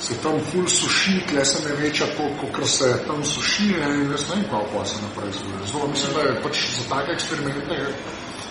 se 0.00 0.14
tam 0.22 0.40
ful 0.40 0.66
suši, 0.68 1.20
tle 1.28 1.44
se 1.44 1.68
ne 1.68 1.74
veča 1.76 2.06
to, 2.16 2.30
kot 2.40 2.68
se 2.68 3.04
tam 3.06 3.24
suši 3.24 3.74
ne, 3.80 3.94
in 3.94 4.10
jaz 4.10 4.28
ne 4.28 4.34
vem, 4.34 4.44
kaj 4.50 4.64
pa 4.72 4.84
se 4.84 4.96
naprej 5.02 5.32
zgodi. 5.32 5.66
Zato 5.72 5.86
mislim, 5.86 6.14
da 6.14 6.20
je 6.20 6.42
pač 6.42 6.56
za 6.76 6.84
take 6.88 7.12
eksperimente, 7.12 7.76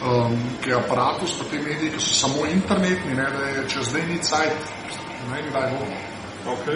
um, 0.05 0.37
ki 0.61 0.69
je 0.69 0.75
aparatus, 0.75 1.33
pa 1.39 1.49
te 1.51 1.57
mediji, 1.57 1.91
ki 1.91 2.01
so 2.05 2.13
samo 2.13 2.45
internetni, 2.45 3.13
ne, 3.13 3.27
da 3.37 3.45
je 3.45 3.67
čez 3.69 3.89
zdaj 3.89 4.05
ni 4.07 4.17
cajt, 4.23 4.57
ne 5.29 5.35
vem, 5.35 5.49
kdaj 5.49 5.71
bo. 5.71 5.85
ok. 6.53 6.67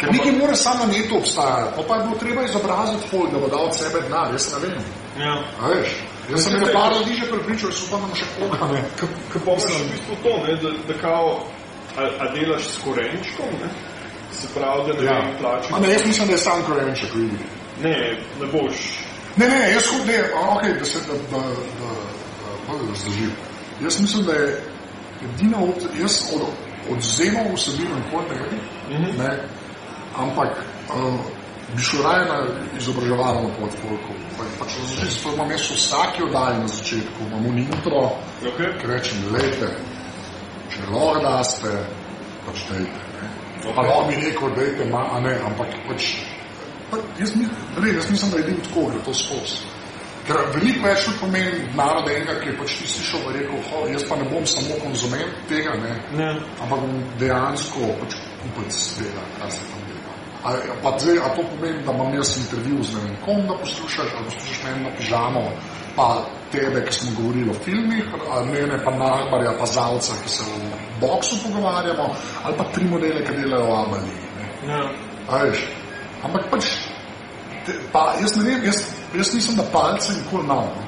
Ker 0.00 0.12
nekaj 0.12 0.32
mora 0.32 0.56
samo 0.56 0.86
na 0.86 0.92
netu 0.92 1.16
obstajati, 1.16 1.76
pa 1.76 1.82
pa 1.88 1.96
je 1.96 2.02
bilo 2.06 2.16
treba 2.18 2.42
izobraziti 2.42 3.08
folk, 3.10 3.32
da 3.32 3.38
bo 3.38 3.48
dal 3.48 3.68
od 3.68 3.76
sebe 3.76 4.00
denar, 4.00 4.32
jaz 4.32 4.48
ne 4.52 4.68
vem. 4.68 4.80
Ja. 5.18 5.34
A 5.60 5.68
veš, 5.68 5.92
jaz 6.30 6.44
sem 6.44 6.56
nekaj 6.56 6.72
par 6.72 6.96
ljudi 6.96 7.20
že 7.20 7.28
prepričal, 7.30 7.70
jaz 7.70 7.84
upam, 7.88 8.08
da 8.08 8.16
še 8.16 8.30
koga, 8.38 8.72
ne. 8.72 8.82
Ko 9.32 9.44
pa 9.44 9.58
v 9.60 9.84
bistvu 9.92 10.18
to, 10.24 10.34
ne, 10.46 10.56
da, 10.64 10.72
da 10.88 10.98
kao, 11.04 11.28
a, 11.96 12.02
a 12.20 12.32
delaš 12.34 12.62
s 12.68 12.78
korenčkom, 12.84 13.50
ne? 13.62 13.68
se 14.32 14.48
pravi, 14.54 14.92
da 14.92 15.00
ne 15.00 15.04
Ja. 15.06 15.18
vem, 15.20 15.36
plačaš. 15.40 15.70
Ne, 15.80 15.92
jaz 15.92 16.06
mislim, 16.06 16.26
da 16.26 16.32
je 16.32 16.38
sam 16.38 16.62
korenček 16.66 17.14
vidi. 17.14 17.38
Ne, 17.82 17.96
ne 18.40 18.46
boš. 18.52 18.98
Ne, 19.36 19.48
ne, 19.48 19.72
jaz 19.72 19.86
hod, 19.90 20.06
ne, 20.06 20.18
ok, 20.54 20.62
da 20.78 20.84
se, 20.84 20.98
da, 21.08 21.14
da, 21.30 21.42
da, 21.80 21.90
da, 22.66 22.86
da, 22.88 22.94
zdržim. 22.94 23.30
Jaz 23.82 24.00
mislim, 24.00 24.24
da 24.26 24.32
je 24.32 24.62
edina 25.24 25.58
opcija, 25.58 25.90
jaz 26.00 26.22
od, 26.34 26.42
odzemam 26.96 27.54
vsebino 27.54 27.94
nikoli 27.96 28.24
ne 28.30 28.42
vidim, 28.42 28.60
Mhm. 28.90 29.18
ne, 29.22 29.38
ampak 30.16 30.48
uh, 30.94 31.14
bi 31.76 31.82
šel 31.82 32.02
raje 32.02 32.24
na 32.28 32.46
izobraževalno 32.78 33.48
pot 33.60 33.70
folkov. 33.82 34.16
Pa, 34.38 34.44
pač 34.58 34.68
razložiti, 34.78 35.14
zato 35.22 35.34
imam 35.34 35.50
jaz 35.50 35.60
vsaki 35.70 36.22
oddaji 36.22 36.58
na 36.60 36.66
začetku, 36.68 37.18
imam 37.30 37.46
un 37.46 37.58
intro, 37.58 38.10
Okay. 38.44 38.80
ki 38.80 38.86
rečem, 38.86 39.16
lejte, 39.32 39.66
če 40.70 40.80
lahko 40.90 41.20
daste, 41.24 41.72
pač 42.46 42.64
dejte. 42.70 43.00
Ne. 43.14 43.28
Pa 43.64 43.68
Ok. 43.70 43.76
lahko 43.86 44.02
bi 44.08 44.14
rekel, 44.24 44.50
dejte, 44.56 44.84
ma, 44.90 45.02
a 45.16 45.20
ne, 45.20 45.34
ampak 45.46 45.68
pač, 45.88 46.02
pa, 46.90 46.96
jaz, 47.18 47.32
mi, 47.36 47.46
rej, 47.80 47.94
jaz 47.96 48.10
mislim, 48.10 48.30
da 48.30 48.36
je 48.38 48.44
edin 48.44 48.60
tako 48.68 48.86
gre 48.90 48.98
to 49.04 49.14
skozi. 49.14 49.62
Ker 50.24 50.36
veliko 50.54 50.86
več 50.86 51.04
tudi 51.04 51.18
pomeni 51.20 51.64
narod 51.76 52.06
enega, 52.08 52.38
ki 52.40 52.48
je 52.48 52.56
pač 52.56 52.76
ti 52.80 52.86
slišal, 52.88 53.20
pa 53.24 53.30
je 53.32 53.38
rekel, 53.42 53.58
ho, 53.70 53.80
jaz 53.92 54.04
pa 54.08 54.16
ne 54.16 54.24
bom 54.32 54.46
samo 54.48 54.76
konzument 54.80 55.32
tega, 55.48 55.74
ne, 55.82 55.92
Ne. 56.16 56.28
ampak 56.64 56.80
bom 56.80 56.94
dejansko 57.20 57.92
pač 58.00 58.16
kupec 58.40 58.72
tega, 58.98 59.24
kar 59.38 59.50
se 59.52 59.60
tam 59.68 59.82
dela. 59.88 60.12
A, 60.44 60.48
pa 60.84 60.90
zdaj, 61.00 61.18
a 61.24 61.28
to 61.36 61.42
pomeni, 61.52 61.84
da 61.84 61.92
imam 61.92 62.14
jaz 62.16 62.36
intervju 62.40 62.82
z 62.84 62.94
ne 62.96 63.00
vem 63.04 63.16
kom, 63.24 63.44
da 63.48 63.54
poslušaš, 63.60 64.08
ali 64.16 64.24
poslušaš 64.28 64.62
meni 64.64 64.84
na 64.84 64.90
pižamo, 64.96 65.42
pa 65.96 66.06
tebe, 66.54 66.84
ki 66.86 66.94
smo 66.94 67.10
govorili 67.18 67.50
o 67.50 67.54
filmih, 67.64 68.04
ali 68.30 68.50
mene 68.50 68.78
pa 68.84 68.90
Nahbarja, 68.90 69.52
pa 69.58 69.66
Zavca, 69.66 70.14
ki 70.22 70.30
se 70.30 70.42
v 70.46 70.70
boksu 71.00 71.36
pogovarjamo, 71.42 72.08
ali 72.44 72.56
pa 72.56 72.64
tri 72.72 72.84
modele, 72.84 73.24
ki 73.26 73.36
delajo 73.42 73.66
v 73.66 73.76
Abali. 73.82 74.14
Ne. 74.66 74.72
Ja. 74.72 74.82
Ampak 76.24 76.48
pač, 76.50 76.64
te, 77.66 77.72
pa 77.92 78.14
jaz 78.20 78.36
ne 78.36 78.44
vem, 78.48 78.64
jaz, 78.64 78.80
jaz 79.14 79.34
nisem 79.34 79.56
na 79.56 79.66
palce 79.72 80.14
nikoli 80.16 80.46
nal. 80.48 80.70
No. 80.72 80.84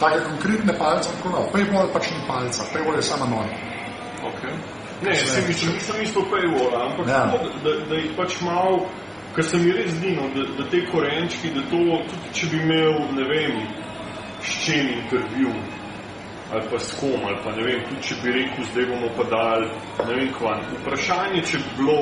Take 0.00 0.24
konkretne 0.24 0.74
palce 0.78 1.12
nikoli 1.14 1.34
nal. 1.34 1.46
Paywall 1.52 1.92
pač 1.94 2.10
ni 2.10 2.22
palca, 2.26 2.66
paywall 2.72 2.98
je 2.98 3.06
samo 3.06 3.28
noj. 3.30 3.48
Okay. 4.32 4.54
Ne, 5.04 5.14
se 5.14 5.42
mi 5.46 5.54
še 5.54 5.70
nisem 5.70 6.02
isto 6.02 6.24
paywalla, 6.30 6.86
ampak 6.88 7.08
Ja. 7.08 7.24
ja. 7.30 7.50
da, 7.64 7.74
da 7.90 7.98
jih 8.00 8.14
pač 8.16 8.40
malo, 8.42 8.86
ker 9.36 9.44
se 9.44 9.60
mi 9.60 9.72
res 9.76 9.92
zdi, 9.98 10.16
no, 10.16 10.30
da, 10.34 10.46
da 10.58 10.64
te 10.72 10.80
korenčki, 10.90 11.52
da 11.54 11.62
to, 11.70 12.00
tudi 12.10 12.32
če 12.32 12.48
bi 12.52 12.62
imel, 12.64 13.02
ne 13.14 13.26
vem, 13.28 13.60
s 14.46 14.64
čim 14.64 14.88
intervju, 14.88 15.52
ali 16.52 16.62
pa 16.70 16.78
s 16.78 16.94
kom, 17.00 17.20
ali 17.26 17.38
pa 17.44 17.50
ne 17.56 17.62
vem, 17.66 17.84
tudi 17.88 18.02
če 18.08 18.14
bi 18.22 18.34
rekel, 18.38 18.64
zdaj 18.72 18.86
bomo 18.92 19.08
pa 19.16 19.24
dali, 19.30 19.70
ne 20.06 20.14
vem, 20.14 20.32
kvan. 20.38 20.62
Vprašanje, 20.80 21.42
če 21.50 21.62
bi 21.64 21.70
bilo 21.82 22.00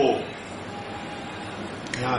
Ja, 2.02 2.18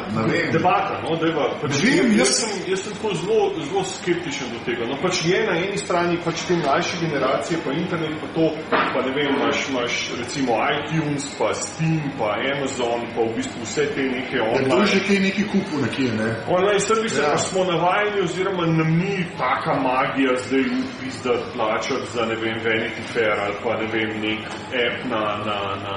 debata, 0.52 1.02
no, 1.04 1.16
deva, 1.20 1.50
pač, 1.62 1.82
vem, 1.84 2.12
jaz, 2.16 2.20
jaz- 2.20 2.36
sem, 2.40 2.50
jaz 2.72 2.80
sem 2.84 2.94
tako 2.94 3.14
zelo, 3.14 3.52
zelo 3.60 3.84
skeptičen 3.84 4.48
do 4.54 4.60
tega. 4.66 4.86
No, 4.88 4.96
pač 5.02 5.26
je 5.26 5.40
na 5.48 5.56
eni 5.60 5.78
strani 5.78 6.18
pač 6.26 6.46
te 6.48 6.56
mlajše 6.56 6.96
generacije, 7.02 7.60
pa 7.66 7.72
internet, 7.74 8.14
pa 8.22 8.28
to, 8.36 8.46
pa 8.70 9.00
ne 9.06 9.12
vem, 9.18 9.36
imaš, 9.36 9.60
imaš 9.70 9.94
recimo 10.20 10.56
iTunes, 10.76 11.26
pa 11.38 11.54
Steam, 11.54 12.02
pa 12.18 12.30
Amazon, 12.54 13.04
pa 13.16 13.22
v 13.22 13.36
bistvu 13.36 13.62
vse 13.66 13.84
te 13.96 14.02
neke 14.02 14.38
Ja, 14.38 14.44
to 14.46 14.64
online. 14.64 14.86
že 14.88 15.00
kaj 15.08 15.20
neki 15.20 15.44
kupu 15.52 15.76
nekje, 15.84 16.10
ne? 16.14 16.30
Online 16.48 16.80
servise 16.80 17.22
ja. 17.22 17.32
pa 17.32 17.38
smo 17.38 17.64
navajeni, 17.64 18.22
oziroma 18.24 18.66
nam 18.66 18.90
ni 18.98 19.26
taka 19.38 19.74
magija 19.82 20.34
zdaj 20.48 20.64
upizdati 20.80 21.46
plačati 21.54 22.08
za 22.16 22.26
ne 22.26 22.36
vem 22.36 22.58
Vanity 22.66 23.04
Fair 23.14 23.36
ali 23.44 23.56
pa 23.64 23.72
ne 23.82 23.88
vem 23.94 24.12
nek 24.24 24.40
app 24.84 24.98
na, 25.12 25.22
na, 25.48 25.58
na 25.84 25.96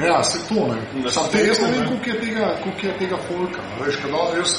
Ja, 0.00 0.22
se 0.24 0.38
to 0.48 0.54
ne. 0.72 1.10
Sam 1.10 1.24
te, 1.32 1.38
jaz 1.46 1.60
ne 1.60 1.70
vem, 1.70 1.80
ne. 1.80 1.86
koliko 1.86 2.08
je 2.10 2.20
tega, 2.20 2.46
koliko 2.62 2.86
je 2.86 2.92
tega 2.98 3.16
folka. 3.28 3.60
Veš, 3.84 3.96
kada 4.02 4.18
jaz 4.38 4.52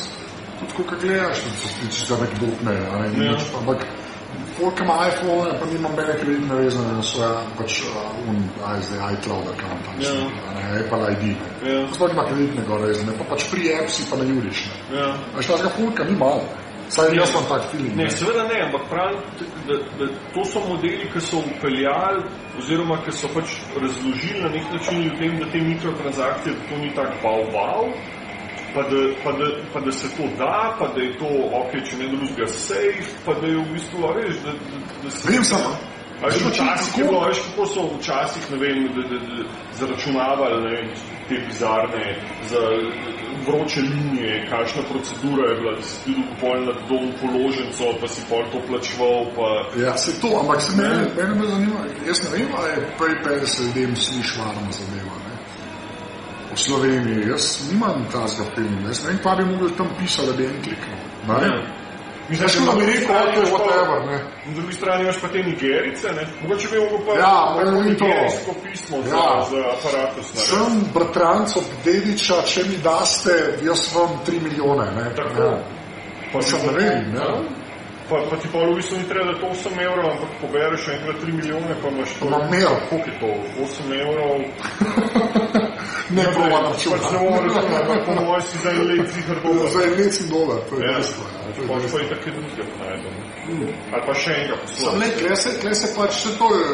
tudi 0.59 0.73
koliko 0.75 0.95
gledaš, 1.01 1.37
da 1.43 1.51
se 1.61 1.67
tiče 1.81 2.05
za 2.05 2.17
nek 2.21 2.31
drug 2.39 2.57
ne, 2.65 2.75
a 2.91 2.97
ne, 2.99 3.25
Ja. 3.25 3.37
ampak 3.59 3.85
folk 4.57 4.79
ima 4.79 4.95
iPhone, 5.09 5.59
pa 5.59 5.65
nima 5.65 5.89
mene 5.97 6.13
kreditne 6.21 6.55
vezane 6.55 6.93
na 6.93 7.03
svoje, 7.03 7.33
pač 7.57 7.81
uh, 7.81 8.29
un, 8.29 8.37
aj 8.67 8.81
zdaj 8.81 9.13
iCloud 9.13 9.47
account, 9.53 9.83
ali 9.89 10.05
Ja. 10.05 10.13
ja. 10.13 10.27
ne, 10.55 10.79
Apple 10.85 11.11
ID. 11.13 11.23
Ne. 11.63 11.73
Ja. 11.73 11.87
Sploh 11.93 12.11
ima 12.13 12.23
kreditnega 12.29 12.75
vezane, 12.85 13.11
pa 13.17 13.23
pač 13.33 13.49
pri 13.51 13.73
appsi 13.81 14.03
pa 14.09 14.15
na 14.21 14.23
juriš. 14.23 14.65
Ne. 14.69 14.99
ja. 14.99 15.09
Veš, 15.37 15.47
tega 15.47 15.69
folka 15.77 16.03
ni 16.03 16.15
malo. 16.15 16.45
Saj 16.93 17.15
jaz 17.17 17.29
imam 17.29 17.45
tak 17.49 17.63
film. 17.71 17.89
Ne, 17.95 18.09
seveda 18.09 18.43
ne, 18.43 18.57
ampak 18.65 18.81
pravim, 18.89 19.19
da, 19.67 19.77
da 19.99 20.07
to 20.33 20.45
so 20.45 20.59
modeli, 20.67 21.07
ki 21.13 21.21
so 21.21 21.39
upeljali 21.41 22.21
oziroma 22.59 22.99
ki 23.05 23.11
so 23.17 23.29
pač 23.33 23.55
razložili 23.81 24.41
na 24.43 24.49
nek 24.49 24.67
način 24.73 25.01
ljudem, 25.05 25.39
da 25.39 25.47
te 25.51 25.61
mikrotransakcije, 25.61 26.55
da 26.55 26.67
to 26.69 26.77
ni 26.83 26.91
tako 26.95 27.15
bau-bau, 27.23 27.87
pa 28.75 28.81
da, 28.89 29.01
pa, 29.23 29.31
da, 29.39 29.47
pa 29.73 29.79
da 29.79 29.91
se 29.91 30.07
to 30.17 30.29
da, 30.37 30.75
pa 30.79 30.87
da 30.95 31.01
je 31.01 31.17
to, 31.17 31.31
ok, 31.61 31.73
če 31.89 31.97
ne 31.97 32.11
drugega, 32.13 32.47
safe, 32.47 33.09
pa 33.25 33.33
da 33.41 33.47
je 33.47 33.57
v 33.57 33.65
bistvu, 33.73 34.05
a 34.05 34.13
veš, 34.19 34.37
da, 34.45 34.53
da, 34.69 34.83
da 35.03 35.15
se... 35.17 35.31
Vem 35.31 35.43
samo. 35.43 35.73
A 36.21 36.29
veš, 36.29 36.45
včasih 36.51 36.97
je 36.97 37.09
bilo, 37.09 37.25
veš, 37.27 37.41
kako 37.47 37.65
so 37.73 37.89
včasih, 37.97 38.51
ne 38.53 38.61
vem, 38.61 38.85
da, 38.95 39.07
da, 39.09 39.21
da, 39.31 39.49
zaračunavali, 39.81 40.61
ne 40.63 40.75
vem, 40.75 40.93
te 41.27 41.35
bizarne, 41.47 42.05
za 42.49 42.61
vroče 43.47 43.81
linije, 43.81 44.47
kakšna 44.49 44.81
procedura 44.91 45.49
je 45.49 45.55
bila, 45.59 45.75
da 45.75 45.81
si 45.81 46.03
ti 46.03 46.11
dovolj 46.15 46.65
na 46.65 46.73
dom 46.89 47.05
položenco, 47.21 47.85
pa 48.01 48.07
si 48.07 48.21
pol 48.29 48.43
to 48.51 48.59
plačeval, 48.67 49.25
pa... 49.35 49.47
Ja, 49.83 49.97
se 49.97 50.21
to, 50.21 50.29
ampak 50.41 50.61
se 50.61 50.71
mene, 50.81 50.97
mene 51.17 51.35
me 51.35 51.47
zanima, 51.47 51.79
jaz 52.07 52.23
ne 52.23 52.29
vem, 52.37 52.47
ali 52.57 52.69
je 52.69 52.87
PayPal 52.99 53.45
se 53.45 53.63
ljudem 53.63 53.95
sliš 53.95 54.37
varno 54.37 54.71
zadeva, 54.71 55.15
ne? 55.25 55.33
V 56.53 56.59
Sloveniji, 56.59 57.29
jaz 57.29 57.71
nimam 57.71 58.05
tazga 58.11 58.43
filma, 58.55 58.87
jaz 58.87 59.03
ne 59.03 59.09
vem, 59.09 59.19
pa 59.23 59.35
bi 59.35 59.45
mogli 59.45 59.77
tam 59.77 59.89
pisati, 59.99 60.27
da 60.27 60.33
bi 60.33 60.45
en 60.45 60.61
kliknil, 60.63 61.01
ne? 61.27 61.47
Ja. 61.47 61.82
Mislim, 62.29 62.47
Jaz 62.47 62.67
pa 62.67 62.75
bi 62.75 62.85
rekel, 62.85 63.15
ok, 63.15 63.51
whatever, 63.51 64.05
ne? 64.05 64.17
Na 64.45 64.53
drugi 64.55 64.73
strani 64.73 65.03
imaš 65.03 65.21
pa 65.21 65.27
te 65.27 65.43
nigerice, 65.43 66.07
ne? 66.11 66.27
Mogoče 66.41 66.67
bi 66.71 66.77
mogel 66.79 66.99
pa 67.05 67.11
Ja, 67.19 67.55
meni 67.57 67.89
ni 67.89 67.97
to. 67.97 68.05
nigerijsko 68.05 68.51
pismo 68.63 68.97
za, 69.01 69.15
Ja. 69.15 69.45
za 69.49 69.57
aparatus 69.75 70.27
narediti. 70.33 70.49
Sem 70.49 70.85
bratranc 70.93 71.55
od 71.55 71.63
dediča, 71.85 72.35
če 72.45 72.63
mi 72.63 72.77
daste, 72.77 73.33
jaz 73.63 73.95
vam 73.95 74.09
3 74.25 74.39
milijone, 74.41 74.85
ne? 74.91 75.15
Tako. 75.15 75.41
Ja. 75.43 75.57
Pa 76.33 76.41
Sem 76.41 76.59
ti 76.59 76.65
ne 76.65 76.71
pa- 76.71 76.77
vem, 76.79 77.11
ne? 77.13 77.19
Ja. 77.19 77.33
Pa, 78.09 78.15
pa 78.29 78.35
ti 78.35 78.47
pa 78.53 78.59
v 78.59 78.75
bistvu 78.75 78.97
ni 78.97 79.03
treba, 79.03 79.25
da 79.25 79.31
je 79.31 79.39
to 79.39 79.47
8 79.47 79.79
evrov, 79.79 80.05
ampak 80.11 80.29
pobereš 80.41 80.87
enkrat 80.87 81.15
3 81.21 81.31
milijone, 81.33 81.75
pa 81.81 81.87
imaš 81.89 82.09
to. 82.19 82.25
Imam 82.27 82.49
mer. 82.51 82.67
Koliko 82.89 83.09
je 83.09 83.19
to? 83.19 83.31
8 83.59 84.01
evrov? 84.01 84.31
Ne 86.13 86.23
prova 86.25 86.59
na 86.61 86.69
Pač 86.69 86.85
ne 86.85 86.91
bomo 87.13 87.37
računali, 87.37 87.75
ampak 87.75 87.99
po 88.05 88.13
mojem 88.21 88.41
si 88.43 88.57
za 88.57 88.69
en 88.71 88.83
let 88.89 89.07
zihar 89.09 89.37
dober. 89.43 89.67
Za 89.67 89.81
en 89.83 89.93
let 89.93 90.13
si 90.13 90.23
dolar, 90.29 90.59
to 90.69 90.73
je 90.75 90.81
Ja. 90.81 90.93
dejstvo. 90.93 91.23
ja, 91.25 91.39
to 91.55 91.61
je 91.61 91.67
Pa 91.67 91.73
pa 91.91 91.97
je 91.99 92.09
tako 92.09 92.29
drugega 92.29 92.63
najdemo. 92.79 93.19
Ali 93.93 94.01
pa 94.07 94.13
še 94.13 94.29
enega 94.31 94.55
Sam 94.55 94.65
posla. 94.67 94.99
ne, 94.99 95.07
kle 95.11 95.35
se, 95.35 95.49
kle 95.61 95.73
se 95.75 95.87
pač, 95.95 96.11
se 96.15 96.29
to 96.37 96.47
je, 96.55 96.65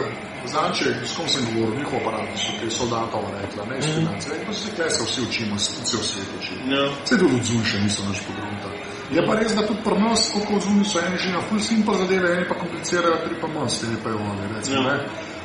znači, 0.46 0.84
s 1.04 1.16
kom 1.16 1.28
sem 1.28 1.44
govoril, 1.48 1.76
njihov 1.76 1.98
aparat, 2.00 2.28
so 2.38 2.52
te 2.60 2.68
soldatov 2.70 3.22
rekla, 3.36 3.64
ne, 3.66 3.78
s 3.82 3.88
finance, 3.88 4.30
to 4.46 4.54
se 4.54 4.68
kle 4.72 4.90
se 4.90 5.04
vsi 5.04 5.20
učimo, 5.22 5.54
se 5.60 5.98
v 5.98 6.04
svetu 6.04 6.34
učimo. 6.40 6.60
Ja. 6.70 6.84
Vse 7.04 7.16
tudi 7.18 7.36
od 7.36 7.44
zunaj 7.44 7.66
še 7.66 7.78
niso 7.80 8.02
naš 8.04 8.20
podrobno. 8.22 8.70
Je 9.10 9.22
pa 9.26 9.34
res, 9.36 9.52
da 9.52 9.62
tudi 9.64 9.82
pri 9.84 9.98
nas, 10.00 10.30
koliko 10.30 10.52
od 10.54 10.62
zunaj 10.62 10.86
so 10.86 10.98
eni 11.00 11.18
že 11.18 11.30
na 11.30 11.42
full 11.42 11.62
simple 11.62 11.94
zadeve, 11.98 12.28
eni 12.32 12.46
pa 12.46 12.56
komplicirajo 12.56 13.18
tri 13.26 13.36
pa 13.36 13.48
manj 13.48 13.70
s 13.70 13.80
temi 13.80 13.98
pejoni, 14.04 14.44
recimo, 14.56 14.76
Ja. 14.78 14.84
ne, 14.88 14.96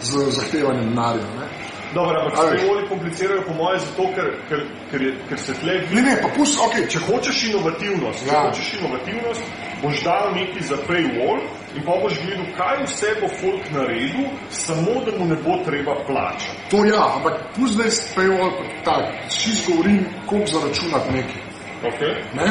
z 0.03 0.11
zahtevanjem 0.30 0.86
denarja, 0.86 1.28
ne. 1.38 1.47
Dobro, 1.95 2.20
ampak 2.20 2.37
se 2.37 2.68
oni 2.70 2.89
komplicirajo 2.89 3.43
po 3.47 3.53
mojem 3.55 3.78
zato, 3.80 4.03
ker, 4.14 4.26
ker, 4.49 4.61
ker, 4.91 5.03
je, 5.03 5.12
ker 5.28 5.39
se 5.39 5.55
tle 5.55 5.74
Ne, 5.91 6.03
ne, 6.03 6.14
pa 6.22 6.28
pust, 6.37 6.59
ok, 6.61 6.74
Če 6.89 6.99
hočeš 6.99 7.43
inovativnost, 7.51 8.24
če 8.24 8.32
Ja. 8.32 8.41
hočeš 8.47 8.72
inovativnost, 8.80 9.43
boš 9.82 10.03
dal 10.05 10.32
nekaj 10.35 10.62
za 10.70 10.76
paywall 10.89 11.41
in 11.76 11.82
pa 11.87 11.93
boš 12.03 12.14
gledal, 12.22 12.47
kaj 12.57 12.85
vse 12.87 13.11
bo 13.20 13.28
folk 13.41 13.70
naredil, 13.74 14.26
samo 14.51 15.03
da 15.07 15.18
mu 15.18 15.24
ne 15.26 15.37
bo 15.45 15.59
treba 15.64 15.95
plačati. 16.07 16.57
to 16.70 16.85
ja, 16.85 17.03
ampak 17.16 17.35
pust 17.57 17.74
zdaj 17.74 17.91
paywall, 18.16 18.51
tak, 18.85 19.05
čist 19.30 19.68
govorim, 19.68 20.07
koliko 20.26 20.47
zaračunati 20.47 21.12
nekaj. 21.12 21.43
Okay? 21.85 22.14
Ne? 22.35 22.49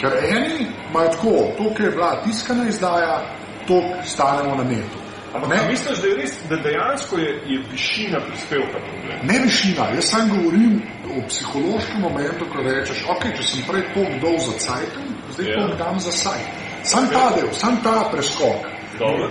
Ker 0.00 0.12
eni 0.24 0.66
imajo 0.90 1.08
tako, 1.08 1.32
to, 1.58 1.74
kar 1.76 1.86
je 1.86 1.90
bila 1.92 2.22
tiskana 2.24 2.68
izdaja, 2.68 3.20
to 3.68 3.82
stanemo 4.04 4.54
na 4.56 4.64
netu. 4.64 4.98
Ampak 5.34 5.68
misliš, 5.70 5.98
da, 5.98 6.08
je 6.08 6.16
res, 6.16 6.32
da 6.50 6.56
dejansko 6.56 7.18
je, 7.18 7.30
je 7.46 7.58
višina 7.70 8.20
prispevka 8.26 8.78
problem? 8.88 9.18
Ne 9.22 9.38
višina, 9.44 9.88
jaz 9.94 10.10
sam 10.10 10.28
govorim 10.28 10.82
o 11.08 11.22
psihološkem 11.28 12.00
momentu, 12.00 12.44
ko 12.52 12.62
rečeš, 12.66 13.04
ok, 13.08 13.24
če 13.36 13.46
sem 13.48 13.64
prej 13.68 13.86
toliko 13.94 14.20
dol 14.26 14.38
za 14.38 14.58
cajtom, 14.66 15.08
zdaj 15.32 15.46
Ja. 15.46 15.52
yeah. 15.52 15.60
toliko 15.60 15.78
dam 15.84 16.00
za 16.00 16.12
sajt. 16.12 16.48
Sam 16.84 17.08
ta 17.08 17.30
del, 17.36 17.48
sam 17.52 17.80
ta 17.82 18.08
preskok. 18.12 18.68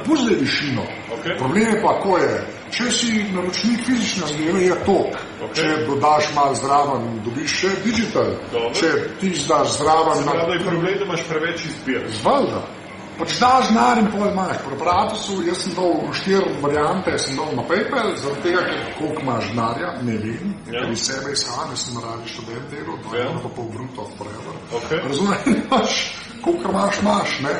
Pusti 0.05 0.25
zdaj 0.25 0.39
višino. 0.39 0.83
Okej. 1.19 1.37
Problem 1.37 1.67
je 1.73 1.81
pa, 1.81 1.93
ko 2.03 2.17
je, 2.17 2.33
če 2.71 2.91
si 2.91 3.09
naročnik 3.31 3.85
fizične 3.85 4.27
zadeve, 4.27 4.63
je 4.65 4.75
tok. 4.85 5.17
Okej. 5.45 5.55
Če 5.55 5.85
dodaš 5.85 6.31
malo 6.35 6.55
zraven, 6.55 7.07
dobiš 7.25 7.57
še 7.61 7.71
digital. 7.85 8.33
Dobro. 8.51 8.73
Če 8.79 8.91
ti 9.21 9.33
zdaš 9.37 9.77
zraven, 9.77 10.17
Se 10.17 10.29
pravi, 10.29 10.47
da 10.47 10.53
je 10.57 10.65
problem, 10.65 10.97
da 10.97 11.05
imaš 11.05 11.25
preveč 11.29 11.65
izbir. 11.65 12.07
Valjda. 12.23 12.63
Pač 13.19 13.35
daš 13.39 13.67
denar 13.69 13.97
in 14.01 14.07
pol 14.11 14.27
imaš. 14.31 14.57
Pri 14.65 14.75
aparatusu 14.75 15.41
jaz 15.45 15.57
sem 15.63 15.73
dal 15.77 15.93
štiri 16.13 16.55
variante, 16.61 17.17
sem 17.19 17.35
dal 17.37 17.51
na 17.55 17.63
PayPal, 17.69 18.15
zaradi 18.17 18.41
tega, 18.41 18.61
ker 18.65 18.79
koliko 18.97 19.21
imaš 19.21 19.45
denarja, 19.51 19.89
ne 20.01 20.15
vem, 20.17 20.53
Ja. 20.71 20.81
ker 20.81 20.91
iz 20.91 21.03
sebe 21.05 21.31
izhajam, 21.31 21.69
jaz 21.69 21.79
sem 21.85 21.95
radi 22.01 22.25
študent 22.33 22.65
delal, 22.71 22.97
to 23.03 23.15
Ja. 23.15 23.21
je 23.21 23.29
eno 23.29 23.39
pa 23.43 23.49
pol 23.49 23.67
bruto 23.69 24.09
forever. 24.17 24.55
Okej. 24.73 24.99
Razumeš, 25.07 25.39
imaš, 25.65 25.91
koliko 26.43 26.69
imaš, 26.71 26.99
imaš, 27.01 27.39
ne? 27.45 27.55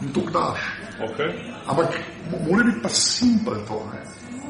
In 0.00 0.12
to 0.14 0.20
daš. 0.20 0.60
Okay? 0.98 1.30
Ampak 1.66 1.90
mo- 2.30 2.40
mora 2.48 2.64
biti 2.64 2.80
pa 2.82 2.88
simpel 2.88 3.58
to, 3.68 3.82
ne? 3.92 4.00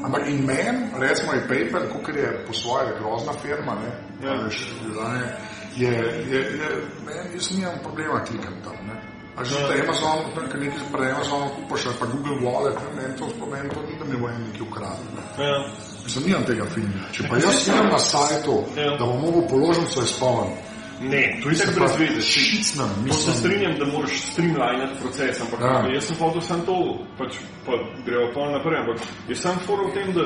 Ampak 0.05 0.23
in 0.29 0.45
meni, 0.45 0.87
recimo 0.99 1.33
je 1.33 1.47
PayPal, 1.49 1.83
kot 1.91 2.15
je 2.15 2.45
po 2.47 2.53
svoje 2.53 2.93
grozna 2.99 3.33
firma, 3.41 3.75
ne? 3.75 3.91
Ja. 4.23 4.33
Ja. 4.33 4.41
Veš, 4.45 4.57
ne, 4.87 5.35
je, 5.75 5.91
je, 6.31 6.39
je, 6.61 6.69
meni, 7.05 7.35
jaz 7.35 7.51
nimam 7.51 7.75
problema 7.83 8.23
klikati 8.23 8.61
tam, 8.63 8.77
ne? 8.87 8.95
Že 9.43 9.55
ja. 9.55 9.83
Amazon, 9.83 10.17
tam, 10.35 10.45
ker 10.51 10.59
nekaj 10.59 10.83
pred 10.91 11.11
Amazonom 11.15 11.49
kupaš, 11.55 11.85
ali 11.85 11.95
pa 11.99 12.05
Google 12.05 12.37
Wallet, 12.43 12.77
meni 12.95 13.13
to 13.17 13.25
spomeni, 13.29 13.69
to 13.69 13.79
ni, 13.87 13.93
da 13.99 14.05
mi 14.05 14.15
bo 14.19 14.27
en 14.29 14.41
nekaj 14.43 14.61
ukradel, 14.61 15.07
ne? 15.15 15.23
Ja. 15.45 15.57
Mislim, 16.03 16.23
nimam 16.27 16.43
tega 16.43 16.65
filma. 16.65 17.05
Če 17.11 17.23
pa 17.29 17.35
jaz 17.37 17.55
vidim 17.63 17.87
na 17.87 17.99
sajtu, 17.99 18.55
Ja. 18.75 18.97
da 18.97 19.05
bom 19.05 19.19
mogel 19.21 19.43
položnico 19.47 20.01
izpolniti, 20.01 20.67
Ne, 21.01 21.39
to 21.43 21.49
je 21.49 21.55
tako 21.57 21.79
brez 21.79 21.95
veze. 21.99 22.21
šicnem, 22.21 22.89
To 22.89 22.95
se 22.95 23.03
mislim. 23.07 23.35
strinjam, 23.35 23.73
da 23.79 23.85
moraš 23.85 24.21
streamlinati 24.31 24.99
proces, 25.01 25.41
ampak 25.41 25.59
Ja. 25.61 25.67
ja. 25.67 25.93
jaz 25.93 26.03
sem 26.03 26.17
hotel 26.19 26.41
samo 26.41 26.63
to, 26.65 26.75
pač, 27.17 27.31
pa 27.65 27.71
gremo 28.05 28.27
pa 28.35 28.41
naprej, 28.51 28.77
ampak 28.81 28.97
jaz 29.29 29.39
sem 29.39 29.55
fora 29.65 29.83
v 29.87 29.93
tem, 29.93 30.11
da, 30.13 30.23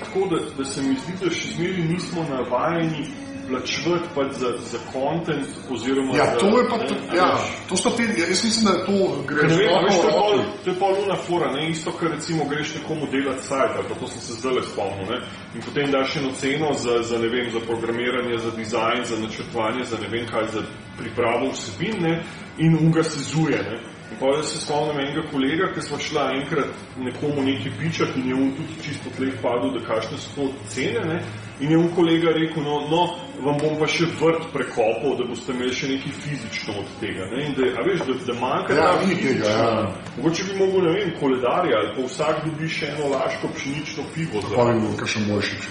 tako, 0.00 0.20
da, 0.26 0.36
da 0.58 0.64
se 0.64 0.82
mi 0.82 0.96
zdi, 0.98 1.12
da 1.22 1.30
še 1.30 1.46
zmeri 1.54 1.82
nismo 1.92 2.26
navajeni 2.26 3.06
plačevati 3.48 4.08
pač 4.14 4.32
za, 4.40 4.50
za 4.70 4.78
content 4.92 5.46
oziroma 5.70 6.16
Ja, 6.16 6.24
za, 6.24 6.38
to 6.38 6.46
je 6.58 6.68
pa, 6.70 6.76
ne, 6.76 6.96
a 7.10 7.16
ja, 7.16 7.28
veš. 7.34 7.50
to 7.68 7.76
sta 7.76 7.90
te, 7.96 8.02
ja, 8.02 8.26
jaz 8.28 8.44
mislim, 8.44 8.64
da 8.64 8.84
to 8.86 8.96
gre 9.28 9.40
Ker 9.40 9.50
ne 9.50 9.56
veš, 9.56 9.96
to 10.02 10.08
je 10.08 10.14
pol, 10.20 10.38
to 10.64 10.70
je 10.70 10.76
pol 10.82 10.94
luna 11.00 11.16
fora, 11.16 11.52
ne, 11.52 11.70
isto, 11.70 11.92
kar 11.98 12.10
recimo 12.10 12.44
greš 12.50 12.74
nekomu 12.78 13.06
delati 13.12 13.46
sajt, 13.46 13.72
ali 13.76 13.88
pa 13.88 13.94
to 14.00 14.08
sem 14.08 14.20
se 14.20 14.32
zdaj 14.40 14.62
spomnil, 14.72 15.06
ne, 15.10 15.18
in 15.54 15.66
potem 15.66 15.90
daš 15.90 16.16
eno 16.16 16.30
ceno 16.40 16.72
za, 16.74 17.02
za, 17.02 17.18
ne 17.18 17.28
vem, 17.28 17.50
za 17.50 17.60
programiranje, 17.60 18.38
za 18.38 18.50
dizajn, 18.56 19.04
za 19.04 19.16
načrtovanje, 19.24 19.84
za 19.84 19.96
ne 20.02 20.08
vem 20.08 20.26
kaj, 20.32 20.48
za 20.54 20.62
pripravo 20.98 21.50
vsebin, 21.52 22.02
ne, 22.02 22.14
in 22.58 22.78
unga 22.80 23.02
se 23.02 23.20
zuje, 23.20 23.62
ne. 23.70 23.78
In 24.10 24.16
pa 24.20 24.26
jaz 24.36 24.52
se 24.52 24.58
spomnim 24.62 25.00
enega 25.02 25.22
kolega, 25.32 25.66
ki 25.74 25.82
smo 25.82 25.98
šla 25.98 26.28
enkrat 26.38 26.70
nekomu 26.98 27.42
nekaj 27.42 27.72
pičati 27.80 28.20
in 28.20 28.28
je 28.28 28.34
on 28.34 28.52
tudi 28.54 28.76
čisto 28.84 29.10
tleh 29.16 29.34
padel, 29.42 29.74
da 29.74 29.82
kakšne 29.86 30.18
so 30.18 30.30
to 30.36 30.46
cene, 30.70 31.02
ne, 31.10 31.18
in 31.60 31.70
je 31.70 31.78
on 31.78 31.88
kolega 31.96 32.30
rekel, 32.36 32.62
no, 32.62 32.80
no, 32.90 33.00
vam 33.40 33.56
bom 33.58 33.78
pa 33.80 33.86
še 33.88 34.04
vrt 34.20 34.42
prekopal, 34.52 35.16
da 35.16 35.24
boste 35.24 35.52
imeli 35.52 35.72
še 35.72 35.88
nekaj 35.88 36.12
fizično 36.20 36.74
od 36.80 36.88
tega, 37.00 37.24
ne, 37.32 37.46
in 37.46 37.54
da, 37.56 37.70
a 37.80 37.84
veš, 37.86 38.00
da, 38.06 38.12
da 38.26 38.34
manjka 38.40 38.74
Ja, 38.74 38.92
ta 38.92 38.98
fizična- 39.06 39.50
ja. 39.50 39.92
Mogoče 40.16 40.44
bi 40.44 40.58
mogel, 40.58 40.82
ne 40.84 40.92
vem, 40.98 41.10
koledarja 41.20 41.76
ali 41.78 41.90
pa 41.96 42.02
vsak 42.06 42.44
dobi 42.44 42.68
še 42.68 42.86
eno 42.92 43.08
laško 43.14 43.48
pšenično 43.56 44.02
pivo. 44.14 44.40
Pa 44.42 44.48
Za, 44.48 44.64
bi 44.72 44.80
bil 44.80 44.96
kakšen 45.00 45.22
boljši 45.30 45.56
če. 45.62 45.70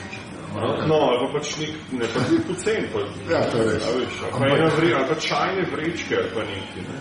no, 0.88 0.96
ali 1.08 1.18
pa 1.22 1.28
pač 1.38 1.48
nek, 1.60 1.72
ne 1.92 2.08
pa 2.14 2.20
tudi 2.28 2.42
pocen. 2.48 2.84
Pa, 2.94 3.00
Ja, 3.34 3.42
to 3.52 3.58
je 3.58 3.66
res. 3.74 3.84
A 3.86 3.92
veš, 3.98 4.14
ali 4.24 4.32
pa, 4.32 4.70
vre, 4.78 4.90
ali 4.96 5.08
pa 5.10 5.16
čajne 5.20 5.64
vrečke 5.72 6.14
ali 6.18 6.30
pa 6.34 6.42
neki. 6.50 6.80
Ne. 6.90 7.00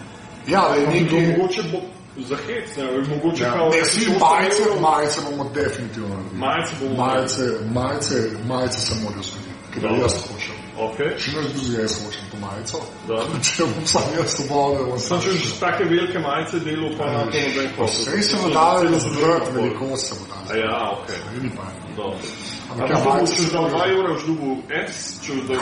Ja, 0.53 0.63
Nekaj... 0.77 0.93
nekaj... 1.03 1.27
Mogoče 1.39 1.63
bo 1.73 1.79
za 2.17 2.37
hec, 2.47 2.77
ne, 2.77 2.85
mogoče 3.09 3.45
Ja, 3.45 3.53
kao... 3.53 3.69
ne, 3.69 3.85
si 3.85 4.01
majice, 4.21 4.63
majice 4.81 5.21
bomo 5.31 5.51
definitivno 5.55 6.09
naredili. 6.09 6.39
Majice 6.39 6.73
bomo 6.81 6.95
Majice, 7.05 7.43
majice, 7.73 8.15
majice 8.49 8.81
se 8.81 8.95
morajo 9.03 9.23
zgoditi, 9.23 9.51
ker 9.75 9.83
Dobro. 9.83 9.97
jaz 10.03 10.15
hočem. 10.15 10.55
Okay. 10.79 11.11
Če 11.23 11.31
ne 11.37 11.43
drugega, 11.49 11.83
jaz 11.83 11.95
hočem 12.05 12.25
to 12.31 12.37
majico. 12.47 12.79
Dobro. 13.09 13.39
Če 13.47 13.63
bom 13.65 13.87
sam 13.87 14.03
jaz 14.19 14.29
svobodel, 14.37 14.87
bom 14.91 14.99
Sam 14.99 15.21
sam 15.21 15.21
če 15.23 15.31
že 15.43 15.51
take 15.61 15.85
velike 15.85 16.19
majice 16.19 16.57
delo, 16.67 16.89
pa 16.99 17.05
na 17.13 17.21
to 17.31 17.39
noben 17.45 17.69
posel. 17.77 18.13
Vse 18.13 18.23
se 18.29 18.37
bo 18.43 18.49
dalo 18.55 18.83
razbrati, 18.83 19.51
velikost 19.55 20.03
se 20.09 20.15
bo 20.21 20.25
dalo. 20.33 20.47
ja, 20.61 20.79
ok. 20.97 21.09
Ni 21.43 21.51
pa. 21.57 21.67
Dobro. 21.97 22.19
Ampak 22.71 22.91
ja, 22.91 22.97
če 22.97 23.03
majice 23.09 23.33
boš 23.35 23.47
se 23.47 23.53
dal 23.55 23.63
morajo 23.63 23.85
2 23.87 23.93
evra, 23.95 24.09
boš 24.15 24.23
dobil 24.27 24.53
S, 24.87 25.21
če 25.23 25.31
boš 25.35 25.45
dal 25.47 25.59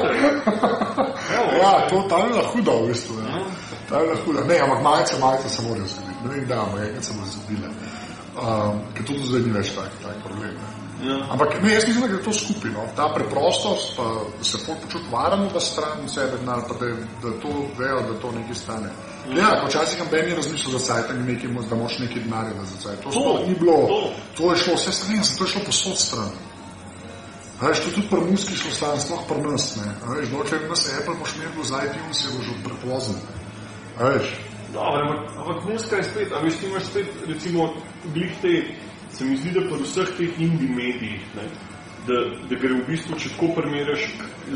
4 0.00 1.56
Ja, 1.60 1.72
to 1.88 2.02
tam 2.08 2.28
je 2.36 2.42
hudo, 2.52 2.74
v 2.84 2.88
bistvu. 2.92 3.14
Ja. 3.24 3.39
Tam 3.90 4.00
je 4.02 4.10
lahko. 4.10 4.32
Ne, 4.32 4.58
ampak 4.60 4.82
majice, 4.82 5.18
majice 5.20 5.48
se 5.48 5.62
morajo 5.62 5.86
zgoditi. 5.86 6.20
Ne 6.24 6.34
vem, 6.34 6.46
da, 6.48 6.60
ampak 6.62 6.80
enkrat 6.88 7.04
se 7.04 7.12
bodo 7.18 7.30
zgodile. 7.36 7.68
Um, 8.40 8.84
ker 8.94 9.04
to 9.06 9.12
zdaj 9.26 9.42
ni 9.42 9.52
več 9.52 9.72
tak, 9.74 9.90
tak 10.02 10.22
problem. 10.24 10.54
Ne. 10.54 10.68
Ja. 11.00 11.16
Ampak 11.32 11.62
ne, 11.62 11.72
jaz 11.74 11.86
mislim, 11.88 12.02
da 12.04 12.08
gre 12.12 12.22
to 12.22 12.32
skupaj. 12.32 12.70
No. 12.70 12.84
Ta 12.96 13.08
preprostost, 13.14 13.96
pa 13.96 14.04
da 14.38 14.44
se 14.44 14.58
počuti 14.66 15.06
varen, 15.12 15.46
da 15.52 15.60
stran 15.60 16.04
sebe, 16.08 16.38
denar, 16.42 16.60
pa 16.68 16.76
da, 16.80 16.90
da 17.22 17.32
to 17.40 17.54
vejo, 17.78 18.00
da 18.10 18.18
to 18.20 18.32
nekaj 18.36 18.54
stane. 18.54 18.90
Ja, 19.36 19.60
počasih 19.64 19.98
sem 19.98 20.08
Ben 20.10 20.28
je 20.28 20.36
razmišljal 20.36 20.78
za 20.78 20.84
sajtem, 20.86 21.24
nekaj, 21.26 21.50
da 21.70 21.76
moš 21.76 21.98
nekaj 21.98 22.22
denarja 22.22 22.64
za 22.64 22.76
sajt. 22.84 23.00
To, 23.02 23.10
To, 23.10 23.34
ni 23.48 23.54
bilo, 23.54 23.76
to. 23.88 24.12
to. 24.36 24.52
je 24.52 24.58
šlo 24.58 24.74
vse 24.76 24.92
stran, 24.92 25.24
to 25.38 25.44
je 25.44 25.50
šlo 25.50 25.62
posod 25.66 25.98
stran. 25.98 26.30
Veš, 27.60 27.80
to 27.80 27.88
je 27.88 27.94
tudi 27.94 28.08
pri 28.10 28.20
muski 28.30 28.56
šlo 28.56 28.70
stran, 28.70 29.00
sploh 29.00 29.24
pri 29.28 29.40
nas. 29.48 29.76
Ne. 29.76 29.88
Veš, 30.14 30.28
dokler 30.36 30.68
nas 30.68 30.88
Apple 31.00 31.14
boš 31.20 31.36
imel 31.36 31.64
za 31.64 31.82
iTunes, 31.86 32.24
je 32.24 32.36
bo 32.36 32.42
že 32.42 32.52
prepozno. 32.64 33.14
Dobro, 34.72 35.00
ampak, 35.02 35.36
ampak 35.36 35.64
muska 35.68 35.96
je 35.96 36.02
spet, 36.02 36.32
a 36.32 36.40
veš, 36.40 36.60
ti 36.60 36.66
imaš 36.66 36.82
spet, 36.82 37.06
recimo, 37.26 37.74
glih 38.14 38.32
te, 38.42 38.62
se 39.12 39.24
mi 39.24 39.36
zdi, 39.36 39.50
da 39.50 39.60
pri 39.66 39.82
vseh 39.82 40.12
teh 40.16 40.40
indie 40.40 40.68
medijih, 40.68 41.24
ne, 41.36 41.48
da, 42.06 42.20
da 42.48 42.58
gre 42.62 42.78
v 42.78 42.86
bistvu, 42.86 43.18
če 43.20 43.32
tako 43.34 43.50
primerjaš, 43.58 44.06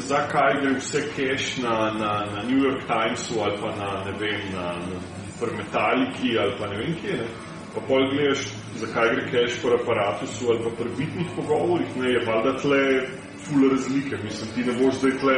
zakaj 0.08 0.60
gre 0.62 0.76
vse 0.78 1.02
cash 1.16 1.58
na, 1.62 1.74
na, 1.98 2.12
na 2.30 2.44
New 2.48 2.62
York 2.62 2.86
Timesu 2.88 3.42
ali 3.44 3.58
pa 3.60 3.74
na, 3.76 3.90
ne 4.06 4.14
vem, 4.22 4.46
na, 4.54 4.70
na 4.80 5.52
Metaliki 5.58 6.38
ali 6.38 6.56
pa 6.58 6.70
ne 6.70 6.78
vem 6.80 6.94
kje, 7.02 7.18
ne, 7.20 7.28
pa 7.74 7.82
pol 7.88 8.08
gledaš, 8.14 8.46
zakaj 8.76 9.08
gre 9.10 9.24
cash 9.32 9.60
pri 9.62 9.74
aparatusu 9.74 10.42
ali 10.50 10.58
pa 10.64 10.70
pri 10.78 10.90
bitnih 10.98 11.28
pogovorih, 11.36 11.90
ne, 11.96 12.08
je 12.10 12.20
valjda 12.26 12.52
tle 12.58 12.82
ful 13.44 13.68
razlike, 13.70 14.16
mislim, 14.24 14.48
ti 14.54 14.64
ne 14.64 14.72
boš 14.72 14.94
zdaj 14.94 15.12
tle 15.20 15.34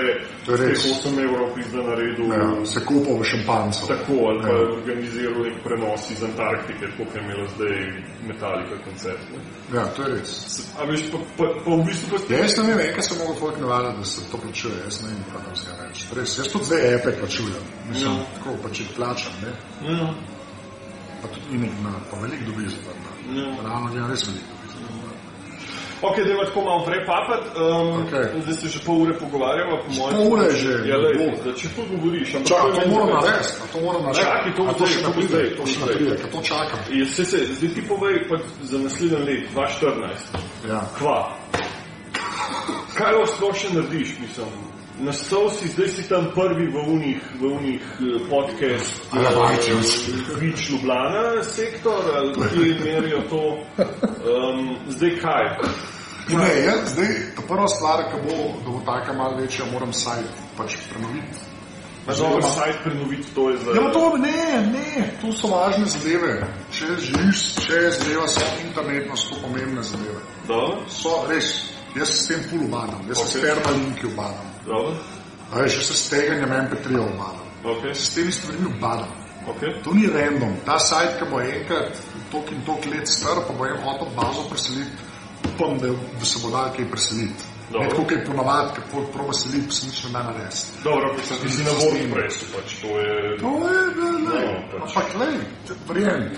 To 0.47 0.53
je 0.53 0.59
res. 0.59 0.82
teh 0.82 1.11
8 1.11 1.18
evrov 1.20 1.49
pizda 1.55 1.82
naredil. 1.82 2.26
ja, 2.32 2.66
se 2.66 2.80
kupal 2.84 3.16
v 3.18 3.24
šampancu. 3.24 3.80
Tako, 3.89 4.14
ali 4.24 4.41
pa 4.43 4.49
Ja. 4.49 4.61
organiziral 4.70 5.43
nek 5.43 5.57
prenos 5.64 6.11
iz 6.11 6.22
Antarktike, 6.22 6.87
kot 6.97 7.09
je 7.14 7.20
imela 7.20 7.47
zdaj 7.49 7.74
Metallica 8.22 8.76
koncert. 8.84 9.22
Ne. 9.32 9.41
Ja, 9.74 9.84
to 9.87 10.03
je 10.03 10.09
res. 10.14 10.32
A 10.78 10.84
veš, 10.84 11.03
pa, 11.11 11.18
pa, 11.37 11.45
pa 11.64 11.70
v 11.72 11.82
bistvu 11.84 12.07
pa 12.12 12.34
Ja, 12.34 12.39
jaz 12.39 12.55
ne 12.57 12.64
vem, 12.64 12.80
enkrat 12.80 13.05
sem 13.05 13.18
mogel 13.18 13.34
folk 13.37 13.59
navaditi, 13.59 13.99
da 13.99 14.05
se 14.05 14.30
to 14.30 14.37
plačuje, 14.39 14.74
jaz 14.84 15.03
ne 15.03 15.09
vem, 15.09 15.20
kaj 15.26 15.43
tam 15.45 15.57
se 15.57 15.70
reče. 15.82 16.03
Res, 16.14 16.39
jaz 16.39 16.49
tudi 16.49 16.64
zdaj 16.64 16.95
epe 16.95 17.11
plačujem, 17.20 17.62
mislim, 17.91 18.12
Ja. 18.12 18.24
tako 18.34 18.51
pa 18.62 18.68
če 18.70 18.82
jih 18.82 18.93
plačam, 18.97 19.32
ne, 19.43 19.53
Ja, 19.91 20.14
pa 21.22 21.28
tudi 21.28 21.47
inek 21.53 21.74
na, 21.82 21.91
pa 22.07 22.14
veliko 22.22 22.45
dobiš 22.47 22.70
za 22.70 22.80
to. 22.87 23.06
Ja. 23.35 23.49
Realno 23.62 23.89
gledam, 23.91 24.11
res 24.11 24.27
veliko. 24.29 24.57
Ok, 26.03 26.16
da 26.16 26.45
tako 26.45 26.62
malo 26.62 26.85
prepapat, 26.85 27.41
um, 27.57 28.07
Okej. 28.07 28.41
zdaj 28.43 28.55
se 28.55 28.68
že 28.68 28.79
pol 28.87 29.03
ure 29.03 29.18
pogovarjamo. 29.18 29.77
Po 29.77 29.93
mojem, 29.93 30.16
pol 30.16 30.33
ure 30.33 30.51
že, 30.53 30.72
Ja, 30.89 30.97
lej, 30.97 31.16
da 31.45 31.53
če 31.53 31.68
to 31.77 31.83
govoriš, 31.91 32.35
ampak 32.35 32.51
je 32.51 32.72
to 32.72 32.81
meni 32.81 32.93
moram 32.93 33.09
narediti, 33.09 33.72
to 33.72 33.81
moram 33.81 34.03
narediti. 34.03 34.27
Čakaj, 34.27 34.53
to 34.79 34.87
še 34.87 35.01
to 35.03 35.09
ne 35.09 35.14
bo 35.14 35.22
zdaj, 35.22 35.49
to 35.57 35.57
to 35.57 35.66
še 35.66 35.79
pride, 35.87 36.16
ker 36.20 36.31
to 36.33 36.41
čakam. 36.43 36.79
Je, 36.91 37.07
se, 37.07 37.24
se, 37.24 37.39
zdaj 37.57 37.70
ti 37.74 37.83
povej 37.89 38.29
pa 38.29 38.37
za 38.62 38.79
naslednji 38.79 39.18
let, 39.24 39.43
2014. 39.55 40.68
Ja. 40.68 40.81
Kva? 40.99 41.18
Kaj 42.97 43.12
lahko 43.12 43.33
sploh 43.33 43.57
še 43.57 43.68
narediš, 43.74 44.18
mislim? 44.20 44.76
Nastal 45.01 45.51
si, 45.51 45.69
zdaj 45.69 45.89
si 45.89 46.09
tam 46.09 46.31
prvi 46.33 46.73
v 46.73 46.77
unih, 46.89 47.21
v 47.37 47.43
unih 47.45 47.83
eh, 48.01 48.29
podcast, 48.33 48.97
Ja, 49.13 49.29
iTunes. 49.53 50.09
Vič 50.41 50.71
Ljubljana 50.71 51.43
sektor, 51.45 52.01
ali 52.17 52.33
kje 52.33 52.81
merijo 52.85 53.21
to. 53.29 53.61
Um, 53.77 54.77
zdaj 54.89 55.19
kaj? 55.21 55.45
Ne, 56.29 56.65
jaz 56.65 56.97
zdaj, 56.97 57.13
ta 57.37 57.43
prva 57.49 57.69
stvar, 57.69 58.09
ki 58.09 58.17
bo, 58.25 58.37
da 58.65 58.71
bo 58.71 58.81
taka 58.87 59.13
malo 59.13 59.37
večja, 59.37 59.65
moram 59.73 59.93
sajt 59.93 60.33
pač 60.57 60.77
prenoviti. 60.89 61.45
Na 62.07 62.15
dober 62.15 62.43
sajt 62.43 62.77
prenoviti 62.85 63.35
to 63.35 63.51
je 63.51 63.57
za... 63.57 63.71
Ja, 63.71 63.83
pa 63.83 63.93
to 63.93 64.17
ne, 64.17 64.71
ne, 64.73 65.11
to 65.21 65.33
so 65.33 65.53
važne 65.53 65.85
zadeve. 65.87 66.41
Če 66.73 66.97
živiš, 67.03 67.47
če 67.67 67.73
je 67.85 67.91
zadeva 68.01 68.29
samo 68.29 68.65
internetno, 68.65 69.17
so 69.17 69.35
to 69.35 69.43
pomembne 69.45 69.83
zadeve. 69.83 70.21
Dobro, 70.49 70.85
So 70.89 71.27
res, 71.29 71.53
jaz 71.95 72.09
se 72.09 72.23
s 72.23 72.29
tem 72.29 72.45
pul 72.51 72.65
ubadam, 72.69 73.05
jaz 73.09 73.27
se 73.27 73.39
s 73.39 73.43
dobro, 73.43 74.25
A 74.25 74.56
veš, 75.55 75.77
jaz 75.77 75.87
se 75.87 75.95
s 75.95 76.09
teganjem 76.11 76.51
MP3 76.51 76.99
ubadam. 77.01 77.47
ok, 77.64 77.85
Jaz 77.85 77.97
se 77.99 78.05
s 78.05 78.14
temi 78.14 78.33
stvarmi 78.33 78.67
ubadam. 78.77 79.09
ok. 79.49 79.61
To 79.85 79.95
ni 79.95 80.07
random. 80.07 80.57
Ta 80.67 80.79
sajt, 80.79 81.19
ki 81.19 81.25
bo 81.31 81.41
enkrat 81.41 81.93
tok 82.31 82.51
in 82.53 82.62
tok 82.67 82.87
let 82.87 83.09
star, 83.09 83.37
pa 83.47 83.53
bo 83.55 83.67
en 83.67 83.77
hotel 83.83 84.09
bazo 84.17 84.43
preseliti, 84.51 84.91
upam, 85.47 85.79
da, 85.79 85.89
da 86.19 86.25
se 86.25 86.39
bo 86.43 86.51
dal 86.51 86.73
kaj 86.77 86.91
preseliti. 86.91 87.45
Ne 87.71 87.89
tako, 87.89 88.03
je 88.11 88.25
ponavadi, 88.25 88.75
ki 88.75 88.81
folk 88.91 89.09
proba 89.12 89.33
seliti, 89.33 89.67
pa 89.67 89.75
se 89.75 89.87
nič 89.87 90.05
ne 90.05 90.11
da 90.12 90.23
narediti. 90.23 90.62
Dobro, 90.85 91.14
pa 91.17 91.23
sem 91.27 91.37
ti 91.43 91.49
si 91.51 91.62
na 91.67 91.71
WordPressu, 91.71 92.45
pač 92.55 92.75
to 92.83 92.89
je... 92.99 93.39
To 93.43 93.51
je, 93.71 93.81
ne, 93.97 94.11
ne. 94.23 94.43
No, 94.47 94.61
pač. 94.71 94.97
Ampak, 94.97 95.14
lej, 95.21 95.37
verjem. 95.89 96.31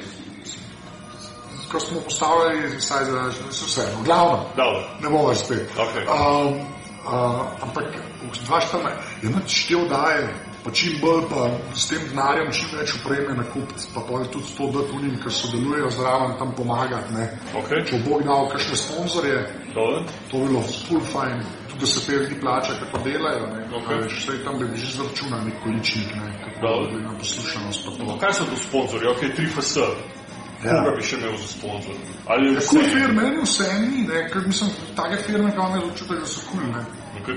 Ko 1.73 1.81
smo 1.81 2.01
postavili, 2.01 2.81
saj 2.81 3.05
za 3.05 3.29
vse, 3.51 3.83
no, 3.97 4.03
glavno, 4.05 4.45
Dobro, 4.57 4.81
ne 5.03 5.09
bomo 5.09 5.35
spet. 5.35 5.69
Ok. 5.77 5.95
Um, 6.09 6.61
uh, 7.05 7.47
ampak 7.63 7.85
v 8.23 8.33
2014 8.33 9.23
je 9.23 9.31
noč 9.31 9.55
štev 9.65 9.87
daje, 9.89 10.27
pa 10.65 10.71
čim 10.75 10.99
bolj 11.01 11.23
pa 11.31 11.47
s 11.75 11.87
tem 11.89 12.03
denarjem 12.11 12.51
čim 12.53 12.75
več 12.75 12.95
opreme 12.99 13.37
nakupiti, 13.39 13.87
pa 13.95 14.03
pol 14.09 14.27
tudi 14.33 14.51
to 14.57 14.71
dati 14.75 14.97
unim, 14.99 15.15
ki 15.23 15.31
sodelujejo 15.31 15.91
zraven 15.95 16.37
tam 16.39 16.53
pomagati. 16.59 17.15
Ne. 17.15 17.31
ok, 17.55 17.71
Če 17.87 18.03
bo 18.05 18.21
dal 18.25 18.51
kakšne 18.53 18.77
sponzorje, 18.77 19.39
dobro, 19.75 20.03
to 20.31 20.43
bi 20.43 20.51
bilo 20.51 20.63
full 20.67 21.05
fajn, 21.15 21.43
tudi 21.71 21.81
da 21.81 21.87
se 21.87 22.05
te 22.07 22.13
ljudi 22.19 22.41
plača, 22.41 22.79
kako 22.83 23.03
delajo. 23.07 23.47
Ne. 23.55 23.65
Ok. 23.79 23.89
A 23.89 24.03
Veš, 24.03 24.21
saj 24.27 24.45
tam 24.45 24.59
bi 24.59 24.71
že 24.75 24.95
zračunal 24.99 25.45
nek 25.47 25.63
količnik, 25.63 26.15
ne, 26.19 26.31
kako 26.45 26.77
bi 26.93 27.03
na 27.03 27.17
poslušanost 27.19 27.91
pa. 27.99 28.19
Kaj 28.27 28.33
so 28.33 28.51
to 28.51 28.57
sponzorji? 28.69 29.13
Ok, 29.15 29.23
3FS. 29.39 30.18
Ja. 30.65 30.83
Koga 30.83 30.97
bi 30.97 31.05
še 31.07 31.17
imel 31.21 31.37
za 31.39 31.49
sponzor? 31.53 31.99
Ja, 32.27 32.37
kul 32.67 32.81
firme, 32.91 33.23
meni 33.23 33.45
vse 33.45 33.67
ni, 33.85 34.03
ne, 34.09 34.25
ker 34.33 34.47
mislim, 34.47 34.73
take 34.99 35.21
firme, 35.23 35.53
ki 35.55 35.67
je 35.75 35.83
občutek, 35.87 36.23
da 36.25 36.27
so 36.27 36.41
kul, 36.51 36.65
ne. 36.73 36.83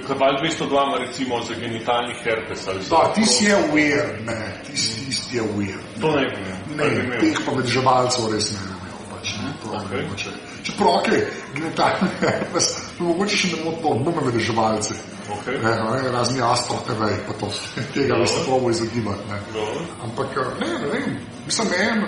Kabal 0.07 0.39
202 0.41 0.83
ima 0.87 0.97
recimo 0.97 1.41
za 1.43 1.53
genitalni 1.59 2.15
herpes 2.23 2.67
ali. 2.67 2.79
Da, 2.89 3.01
ti 3.15 3.25
si 3.25 3.45
je 3.45 3.57
weird, 3.73 4.23
ne, 4.25 4.39
tisti 4.65 5.37
je 5.37 5.43
weird. 5.57 5.83
To 6.01 6.15
ne 6.15 6.25
bi 6.31 6.41
imel. 6.41 7.09
Ne, 7.09 7.19
teh 7.19 7.41
pa 7.45 7.53
med 7.57 7.69
živalcev 7.69 8.31
res 8.33 8.49
ne 8.55 8.63
bi 8.63 8.73
imel, 8.79 9.05
pač, 9.11 9.35
ne, 9.43 9.53
to 9.61 9.69
Ok. 9.69 9.83
okay. 9.83 10.03
mogoče. 10.03 10.33
Čeprav, 10.63 10.89
ok, 10.95 11.09
genitalni 11.55 12.09
herpes, 12.23 12.71
mogoče 12.99 13.37
še 13.43 13.53
ne 13.53 13.61
bo 13.67 13.75
to, 13.83 13.93
bomo 14.01 14.25
med 14.31 14.41
živalce. 14.41 14.97
Ok. 15.29 15.53
Ne, 15.61 15.75
ne, 15.77 16.09
razni 16.17 16.41
astro 16.41 16.81
TV, 16.89 17.13
pa 17.27 17.37
to, 17.37 17.53
tega 17.93 18.17
bi 18.17 18.27
se 18.33 18.43
probo 18.49 18.73
izogibati, 18.73 19.29
ne. 19.29 19.39
Dobro. 19.53 19.87
Ampak, 20.09 20.37
eh, 20.37 20.53
ne, 20.65 20.73
ne 20.79 20.93
vem, 20.95 21.17
mislim, 21.45 21.73
ne 21.75 21.85
vem, 21.85 22.05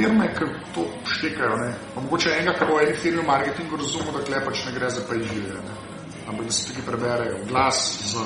firme, 0.00 0.28
ki 0.34 0.44
to 0.74 0.86
štekajo, 1.04 1.56
ne, 1.56 1.74
pa 1.94 2.00
mogoče 2.00 2.30
enega, 2.38 2.56
ki 2.58 2.68
bo 2.68 2.80
eni 2.80 2.96
firmi 2.96 3.22
v 3.22 3.26
marketingu 3.26 3.76
razumel, 3.76 4.12
da 4.16 4.24
klepač 4.24 4.64
ne 4.66 4.72
gre 4.72 4.90
za 4.90 5.04
pejžije, 5.08 5.60
ne, 5.66 5.76
ampak 6.28 6.46
da 6.46 6.52
se 6.52 6.66
tukaj 6.68 6.86
preberejo 6.86 7.38
glas 7.48 7.80
z 8.12 8.24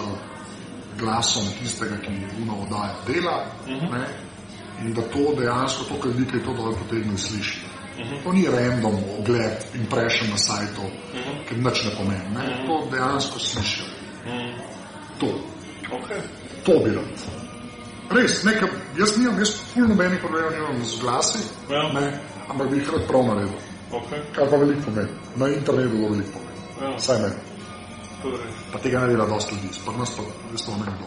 glasom 0.99 1.51
tistega, 1.59 1.99
ki 2.05 2.15
uno 2.43 2.61
oddaja 2.63 2.95
dela, 3.07 3.37
ne, 3.67 4.05
in 4.85 4.95
da 4.95 5.03
to 5.03 5.35
dejansko 5.39 5.85
to, 5.91 6.01
kar 6.03 6.11
ljudi, 6.11 6.31
ki 6.33 6.45
to 6.45 6.55
dol 6.55 6.75
potegne, 6.83 7.19
sliši. 7.19 7.73
To 8.25 8.33
ni 8.35 8.47
random 8.51 8.97
ogled, 9.19 9.67
impression 9.75 10.31
na 10.31 10.39
sajtu, 10.39 10.89
ki 11.49 11.59
nič 11.63 11.85
ne 11.85 11.97
pomeni, 11.99 12.35
ne, 12.35 12.67
to 12.67 12.81
dejansko 12.91 13.39
slišijo. 13.39 13.87
To. 15.21 15.31
Ok. 15.95 16.09
To 16.65 16.79
bi 16.85 16.95
rad. 16.97 17.44
Res, 18.11 18.43
nekaj, 18.45 18.69
jaz 18.99 19.17
nimam, 19.17 19.39
jaz 19.41 19.55
ful 19.73 19.89
nobenih 19.89 20.21
problemov 20.21 20.53
nimam 20.53 20.85
z 20.85 20.99
glasi, 21.01 21.39
Ja. 21.71 21.89
ne, 21.93 22.21
ampak 22.49 22.69
bi 22.71 22.77
jih 22.79 22.91
rad 22.93 23.07
prav 23.09 23.25
naredil. 23.27 23.57
Ok. 23.93 24.11
Kar 24.35 24.49
pa 24.51 24.57
veliko 24.57 24.83
pomeni. 24.91 25.09
Na 25.37 25.49
internetu 25.49 25.97
bo 25.99 26.09
veliko 26.13 26.31
pomeni. 26.39 26.61
Ja. 26.83 26.99
Saj 26.99 27.19
ne. 27.23 27.31
To 28.23 28.29
je 28.29 28.37
res. 28.39 28.55
Pa 28.73 28.79
tega 28.79 29.01
ne 29.01 29.09
dela 29.09 29.27
dosti 29.27 29.55
ljudi, 29.55 29.79
pa 29.87 29.93
nas 29.99 30.11
pa 30.17 30.23
res 30.53 30.63
to 30.67 30.73
ne 30.77 30.85
kdo. 30.85 31.07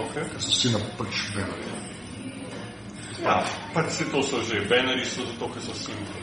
Ok. 0.00 0.14
Ker 0.14 0.38
so 0.40 0.50
vsi 0.50 0.68
na 0.72 0.78
pač 0.98 1.14
verali. 1.34 1.66
Ja, 3.22 3.44
pač 3.74 3.90
se 3.90 4.04
to 4.12 4.22
so 4.22 4.38
že, 4.42 4.60
banneri 4.70 5.04
so 5.04 5.26
zato, 5.26 5.48
ker 5.52 5.62
so 5.62 5.74
simpli. 5.74 6.22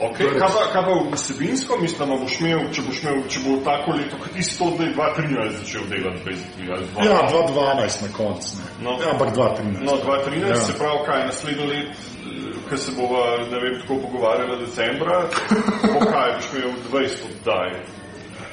Ok, 0.00 0.16
To 0.18 0.22
je 0.22 0.30
res. 0.30 0.40
kaj 0.42 0.50
pa, 0.52 0.62
kaj 0.72 0.82
pa 0.84 0.92
vsebinsko, 1.16 1.76
mislim, 1.80 2.08
da 2.10 2.16
boš 2.20 2.34
imel, 2.40 2.60
če 2.72 2.82
boš 2.84 2.98
imel, 3.02 3.20
če 3.32 3.38
bo 3.44 3.52
tako 3.64 3.94
leto, 3.96 4.16
kot 4.20 4.30
ti 4.36 4.42
si 4.44 4.58
to 4.58 4.66
zdaj 4.76 4.90
2013 4.94 5.56
začel 5.62 5.82
delati, 5.88 6.20
basically, 6.26 6.66
ali 6.74 6.84
2012. 6.84 7.06
Ja, 7.06 7.18
2012 7.32 8.02
na 8.02 8.10
koncu, 8.16 8.48
ne. 8.58 8.66
No. 8.84 8.90
Ja, 9.00 9.08
ampak 9.14 9.30
2013. 9.34 9.84
No, 9.88 9.92
2013 10.04 10.48
Ja. 10.48 10.60
se 10.60 10.72
pravi, 10.78 10.98
kaj 11.06 11.26
naslednje 11.26 11.66
let, 11.66 11.90
ker 12.68 12.78
se 12.78 12.90
bova, 12.92 13.22
ne 13.50 13.58
vem, 13.62 13.80
tako 13.80 13.94
pogovarjala 14.04 14.56
decembra, 14.56 15.16
bo 15.94 16.00
kaj, 16.12 16.28
boš 16.36 16.46
imel 16.52 16.72
20 16.92 17.28
oddaj. 17.30 17.70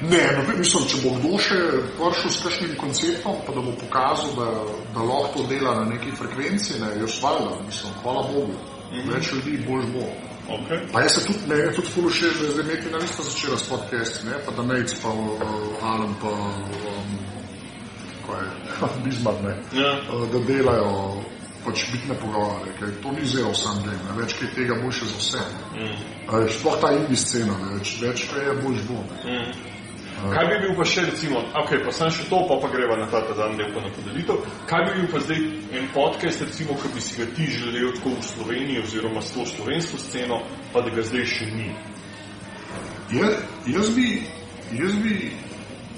Ne, 0.00 0.18
ne 0.36 0.42
vem, 0.48 0.58
mislim, 0.58 0.82
če 0.90 0.96
bo 1.04 1.10
kdo 1.18 1.38
še 1.38 1.58
prišel 1.98 2.30
s 2.30 2.40
kakšnim 2.44 2.72
konceptom, 2.80 3.36
pa 3.46 3.52
da 3.52 3.60
bo 3.60 3.72
pokazal, 3.80 4.32
da, 4.36 4.48
da 4.96 5.00
lahko 5.00 5.38
to 5.38 5.42
dela 5.52 5.74
na 5.78 5.84
neki 5.92 6.10
frekvenci, 6.18 6.80
ne, 6.80 6.88
jaz 7.00 7.20
valjda, 7.22 7.52
mislim, 7.68 7.92
hvala 8.02 8.22
Bogu. 8.32 8.56
Več 9.12 9.32
ljudi, 9.32 9.60
boljš 9.68 9.86
bo. 9.94 10.04
Ok, 10.48 10.68
Pa 10.92 11.00
jaz 11.00 11.14
se 11.14 11.24
tudi, 11.24 11.38
ne, 11.48 11.56
je 11.56 11.74
tudi 11.74 11.88
ful 11.88 12.08
všeč, 12.10 12.40
da 12.40 12.50
zdaj 12.52 12.66
Metina 12.68 12.98
lista 12.98 13.22
začela 13.22 13.56
s 13.58 13.68
podcasti, 13.68 14.26
ne, 14.26 14.38
pa 14.46 14.52
da 14.52 14.62
Nejc, 14.62 14.94
pa 15.02 15.08
uh, 15.08 15.40
Alan, 15.82 16.14
pa 16.20 16.28
um, 16.28 17.14
kaj 18.26 18.44
je, 18.44 18.88
Bismarck, 19.04 19.40
ne, 19.42 19.54
ja, 19.72 19.92
uh, 20.12 20.26
da 20.32 20.38
delajo 20.44 21.24
pač 21.64 21.86
bitne 21.92 22.14
pogovore, 22.20 22.74
ker 22.78 22.92
to 23.02 23.12
ni 23.12 23.24
zelo 23.24 23.54
sam 23.56 23.80
game, 23.86 24.04
ne, 24.04 24.18
več 24.20 24.36
kaj 24.36 24.52
tega 24.56 24.76
bo 24.82 24.92
še 24.92 25.08
za 25.08 25.20
vse. 25.22 25.44
Mm. 25.80 26.48
Sploh 26.58 26.76
ta 26.80 26.92
indie 26.92 27.16
scena, 27.16 27.56
ne, 27.62 27.78
več, 27.78 27.96
več 28.04 28.26
kaj 28.28 28.44
je, 28.50 28.58
boš 28.60 28.84
bo. 28.90 29.00
Ne. 29.00 29.38
Mm. 29.38 29.73
Kaj 30.14 30.46
bi 30.48 30.58
bil 30.62 30.76
pa 30.78 30.84
še, 30.88 31.02
recimo, 31.10 31.40
ok, 31.58 31.70
pa 31.84 31.92
sem 31.92 32.10
še 32.14 32.28
to, 32.30 32.38
pa 32.48 32.56
pa 32.62 32.68
greva 32.72 32.96
na 32.96 33.06
ta 33.10 33.20
ta 33.26 33.34
dan 33.36 33.56
del 33.58 33.72
pa 33.74 33.82
na 33.82 33.90
podelitev. 33.92 34.44
Kaj 34.70 34.84
bi 34.86 34.92
bil 35.00 35.08
pa 35.12 35.20
zdaj 35.20 35.40
en 35.78 35.88
podcast, 35.94 36.44
recimo, 36.46 36.76
ki 36.80 36.92
bi 36.94 37.00
si 37.02 37.18
ga 37.18 37.26
ti 37.36 37.48
želel 37.50 37.92
tako 37.98 38.14
v 38.14 38.28
Sloveniji 38.28 38.82
oziroma 38.84 39.22
s 39.22 39.34
to 39.34 39.46
slovensko 39.46 39.98
sceno, 39.98 40.38
pa 40.72 40.80
da 40.86 40.94
ga 40.94 41.02
zdaj 41.02 41.26
še 41.26 41.50
ni? 41.52 41.68
Jaz, 43.12 43.34
jaz 43.66 43.90
bi, 43.96 44.06
jaz 44.72 44.94
bi 45.02 45.14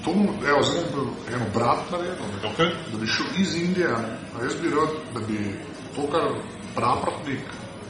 to, 0.05 0.11
evo, 0.49 0.63
zdaj 0.63 0.85
bi 0.91 1.35
en 1.35 1.43
obrat 1.51 1.91
naredil, 1.93 2.27
ne, 2.33 2.49
Okay. 2.51 2.71
da 2.93 2.99
bi 2.99 3.07
šel 3.07 3.27
iz 3.39 3.55
Indije, 3.55 3.93
a 3.93 4.43
jaz 4.43 4.57
bi 4.63 4.73
rad, 4.75 4.97
da 5.15 5.21
bi 5.29 5.39
to, 5.95 6.09
kar 6.11 6.35
praprotnik 6.75 7.45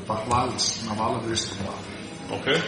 pa 0.06 0.20
hvalc 0.26 0.66
na 0.88 0.92
vala 0.98 1.22
202, 1.24 1.78
Okay. 2.40 2.60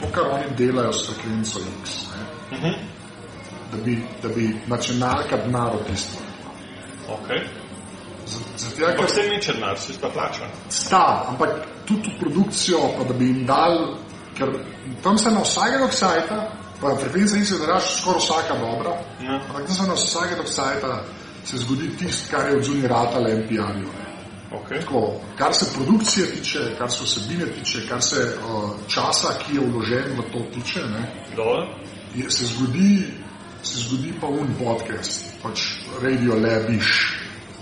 to, 0.00 0.06
kar 0.14 0.28
oni 0.34 0.50
delajo 0.56 0.92
s 0.92 1.06
frekvenco 1.06 1.60
X, 1.82 2.04
ne, 2.12 2.22
Uh 2.52 2.58
-huh. 2.62 2.74
da 3.72 3.76
bi, 3.84 4.02
da 4.22 4.28
bi 4.28 4.56
nacionalka 4.66 5.36
denar 5.36 5.74
otisnila. 5.74 6.22
okay. 7.08 7.40
Zato, 8.56 8.84
Ampak 8.86 8.96
ker 8.96 9.06
vse 9.06 9.22
ni 9.28 9.42
črnar, 9.42 9.78
si 9.78 9.92
pa 10.00 10.08
plača. 10.08 10.44
sta, 10.68 11.24
ampak 11.28 11.50
tudi 11.86 12.10
v 12.10 12.20
produkcijo, 12.20 12.78
pa 12.98 13.04
da 13.04 13.12
bi 13.14 13.24
jim 13.24 13.46
dal, 13.46 13.96
ker 14.38 14.48
tam 15.02 15.18
se 15.18 15.30
na 15.30 15.40
vsakega 15.40 15.88
sajta, 15.90 16.50
pa 16.80 16.96
frekvenca 16.96 17.36
X 17.36 17.50
je 17.50 17.58
draž 17.58 17.82
skoraj 18.00 18.20
vsaka 18.20 18.54
dobra, 18.54 18.92
Ja. 19.22 19.34
ampak 19.48 19.66
tam 19.66 19.74
se 19.74 19.82
na 19.86 19.94
vsakega 19.94 20.46
sajta 20.46 21.02
se 21.44 21.56
zgodi 21.58 21.96
tisto, 21.96 22.36
kar 22.36 22.48
je 22.50 22.56
od 22.56 22.62
zunaj 22.64 22.88
ratale 22.88 23.30
NPR-ju. 23.36 23.88
Okay. 24.52 24.80
Tako, 24.80 25.20
kar 25.38 25.54
se 25.54 25.66
produkcije 25.74 26.26
tiče, 26.26 26.58
kar 26.78 26.90
se 26.90 27.04
vsebine 27.04 27.46
tiče, 27.46 27.88
kar 27.88 28.02
se 28.02 28.16
uh, 28.16 28.70
časa, 28.88 29.28
ki 29.38 29.54
je 29.56 29.60
vložen 29.60 30.04
v 30.18 30.22
to 30.32 30.38
tiče, 30.54 30.80
ne, 30.80 31.12
Dobro. 31.36 31.66
Je, 32.14 32.30
se, 32.30 32.46
zgodi, 32.46 33.04
se 33.62 33.78
zgodi 33.78 34.12
pa 34.20 34.26
un 34.26 34.54
podcast, 34.58 35.24
pač 35.42 35.72
Radio 36.02 36.34
Labish 36.34 37.18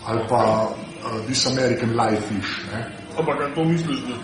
ali 0.07 0.22
pa 0.28 0.70
uh, 0.70 1.24
This 1.26 1.47
American 1.47 1.97
Life 1.97 2.30
Ish. 2.38 2.72
Ne. 2.72 2.86
Ampak 3.18 3.38
kaj 3.38 3.55
to 3.55 3.64
misliš, 3.64 3.99
da, 4.07 4.16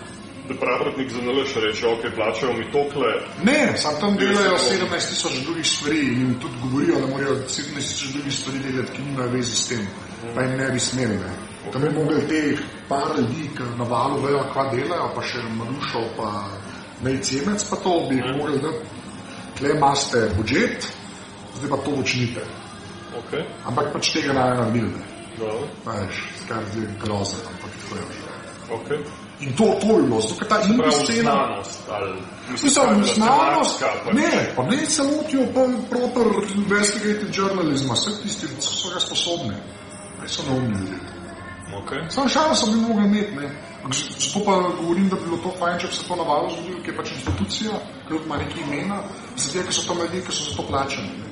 da 0.47 0.59
pravratnik 0.59 1.11
za 1.11 1.21
nalaš 1.21 1.55
reče, 1.55 1.87
ok, 1.87 2.03
plačajo 2.15 2.53
mi 2.53 2.71
tokle, 2.71 3.09
Ne, 3.43 3.73
sam 3.77 3.95
tam 3.99 4.15
delajo 4.17 4.57
17 4.57 5.09
tisoč 5.09 5.33
drugih 5.43 5.67
stvari 5.67 5.99
in 5.99 6.19
jim 6.19 6.39
tudi 6.39 6.55
govorijo, 6.63 6.99
da 6.99 7.07
morajo 7.07 7.35
17 7.35 7.75
tisoč 7.75 8.13
drugih 8.13 8.33
stvari 8.33 8.59
delati, 8.59 8.91
ki 8.95 9.01
nimajo 9.01 9.29
veze 9.29 9.55
s 9.55 9.67
tem, 9.67 9.87
pa 10.35 10.41
jim 10.41 10.57
ne 10.57 10.69
bi 10.71 10.79
smeli. 10.79 11.17
Ne. 11.17 11.33
Tam 11.71 11.81
bi 11.81 11.89
mogli 11.89 12.27
teh 12.27 12.59
par 12.89 13.07
ljudi, 13.17 13.49
ki 13.57 13.63
na 13.77 13.83
valu 13.83 14.21
vejo, 14.21 14.43
kva 14.53 14.69
delajo, 14.71 15.11
pa 15.15 15.21
še 15.21 15.43
Marušov, 15.57 16.09
pa 16.17 16.31
Nejcemec, 17.03 17.63
pa 17.69 17.75
to 17.75 18.05
bi 18.09 18.15
jih 18.15 18.35
mogli 18.37 18.59
dati. 18.59 18.92
Tle 19.57 19.69
imate 19.71 20.29
budžet, 20.37 20.87
zdaj 21.55 21.69
pa 21.69 21.77
to 21.77 21.91
počnite. 21.91 22.41
ok, 23.17 23.31
Ampak 23.65 23.93
pač 23.93 24.13
tega 24.13 24.33
naredili. 24.33 24.89
ne. 24.89 25.05
Veš, 25.85 26.15
kar 26.47 26.61
je 26.75 26.87
grozno, 27.01 27.39
ampak 27.49 27.71
tako 27.81 27.95
je 27.95 28.03
že. 28.13 28.29
ok. 28.73 28.89
In 29.39 29.49
to, 29.57 29.65
to 29.81 29.97
je 29.97 30.03
bilo, 30.03 30.21
zato 30.21 30.35
ker 30.39 30.47
ta 30.47 30.57
indie 30.61 30.77
Prav 30.77 30.91
scena. 30.93 31.31
znanost, 31.31 31.79
ali 31.89 32.11
Mislim, 32.51 32.69
znanost, 33.05 33.79
tematika, 33.79 33.87
pa- 34.05 34.13
ne, 34.13 34.31
pa 34.55 34.61
ne 34.63 34.85
celotijo 34.85 35.43
pa 35.53 35.61
proper 35.89 36.25
investigative 36.55 37.31
journalizma, 37.33 37.93
vse 37.93 38.11
tisti, 38.23 38.47
ki 38.47 38.61
so 38.61 38.89
ga 38.93 38.99
sposobni. 38.99 39.55
Ne 40.21 40.27
so 40.27 40.41
neumni 40.47 40.79
ljudje. 40.79 40.99
Ok, 41.75 41.89
Sam 42.09 42.29
šanso 42.29 42.65
bi 42.67 42.77
mogli 42.77 43.05
imeti, 43.05 43.35
ne. 43.35 43.49
Ampak 43.83 43.97
Zato 44.33 44.45
pa 44.45 44.53
govorim, 44.79 45.09
da 45.09 45.15
bi 45.15 45.25
bilo 45.25 45.37
to 45.43 45.51
fajn, 45.59 45.79
če 45.79 45.87
bi 45.87 45.95
se 45.95 46.07
to 46.07 46.15
navalo 46.15 46.49
zgodilo, 46.49 46.79
ki 46.83 46.89
je 46.89 46.95
pač 46.97 47.11
institucija, 47.11 47.71
ki 48.07 48.13
ima 48.25 48.37
neki 48.37 48.61
imena, 48.61 49.01
zato 49.35 49.65
ker 49.65 49.73
so 49.75 49.83
tam 49.87 49.99
ljudje, 49.99 50.21
ki 50.25 50.31
so 50.31 50.43
za 50.49 50.55
to 50.55 50.63
plačani. 50.67 51.11
ne. 51.19 51.27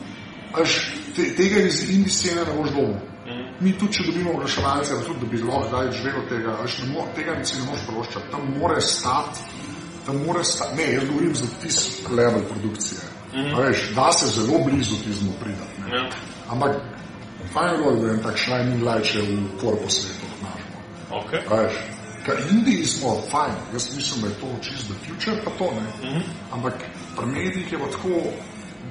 Až 0.61 0.91
te, 1.15 1.29
tega 1.35 1.61
iz 1.63 1.79
indie 1.89 2.11
scene 2.11 2.43
ne 2.43 2.53
boš 2.57 2.73
dobil. 2.75 2.99
Mi 3.61 3.71
tudi, 3.77 3.93
če 3.93 4.03
dobimo 4.09 4.33
oglaševalce, 4.33 4.97
tudi 5.05 5.19
da 5.19 5.29
bi 5.31 5.41
lahko 5.43 5.67
zdaj 5.69 5.91
živel 5.95 6.17
od 6.19 6.29
tega, 6.29 6.55
až 6.63 6.77
ne 6.81 6.87
mo, 6.91 7.05
tega 7.15 7.35
si 7.45 7.59
ne 7.59 7.65
moreš 7.69 7.83
privoščiti. 7.87 8.31
Tam 8.31 8.47
mora 8.59 8.81
stati, 8.81 9.45
tam 10.05 10.19
mora 10.25 10.43
stati. 10.43 10.75
Ne, 10.81 10.87
jaz 10.93 11.05
govorim 11.07 11.35
za 11.35 11.47
tisti 11.61 12.15
level 12.15 12.43
produkcije. 12.49 12.99
Mm 13.33 13.39
-hmm. 13.39 13.61
veš, 13.61 13.85
da 13.95 14.11
se 14.11 14.27
zelo 14.41 14.59
blizu 14.65 14.95
tizmu 15.03 15.31
pridati. 15.39 15.81
ne. 15.81 15.97
ja, 15.97 16.09
Ampak 16.49 16.75
fajn 17.53 17.71
je 17.71 17.77
bilo, 17.77 17.91
da 17.91 18.07
je 18.07 18.13
en 18.13 18.23
tak 18.23 18.37
shining 18.37 18.83
light 18.83 19.05
še 19.05 19.21
v 19.21 19.37
korpusu 19.61 20.07
našemu. 20.43 20.77
ok, 21.11 21.31
Veš, 21.51 21.73
Ker 22.25 22.37
Indiji 22.51 22.85
smo 22.85 23.21
fajn, 23.31 23.53
jaz 23.73 23.95
mislim, 23.95 24.21
da 24.21 24.27
je 24.27 24.33
to 24.33 24.47
čist 24.61 24.85
the 24.85 24.93
future, 25.05 25.41
pa 25.45 25.51
to 25.57 25.71
ne. 25.71 25.81
Mm 25.81 26.15
-hmm. 26.15 26.23
Ampak 26.51 26.73
pri 27.17 27.25
medijih 27.25 27.71
je 27.71 27.79
pa 27.79 27.85
tako, 27.85 28.09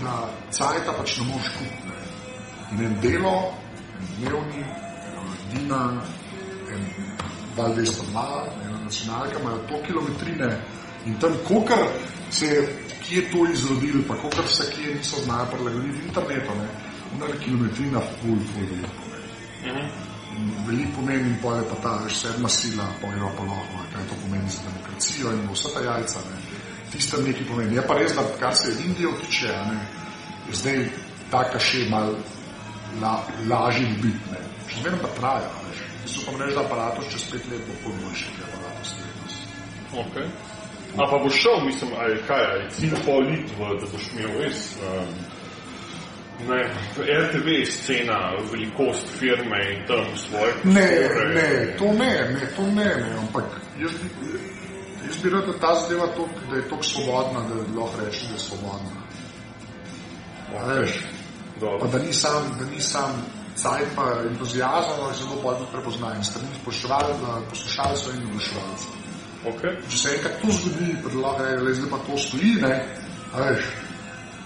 da 0.00 0.28
cajta 0.50 0.92
pač 0.98 1.18
ne 1.18 1.24
moreš 1.24 1.48
kupiti. 1.48 1.88
ne. 1.88 2.84
En 2.84 3.00
delo, 3.00 3.52
en 4.00 4.06
dnevni, 4.18 4.64
ledina, 5.30 6.02
en 6.72 6.84
val 7.56 7.74
202, 7.74 8.46
ena 8.64 8.78
nacionalka, 8.84 9.38
imajo 9.40 9.58
to 9.68 9.82
kilometrine 9.86 10.60
in 11.06 11.14
tam, 11.20 11.32
kokar 11.48 11.78
se 12.30 12.46
je 12.46 12.68
kje 13.08 13.30
to 13.32 13.52
izrodilo, 13.52 14.02
pa 14.08 14.14
kokar 14.14 14.48
se 14.48 14.64
kje 14.72 14.94
niso 14.94 15.16
znali 15.24 15.48
prilagoditi 15.52 16.06
internetu, 16.06 16.50
ne. 16.60 16.68
Ona 17.14 17.26
kilometrina 17.44 18.00
ful, 18.00 18.38
ful, 18.52 18.66
veliko. 18.70 19.02
ne. 19.64 20.09
Veliko 20.66 20.90
pomeni 21.00 21.28
in 21.30 21.36
pol 21.42 21.56
je 21.58 21.64
pa 21.70 21.76
ta 21.82 21.92
sedma 22.08 22.48
sila, 22.48 22.84
pojjo 23.00 23.30
pa 23.36 23.42
lahko, 23.44 23.84
kaj 23.92 24.04
to 24.08 24.14
pomeni 24.22 24.50
za 24.50 24.62
demokracijo 24.68 25.32
in 25.32 25.48
vsa 25.52 25.68
ta 25.74 25.80
jajca. 25.80 26.18
Ne. 26.30 26.36
Tiste 26.92 27.16
nekaj 27.22 27.46
pomeni. 27.48 27.76
Je 27.76 27.82
pa 27.86 27.94
res, 27.98 28.14
da 28.14 28.22
kar 28.40 28.54
se 28.56 28.72
Indijo 28.84 29.12
tiče, 29.20 29.48
ne, 29.48 29.80
je 30.48 30.54
zdaj 30.54 30.84
taka 31.30 31.58
še 31.58 31.86
mal 31.90 32.14
la, 33.02 33.14
lažji 33.48 33.86
biti. 34.02 34.30
ne. 34.32 34.40
Še 34.68 34.80
zmeraj 34.80 35.00
pa 35.02 35.08
traja. 35.18 35.50
Veš. 35.68 35.78
So 36.10 36.22
pa 36.26 36.32
mrež, 36.38 36.54
da 36.54 36.60
aparatus 36.64 37.10
čez 37.12 37.24
pet 37.30 37.44
let 37.52 37.62
bo 37.68 37.74
pol 37.84 37.92
boljši, 38.02 38.24
kot 38.30 38.38
je 38.38 38.44
aparatus 38.48 38.94
letos. 38.98 39.34
ok. 40.02 40.16
A 40.98 41.06
pa 41.06 41.18
boš 41.22 41.36
šel, 41.42 41.60
mislim, 41.66 41.90
aj 41.94 42.16
kaj, 42.26 42.44
aj 42.54 42.62
cilj 42.74 42.96
pol 43.06 43.20
lit, 43.28 43.46
v- 43.58 43.76
da 43.80 43.86
boš 43.92 44.08
imel 44.16 44.32
res, 44.42 44.74
um, 44.82 45.12
ne, 46.48 46.60
RTV 47.26 47.48
scena, 47.70 48.32
velikost 48.52 49.06
firme 49.18 49.72
in 49.72 49.86
tam 49.86 50.04
svoje 50.16 50.52
Ne, 50.64 51.08
ne, 51.34 51.76
to 51.78 51.84
ne, 51.84 52.12
ne, 52.34 52.46
to 52.56 52.62
ne, 52.62 52.84
ne, 52.84 53.10
ampak 53.18 53.44
jaz 53.80 53.92
bi, 53.92 54.08
jaz 55.06 55.16
bi 55.22 55.30
rad, 55.30 55.46
da 55.46 55.52
ta 55.58 55.74
zadeva 55.74 56.06
tok, 56.16 56.30
da 56.50 56.56
je 56.56 56.68
tako 56.68 56.82
svobodna, 56.82 57.40
da 57.48 57.80
lahko 57.80 58.04
rečem, 58.04 58.28
da 58.28 58.34
je 58.34 58.40
svobodna. 58.40 59.00
A 60.58 60.64
Veš, 60.66 60.90
pa 61.60 61.66
Dobro. 61.66 61.88
da 61.88 61.98
ni 61.98 62.12
sam, 62.12 62.56
da 62.58 62.66
ni 62.66 62.80
sam 62.80 63.26
cajt 63.56 63.88
pa 63.96 64.02
entuzijazem, 64.30 64.96
ampak 65.00 65.16
zelo 65.18 65.42
bolj 65.42 65.56
tudi 65.58 65.72
prepoznajem 65.72 66.24
strani 66.24 66.48
poslušalcev 67.50 68.14
in 68.14 68.26
oglaševalcev. 68.28 68.92
Ok, 69.48 69.60
Če 69.90 69.98
se 69.98 70.14
enkrat 70.16 70.40
to 70.42 70.52
zgodi, 70.52 70.94
da 71.02 71.20
lahko 71.20 71.44
reče, 71.44 71.62
le 71.64 71.74
zdaj 71.74 71.90
pa 71.90 71.98
to 72.06 72.18
stoji, 72.18 72.54
ne, 72.62 72.74
veš, 73.36 73.68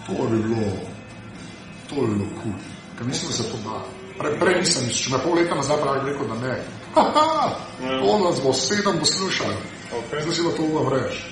to 0.07 0.27
bi 0.31 0.43
bilo, 0.43 0.94
to 1.89 1.95
kul, 1.95 2.07
cool. 2.43 2.57
ker 2.99 3.07
mislim, 3.07 3.31
da 3.31 3.37
se 3.37 3.51
to 3.51 3.59
da. 3.65 3.83
Pre, 4.19 4.31
prej 4.39 4.61
nisem, 4.61 4.89
če 4.95 5.11
me 5.11 5.19
pol 5.25 5.35
leta 5.35 5.55
nazaj 5.59 5.81
pravi 5.83 6.11
rekel, 6.11 6.29
da 6.31 6.37
ne. 6.47 6.55
Haha, 6.95 7.49
to 7.81 8.19
nas 8.23 8.43
bo 8.43 8.53
sedem 8.53 8.99
poslušali. 8.99 9.57
ok, 9.99 10.11
Zdaj 10.23 10.35
si 10.35 10.43
pa 10.47 10.53
to 10.57 10.63
uvem 10.63 10.93
reči. 10.93 11.25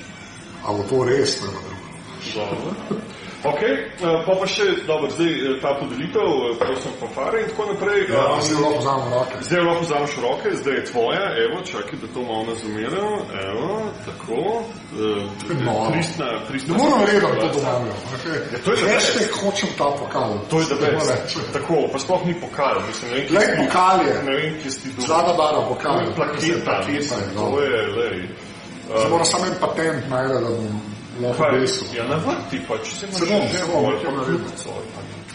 A 0.66 0.72
bo 0.72 0.82
to 0.90 1.04
res, 1.04 1.36
je 1.38 1.46
pa 1.46 1.60
drugo. 1.62 3.02
Ok, 3.44 3.58
uh, 3.58 4.22
pa 4.22 4.32
pa 4.38 4.46
še, 4.46 4.62
dobro, 4.86 5.10
zdaj 5.10 5.26
eh, 5.26 5.58
ta 5.58 5.74
podelitev, 5.74 6.22
eh, 6.22 6.54
prosim, 6.58 6.92
fanfare 6.94 7.40
in 7.42 7.48
tako 7.50 7.64
naprej. 7.66 8.00
Ja, 8.06 8.22
Um, 8.28 8.38
zdaj 8.40 8.60
lahko 8.62 8.78
vzamem 8.78 9.08
roke. 9.12 9.34
Zdaj 9.42 9.60
lahko 9.60 9.82
vzameš 9.82 10.12
v 10.12 10.22
roke, 10.22 10.48
zdaj 10.54 10.74
je 10.74 10.84
tvoja, 10.84 11.24
evo, 11.40 11.56
čakaj, 11.62 11.96
da 11.98 12.06
to 12.06 12.20
malo 12.22 12.42
nazumiram, 12.44 13.12
evo, 13.42 13.66
tako, 14.06 14.38
pristna, 15.92 16.26
pristna. 16.48 16.76
Ne 16.76 16.78
moram 16.78 17.02
redno 17.04 17.28
to 17.28 17.34
situacija. 17.34 17.52
domavljam. 17.58 17.96
Ja, 18.52 18.58
to 18.58 18.70
je 18.70 18.76
za 18.76 18.86
Več 18.86 19.04
te 19.12 19.24
hočem 19.34 19.68
ta 19.78 19.84
pokal. 19.92 20.30
To 20.50 20.60
je 20.60 20.66
da 20.66 20.74
best. 20.76 21.10
rečem. 21.10 21.42
Tako, 21.52 21.74
pa 21.92 21.98
sploh 21.98 22.26
ni 22.26 22.34
pokal, 22.36 22.76
mislim, 22.86 23.10
ne 23.10 23.16
vem, 23.16 23.26
kje 23.28 23.40
si- 23.42 23.58
pokal 23.58 23.96
je. 24.06 24.14
Ne 24.22 24.32
vem, 24.32 24.52
kje 24.62 24.70
si 24.70 24.78
ti 24.80 24.88
dobil. 24.88 25.06
Zlata 25.06 25.32
bara 25.32 25.60
pokal. 25.68 25.96
Plaketa, 26.14 26.14
Plaketa 26.14 26.74
mislim, 26.88 27.20
je, 27.20 27.34
to 27.34 27.50
no. 27.50 27.58
je, 27.58 27.80
lej. 27.88 28.18
Zdaj 28.88 29.10
moram 29.10 29.24
samo 29.26 29.44
en 29.46 29.56
patent 29.60 30.08
najti, 30.10 30.32
da 30.34 30.40
bom 30.40 30.91
Kaj, 31.38 31.60
desel. 31.60 31.88
ja, 31.96 32.04
na 32.08 32.16
vrti 32.16 32.60
pač, 32.68 32.92
se 32.98 33.06
imaš 33.06 33.20
bom, 33.20 33.48
že 33.52 33.58
nekaj 33.58 34.16
pa 34.16 34.24
kljubico 34.24 34.70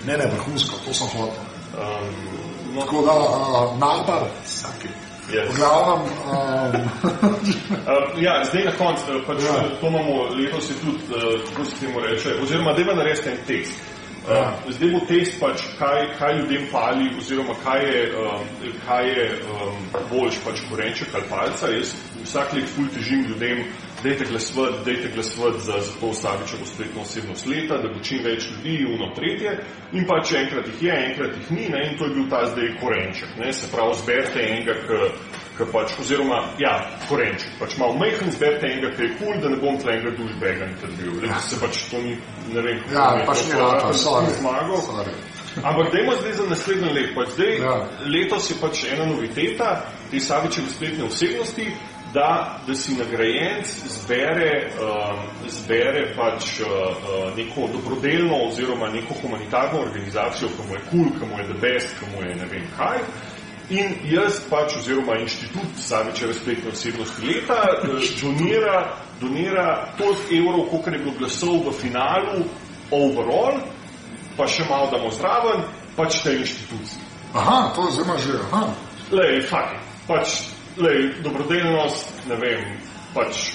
Ne, 0.08 0.18
ne, 0.18 0.26
vrhunsko, 0.34 0.76
to 0.86 0.94
sem 0.94 1.08
hotel. 1.08 1.44
Um, 1.76 2.76
no, 2.76 2.82
Tako 2.82 3.02
da, 3.06 3.14
uh, 3.14 3.80
nabar, 3.80 4.28
vsaki. 4.46 4.88
Yes. 5.28 5.56
Glavnem, 5.56 6.08
um, 6.08 6.90
Uh, 7.88 8.24
ja, 8.24 8.44
zdaj 8.48 8.64
na 8.66 8.72
koncu, 8.72 9.04
pač, 9.28 9.44
Ja. 9.44 9.56
ja. 9.56 9.64
to 9.82 9.88
imamo 9.88 10.24
letos 10.38 10.70
je 10.70 10.76
tudi, 10.76 11.04
uh, 11.12 11.50
kako 11.50 11.66
se 11.66 11.76
temu 11.80 12.00
reče, 12.00 12.30
oziroma 12.44 12.74
da 12.74 12.82
ima 12.82 12.94
narediti 12.94 13.30
en 13.30 13.38
test. 13.48 13.74
Uh, 14.28 14.72
zdaj 14.76 14.90
bo 14.92 15.00
test, 15.08 15.40
pač, 15.40 15.62
kaj, 15.80 16.00
kaj 16.20 16.34
ljudem 16.40 16.68
pali, 16.72 17.12
oziroma 17.18 17.54
kaj 17.64 17.80
je, 17.86 18.02
um, 18.16 18.44
kaj 18.88 19.08
je 19.08 19.26
um, 19.52 19.76
boljš, 20.12 20.40
pač 20.46 20.64
korenček 20.70 21.08
ali 21.16 21.24
palca. 21.30 21.68
Jaz 21.72 21.94
vsak 22.24 22.54
let 22.54 22.68
ful 22.76 22.88
težim 22.96 23.26
ljudem, 23.30 23.64
dajte 24.04 24.26
glasovati, 24.26 24.78
dajte 24.86 25.10
glasovati 25.16 25.60
za, 25.60 25.72
za 25.72 25.92
to 26.00 26.14
Savičevo 26.14 26.66
spletno 26.66 27.02
osebnost 27.02 27.46
leta, 27.46 27.78
da 27.78 27.88
bo 27.94 28.00
čim 28.04 28.24
več 28.24 28.44
ljudi, 28.52 28.86
uno 28.96 29.14
tretje. 29.16 29.58
In 29.92 30.06
pač 30.08 30.32
enkrat 30.32 30.68
jih 30.68 30.84
je, 30.84 30.96
enkrat 31.10 31.38
jih 31.38 31.52
ni, 31.52 31.70
ne? 31.70 31.88
in 31.88 31.98
to 31.98 32.06
je 32.06 32.14
bil 32.16 32.30
ta 32.30 32.46
zdaj 32.46 32.76
korenček. 32.82 33.30
Ne? 33.40 33.54
Se 33.54 33.72
pravi, 33.72 33.96
zberite 34.02 34.44
enega, 34.50 34.76
ki 35.58 35.70
pač, 35.74 35.96
oziroma, 36.02 36.42
ja, 36.60 36.74
korenček. 37.10 37.58
Pač 37.60 37.78
malo 37.82 37.98
mehen 38.02 38.32
zberite 38.32 38.68
enega, 38.68 38.94
ki 38.96 39.04
je 39.04 39.16
kul, 39.18 39.32
cool, 39.32 39.42
da 39.42 39.50
ne 39.50 39.62
bom 39.64 39.80
tle 39.82 39.96
enega 39.96 40.14
dušbega 40.20 40.70
intervju. 40.74 41.18
Ja. 41.26 41.40
Se 41.42 41.60
pač 41.62 41.82
to 41.92 42.04
ni, 42.04 42.18
ne 42.54 42.62
vem, 42.62 42.84
kako 42.86 42.96
ja, 43.00 43.26
pač 43.26 43.46
ni 43.48 43.60
rado, 43.62 43.94
so 43.98 44.20
zmagal. 44.40 45.12
Ampak 45.58 45.94
dajmo 45.94 46.16
zdaj 46.22 46.34
za 46.34 46.46
naslednje 46.50 46.90
leto. 46.94 47.14
Pač 47.16 47.30
zdaj, 47.34 47.54
ja. 47.64 47.76
Letos 48.06 48.50
je 48.52 48.58
pač 48.62 48.84
ena 48.94 49.06
noviteta 49.10 49.70
te 50.12 50.20
Savičeve 50.22 50.70
spletne 50.70 51.08
osebnosti, 51.08 51.72
da, 52.14 52.60
da 52.68 52.76
si 52.76 52.96
nagrajenc 52.96 53.68
zbere, 53.68 54.72
um, 54.82 55.20
zbere 55.50 56.14
pač 56.16 56.60
uh, 56.60 56.68
neko 57.36 57.70
dobrodelno 57.74 58.36
oziroma 58.48 58.88
neko 58.90 59.14
humanitarno 59.22 59.80
organizacijo, 59.82 60.50
ki 60.50 60.68
mu 60.68 60.76
je 60.76 60.82
kul, 60.90 61.00
cool, 61.00 61.20
ki 61.20 61.26
mu 61.26 61.40
je 61.40 61.48
the 61.48 61.60
best, 61.62 62.00
ki 62.00 62.06
mu 62.16 62.24
je 62.24 62.36
ne 62.36 62.46
vem 62.46 62.68
kaj. 62.78 62.98
In 63.70 63.98
jaz 64.08 64.40
pač, 64.50 64.78
oziroma 64.80 65.18
inštitut 65.20 65.76
Savičeve 65.76 66.34
spletne 66.34 66.72
osebnosti 66.72 67.26
leta, 67.26 67.64
donira, 68.22 68.96
donira 69.20 69.94
toliko 69.98 70.22
evrov, 70.32 70.70
koliko 70.70 70.90
je 70.90 71.00
bilo 71.00 71.16
glasov 71.20 71.68
v 71.68 71.74
finalu, 71.82 72.46
overall, 72.92 73.60
pa 74.38 74.48
še 74.48 74.64
malo 74.70 74.88
damo 74.92 75.12
zraven, 75.12 75.66
pač 75.98 76.22
te 76.24 76.38
inštitucije. 76.40 77.04
Aha, 77.36 77.74
to 77.76 77.92
zelo 77.92 78.16
že, 78.24 78.40
aha. 78.48 78.70
Lej, 79.12 79.42
fakt, 79.50 79.76
pač, 80.08 80.48
lej, 80.80 81.14
dobrodelnost, 81.24 82.12
ne 82.30 82.36
vem, 82.36 82.62
pač, 83.14 83.54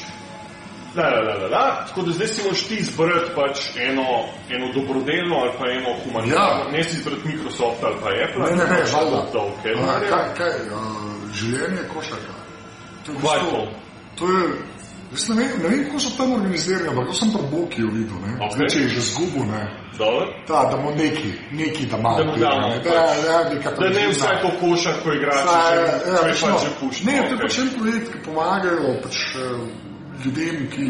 la, 0.97 1.09
la, 1.09 1.21
la, 1.21 1.35
la, 1.43 1.49
la. 1.49 1.65
Tako 1.89 2.03
da 2.03 2.13
zdaj 2.13 2.29
si 2.29 2.43
moraš 2.43 2.63
ti 2.69 2.75
izbrati 2.75 3.31
pač 3.35 3.61
eno, 3.77 4.07
eno 4.51 4.73
dobrodelno 4.75 5.37
ali 5.37 5.51
pa 5.59 5.71
eno 5.71 5.95
humanitarno, 6.05 6.65
ja. 6.65 6.71
ne 6.73 6.85
si 6.85 6.97
izbrati 6.97 7.29
Microsoft 7.29 7.85
ali 7.85 7.97
pa 8.03 8.09
Apple. 8.25 8.45
Ne, 8.51 8.57
ne, 8.57 8.65
ne, 8.71 8.81
pač 8.83 8.93
valjda. 8.93 9.23
to, 9.33 9.55
okay, 9.55 9.75
A, 9.79 10.01
kaj, 10.11 10.35
kaj, 10.37 10.53
uh, 10.69 11.33
življenje 11.33 11.89
košarka. 11.95 12.35
To 13.07 13.13
je, 13.13 13.19
v 13.19 13.23
bistvu- 13.23 13.69
to 14.19 14.29
je, 14.29 14.43
jaz 15.13 15.29
ne 15.29 15.35
vem, 15.37 15.63
ne 15.63 15.69
vem, 15.69 15.85
kako 15.85 16.01
so 16.01 16.11
tam 16.17 16.33
organizirani, 16.33 16.89
ampak 16.89 17.07
to 17.07 17.15
sem 17.15 17.31
pri 17.33 17.45
Boki 17.53 17.83
videl, 17.83 18.19
ne. 18.27 18.33
Ok. 18.41 18.53
Zdaj, 18.57 18.69
če 18.73 18.79
je 18.81 18.89
že 18.89 19.01
zgubil, 19.13 19.45
ne. 19.53 19.63
Dobro. 19.99 20.27
Ta, 20.49 20.65
da 20.71 20.77
mu 20.81 20.91
neki, 20.97 21.31
neki 21.53 21.87
da 21.87 21.97
malo. 21.97 22.19
Da 22.19 22.25
mu 22.31 22.37
damo, 22.37 22.69
ne, 22.69 22.79
pač. 22.81 22.85
da, 22.85 23.03
da, 23.27 23.37
neka 23.55 23.71
Da 23.71 23.89
ne 23.89 24.05
to 24.43 24.51
košarko 24.61 25.13
igrač, 25.13 25.43
Saj, 25.45 25.77
če, 25.77 26.11
ja, 26.11 26.23
pač 26.23 26.43
no. 26.43 26.59
že 26.65 26.71
pušno. 26.81 27.13
Ne, 27.13 27.19
to 27.29 27.35
je 27.35 27.41
pač 27.45 27.59
en 27.59 27.71
projekt, 27.79 28.09
ki 28.13 28.19
pomagajo 28.25 28.95
pač, 29.05 29.17
eh, 29.37 29.61
ljudem, 30.25 30.67
ki. 30.73 30.87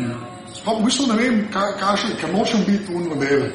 Sploh 0.53 0.81
v 0.81 0.85
bistvu 0.85 1.07
ne 1.09 1.17
vem, 1.17 1.37
kaj, 1.53 1.71
kaj, 1.81 1.97
še- 1.97 2.17
ker 2.21 2.33
nočem 2.33 2.65
biti 2.69 2.95
un 2.95 3.09
model. 3.09 3.51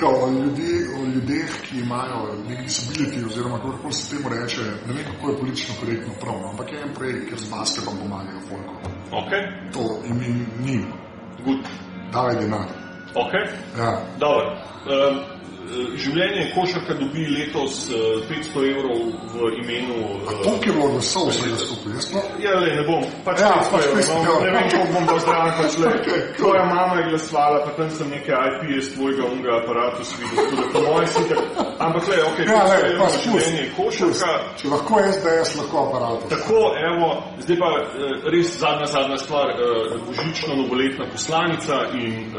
O, 0.00 0.30
ljudi, 0.32 0.86
o 0.96 1.04
ljudeh, 1.04 1.50
ki 1.68 1.82
imajo 1.84 2.32
nek 2.48 2.62
disability, 2.64 3.20
oziroma 3.26 3.58
kako 3.60 3.92
se 3.92 4.16
temu 4.16 4.28
reče, 4.32 4.62
ne 4.88 4.92
vem, 4.96 5.04
kako 5.04 5.30
je 5.30 5.38
politično 5.38 5.74
korektno 5.80 6.14
prav, 6.20 6.40
no, 6.40 6.48
ampak 6.50 6.72
je 6.72 6.80
en 6.80 6.94
projekt, 6.94 7.28
kjer 7.28 7.38
z 7.40 7.50
basketom 7.50 7.98
pomagajo 8.00 8.40
folku. 8.48 8.89
Ok, 9.12 9.30
To 9.72 9.80
in 10.06 10.46
njim, 10.60 10.92
good. 11.44 11.60
davaj 12.12 12.34
denar. 12.34 12.66
Ok, 13.14 13.32
Ja. 13.78 14.06
dobro. 14.20 14.44
Um, 14.86 15.39
življenje 16.00 16.50
košarka 16.54 16.94
dobi 16.98 17.26
letos 17.30 17.84
uh, 17.90 18.22
500 18.28 18.62
evrov 18.72 19.00
v 19.34 19.50
imenu. 19.62 19.96
A 20.26 20.30
Uh, 20.30 20.42
to, 20.44 20.52
ki 20.62 20.70
je 20.70 20.74
bilo 20.76 20.88
glasov 20.94 21.28
vsega 21.30 21.58
skupaj, 21.60 21.92
jaz 21.96 22.06
sploh 22.08 22.26
Ja, 22.42 22.54
le, 22.58 22.70
ne 22.78 22.84
bom. 22.88 23.02
Pač 23.26 23.42
Ja, 23.42 23.50
ja, 23.52 23.62
pač 23.72 23.86
500 23.86 23.94
pač 23.94 24.10
evrov. 24.10 24.42
ne 24.44 24.50
vem, 24.56 24.68
koliko 24.72 24.92
bom 24.94 25.08
dal 25.10 25.20
zraven, 25.24 25.52
pač 25.60 25.72
le. 25.82 25.92
Tvoja 26.38 26.64
mama 26.70 26.94
je 27.00 27.06
glasovala, 27.10 27.58
pa 27.66 27.70
tam 27.78 27.90
sem 27.96 28.08
nekaj 28.10 28.48
z 28.80 28.88
tvojega 28.94 29.24
unga 29.30 29.50
aparatu 29.60 30.06
videl, 30.18 30.46
tako 30.50 30.56
da 30.56 30.68
po 30.72 30.80
mojem 30.86 31.08
si 31.14 31.24
tak. 31.30 31.40
Ampak 31.80 32.04
le, 32.08 32.16
ok, 32.30 32.38
Ja, 32.50 32.62
le, 32.64 32.76
500 32.76 32.90
evrov 32.90 33.02
pač 33.04 33.18
življenje 33.24 33.64
košarka. 33.76 34.30
Če 34.60 34.72
lahko 34.74 35.02
SDS, 35.10 35.50
lahko 35.60 35.76
aparat. 35.86 36.28
Tako, 36.34 36.60
evo, 36.90 37.08
zdaj 37.44 37.60
pa 37.62 37.70
eh, 37.80 38.30
res 38.34 38.56
zadnja, 38.60 38.88
zadnja 38.94 39.18
stvar, 39.22 39.54
eh, 39.54 39.98
božično 40.08 40.58
novoletna 40.62 41.06
poslanica 41.12 41.84
in 42.00 42.32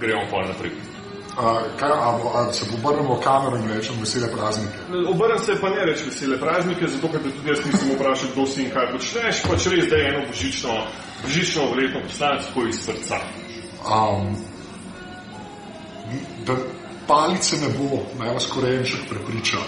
gremo 0.00 0.26
pa 0.30 0.44
naprej. 0.46 0.95
A, 1.36 1.60
kaj, 1.76 1.90
a, 1.92 2.16
bo- 2.16 2.32
a 2.32 2.52
se 2.52 2.64
obrnemo 2.72 3.14
v 3.14 3.20
kamero 3.20 3.56
in 3.60 3.68
rečemo 3.68 4.00
vesele 4.00 4.30
praznike. 4.32 4.78
Obrnem 5.08 5.38
se 5.38 5.60
pa 5.60 5.68
ne 5.68 5.84
reči 5.84 6.04
vesele 6.08 6.38
praznike, 6.40 6.88
zato 6.88 7.08
ker 7.12 7.20
tudi 7.20 7.50
jaz 7.50 7.60
nisem 7.66 7.92
vprašal, 7.92 8.28
kdo 8.32 8.46
si 8.46 8.62
in 8.64 8.70
kaj 8.72 8.88
počneš, 8.92 9.42
pač 9.44 9.66
res, 9.68 9.84
da 9.90 9.96
je 9.96 10.08
eno 10.08 10.20
božično, 10.32 10.72
božično 11.22 11.62
novoletno 11.62 12.00
poslanec, 12.08 12.48
tako 12.48 12.66
iz 12.66 12.80
srca. 12.80 13.16
Um, 13.84 14.36
da 16.46 16.56
palice 17.06 17.56
ne 17.60 17.68
bo, 17.78 18.00
naj 18.18 18.32
vas 18.34 18.46
korenček 18.46 19.04
prepriča. 19.08 19.60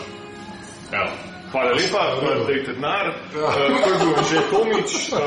Evo. 0.93 1.28
Hvala 1.53 1.71
lepa, 1.71 2.03
dajte 2.47 2.73
denar. 2.73 3.07
Ja. 3.35 3.49
Uh, 3.49 3.81
to 3.83 3.89
je 3.89 3.97
bil 3.99 4.13
že 4.31 4.39
Tomič, 4.51 4.91
uh, 5.13 5.19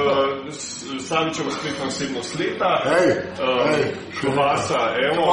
Savičeva 1.01 1.51
spletna 1.51 1.85
osebnost 1.87 2.39
leta. 2.39 2.71
Ej, 2.99 3.07
ej, 3.73 3.83
Klobasa, 4.21 4.81
evo. 5.01 5.25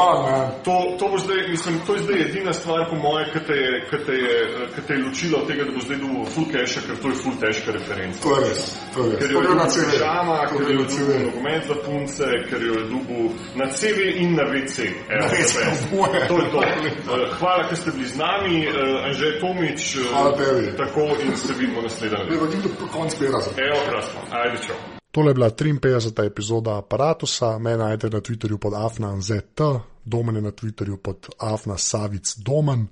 To, 0.65 0.97
to, 0.99 1.09
bo 1.09 1.19
zdaj, 1.19 1.49
mislim, 1.49 1.81
to 1.87 1.95
je 1.95 2.03
zdaj 2.03 2.21
edina 2.21 2.53
stvar, 2.53 2.87
po 2.91 2.97
moje, 2.97 3.25
ki 3.33 3.41
te, 3.47 3.53
je- 3.55 3.81
ki 3.91 3.97
te, 4.07 4.13
je, 4.13 4.35
ki 4.75 4.81
te 4.87 4.93
je 4.95 5.03
ločila 5.05 5.39
od 5.43 5.47
tega, 5.49 5.65
da 5.65 5.73
bo 5.73 5.81
zdaj 5.81 5.97
dobil 5.99 6.25
full 6.25 6.47
cache, 6.53 6.81
ker 6.87 6.97
to 7.03 7.09
je 7.09 7.15
full 7.15 7.37
težka 7.41 7.69
referenca. 7.73 8.19
To 8.23 8.31
je 8.35 8.41
res, 8.49 8.61
to 8.95 9.01
je 9.05 9.11
res. 9.11 9.19
Ker 9.21 9.31
jo 9.33 9.41
je 9.41 9.49
dobil 9.49 9.61
pižama, 9.93 10.37
ker 10.49 10.61
jo 10.63 10.69
je 10.69 10.77
dobil 10.89 11.19
nogomet 11.27 11.63
za 11.69 11.77
punce, 11.85 12.27
ker 12.49 12.61
jo 12.65 12.73
je 12.75 12.85
dobil 12.89 13.23
na 13.61 13.67
CV 13.69 13.99
in 14.23 14.31
na 14.37 14.45
WC. 14.49 14.77
Evo, 15.13 15.21
Na 15.21 15.29
WC, 15.29 15.55
to 15.89 15.97
je-. 16.09 16.97
To 17.05 17.13
Hvala, 17.39 17.63
ker 17.69 17.77
ste 17.77 17.91
bili 17.93 18.09
z 18.09 18.17
nami, 18.17 18.57
Anže 19.05 19.37
Tomič. 19.41 19.83
Hvala 20.09 20.33
tebi. 20.33 20.78
Tako 20.79 21.01
in 21.23 21.37
se 21.37 21.55
vidimo 21.59 21.83
naslednji. 21.83 22.31
Ne, 22.31 22.39
pa 22.39 22.47
ti 22.47 22.57
do 22.63 22.87
konc 22.93 23.19
bera 23.21 23.41
za. 23.41 23.51
Evo, 23.69 23.79
krasno. 23.91 24.21
Ajde, 24.31 24.59
čau. 24.67 24.77
Tole 25.11 25.31
je 25.31 25.35
bila 25.35 25.51
53. 25.51 26.27
epizoda 26.27 26.79
aparata. 26.79 27.59
Me 27.59 27.77
najdete 27.77 28.17
na 28.17 28.21
Twitterju 28.21 28.59
pod 28.59 28.75
afnanzt, 28.75 29.61
domen 30.05 30.37
je 30.37 30.43
na 30.43 30.51
Twitterju 30.51 30.97
pod 30.97 31.29
afnasavic.domen. 31.39 32.87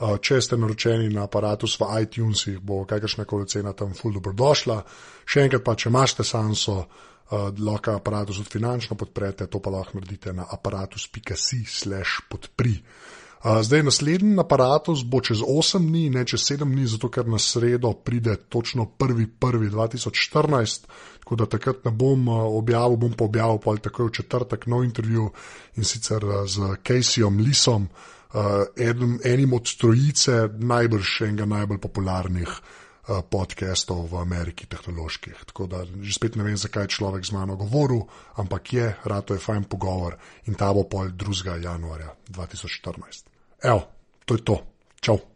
Uh, 0.00 0.16
Če 0.16 0.40
ste 0.40 0.56
naročeni 0.56 1.10
na 1.12 1.26
aparatus 1.28 1.76
v 1.80 1.86
iTunesih, 2.02 2.56
bo 2.64 2.86
kakršna 2.88 3.26
koli 3.28 3.44
cena 3.46 3.74
tam 3.76 3.92
ful 3.94 4.14
dobrodošla. 4.16 4.78
Še 5.28 5.44
enkrat 5.44 5.64
pa, 5.64 5.74
če 5.76 5.90
imate 5.92 6.24
sanso, 6.24 6.76
uh, 6.80 7.50
lahko 7.60 7.98
aparatus 8.00 8.40
tudi 8.40 8.54
finančno 8.56 8.96
podprete, 8.96 9.46
to 9.46 9.60
pa 9.60 9.70
lahko 9.70 10.00
naredite 10.00 10.32
na 10.32 10.48
aparatus.si/slash 10.48 12.24
podpri. 12.32 12.78
Zdaj 13.40 13.82
naslednji 13.82 14.36
aparatus 14.40 15.00
bo 15.04 15.20
čez 15.24 15.38
8 15.40 15.86
dni, 15.86 16.10
ne 16.10 16.26
čez 16.28 16.40
7 16.44 16.64
dni, 16.68 16.86
zato 16.86 17.08
ker 17.08 17.24
na 17.28 17.38
sredo 17.38 17.92
pride 17.92 18.36
točno 18.36 18.84
1.1.2014, 18.98 20.84
tako 21.20 21.36
da 21.36 21.46
takrat 21.46 21.84
ne 21.84 21.90
bom 21.90 22.28
objavil, 22.28 22.96
bom 22.96 23.12
pa 23.16 23.24
objavil 23.24 23.58
pa 23.64 23.76
takoj 23.76 24.06
v 24.06 24.12
četrtek 24.12 24.66
nov 24.66 24.84
intervju 24.84 25.30
in 25.76 25.84
sicer 25.84 26.20
z 26.46 26.76
Caseyom 26.84 27.40
Lisom, 27.40 27.88
uh, 27.88 27.88
enim, 29.24 29.52
od 29.52 29.76
trojice 29.76 30.48
najbrž 30.58 31.20
enega 31.20 31.44
najbolj 31.44 31.80
popularnih 31.80 32.60
podcastov 33.30 34.06
v 34.12 34.20
Ameriki, 34.20 34.66
tehnoloških. 34.66 35.34
Tako 35.46 35.66
da 35.66 35.82
že 35.84 36.12
spet 36.14 36.36
ne 36.36 36.44
vem, 36.44 36.56
zakaj 36.56 36.84
je 36.84 36.94
človek 37.00 37.24
z 37.24 37.32
mano 37.32 37.56
govoril, 37.56 38.04
ampak 38.36 38.72
je, 38.72 38.96
rado 39.04 39.34
je 39.34 39.40
fajn 39.40 39.64
pogovor 39.64 40.14
in 40.46 40.54
ta 40.54 40.72
bo 40.72 40.84
pol 40.84 41.08
2. 41.08 41.58
januarja 41.64 42.14
2014. 42.28 43.29
Evo, 43.62 43.82
to 44.24 44.34
je 44.34 44.42
to. 44.42 44.54
Čau. 45.00 45.20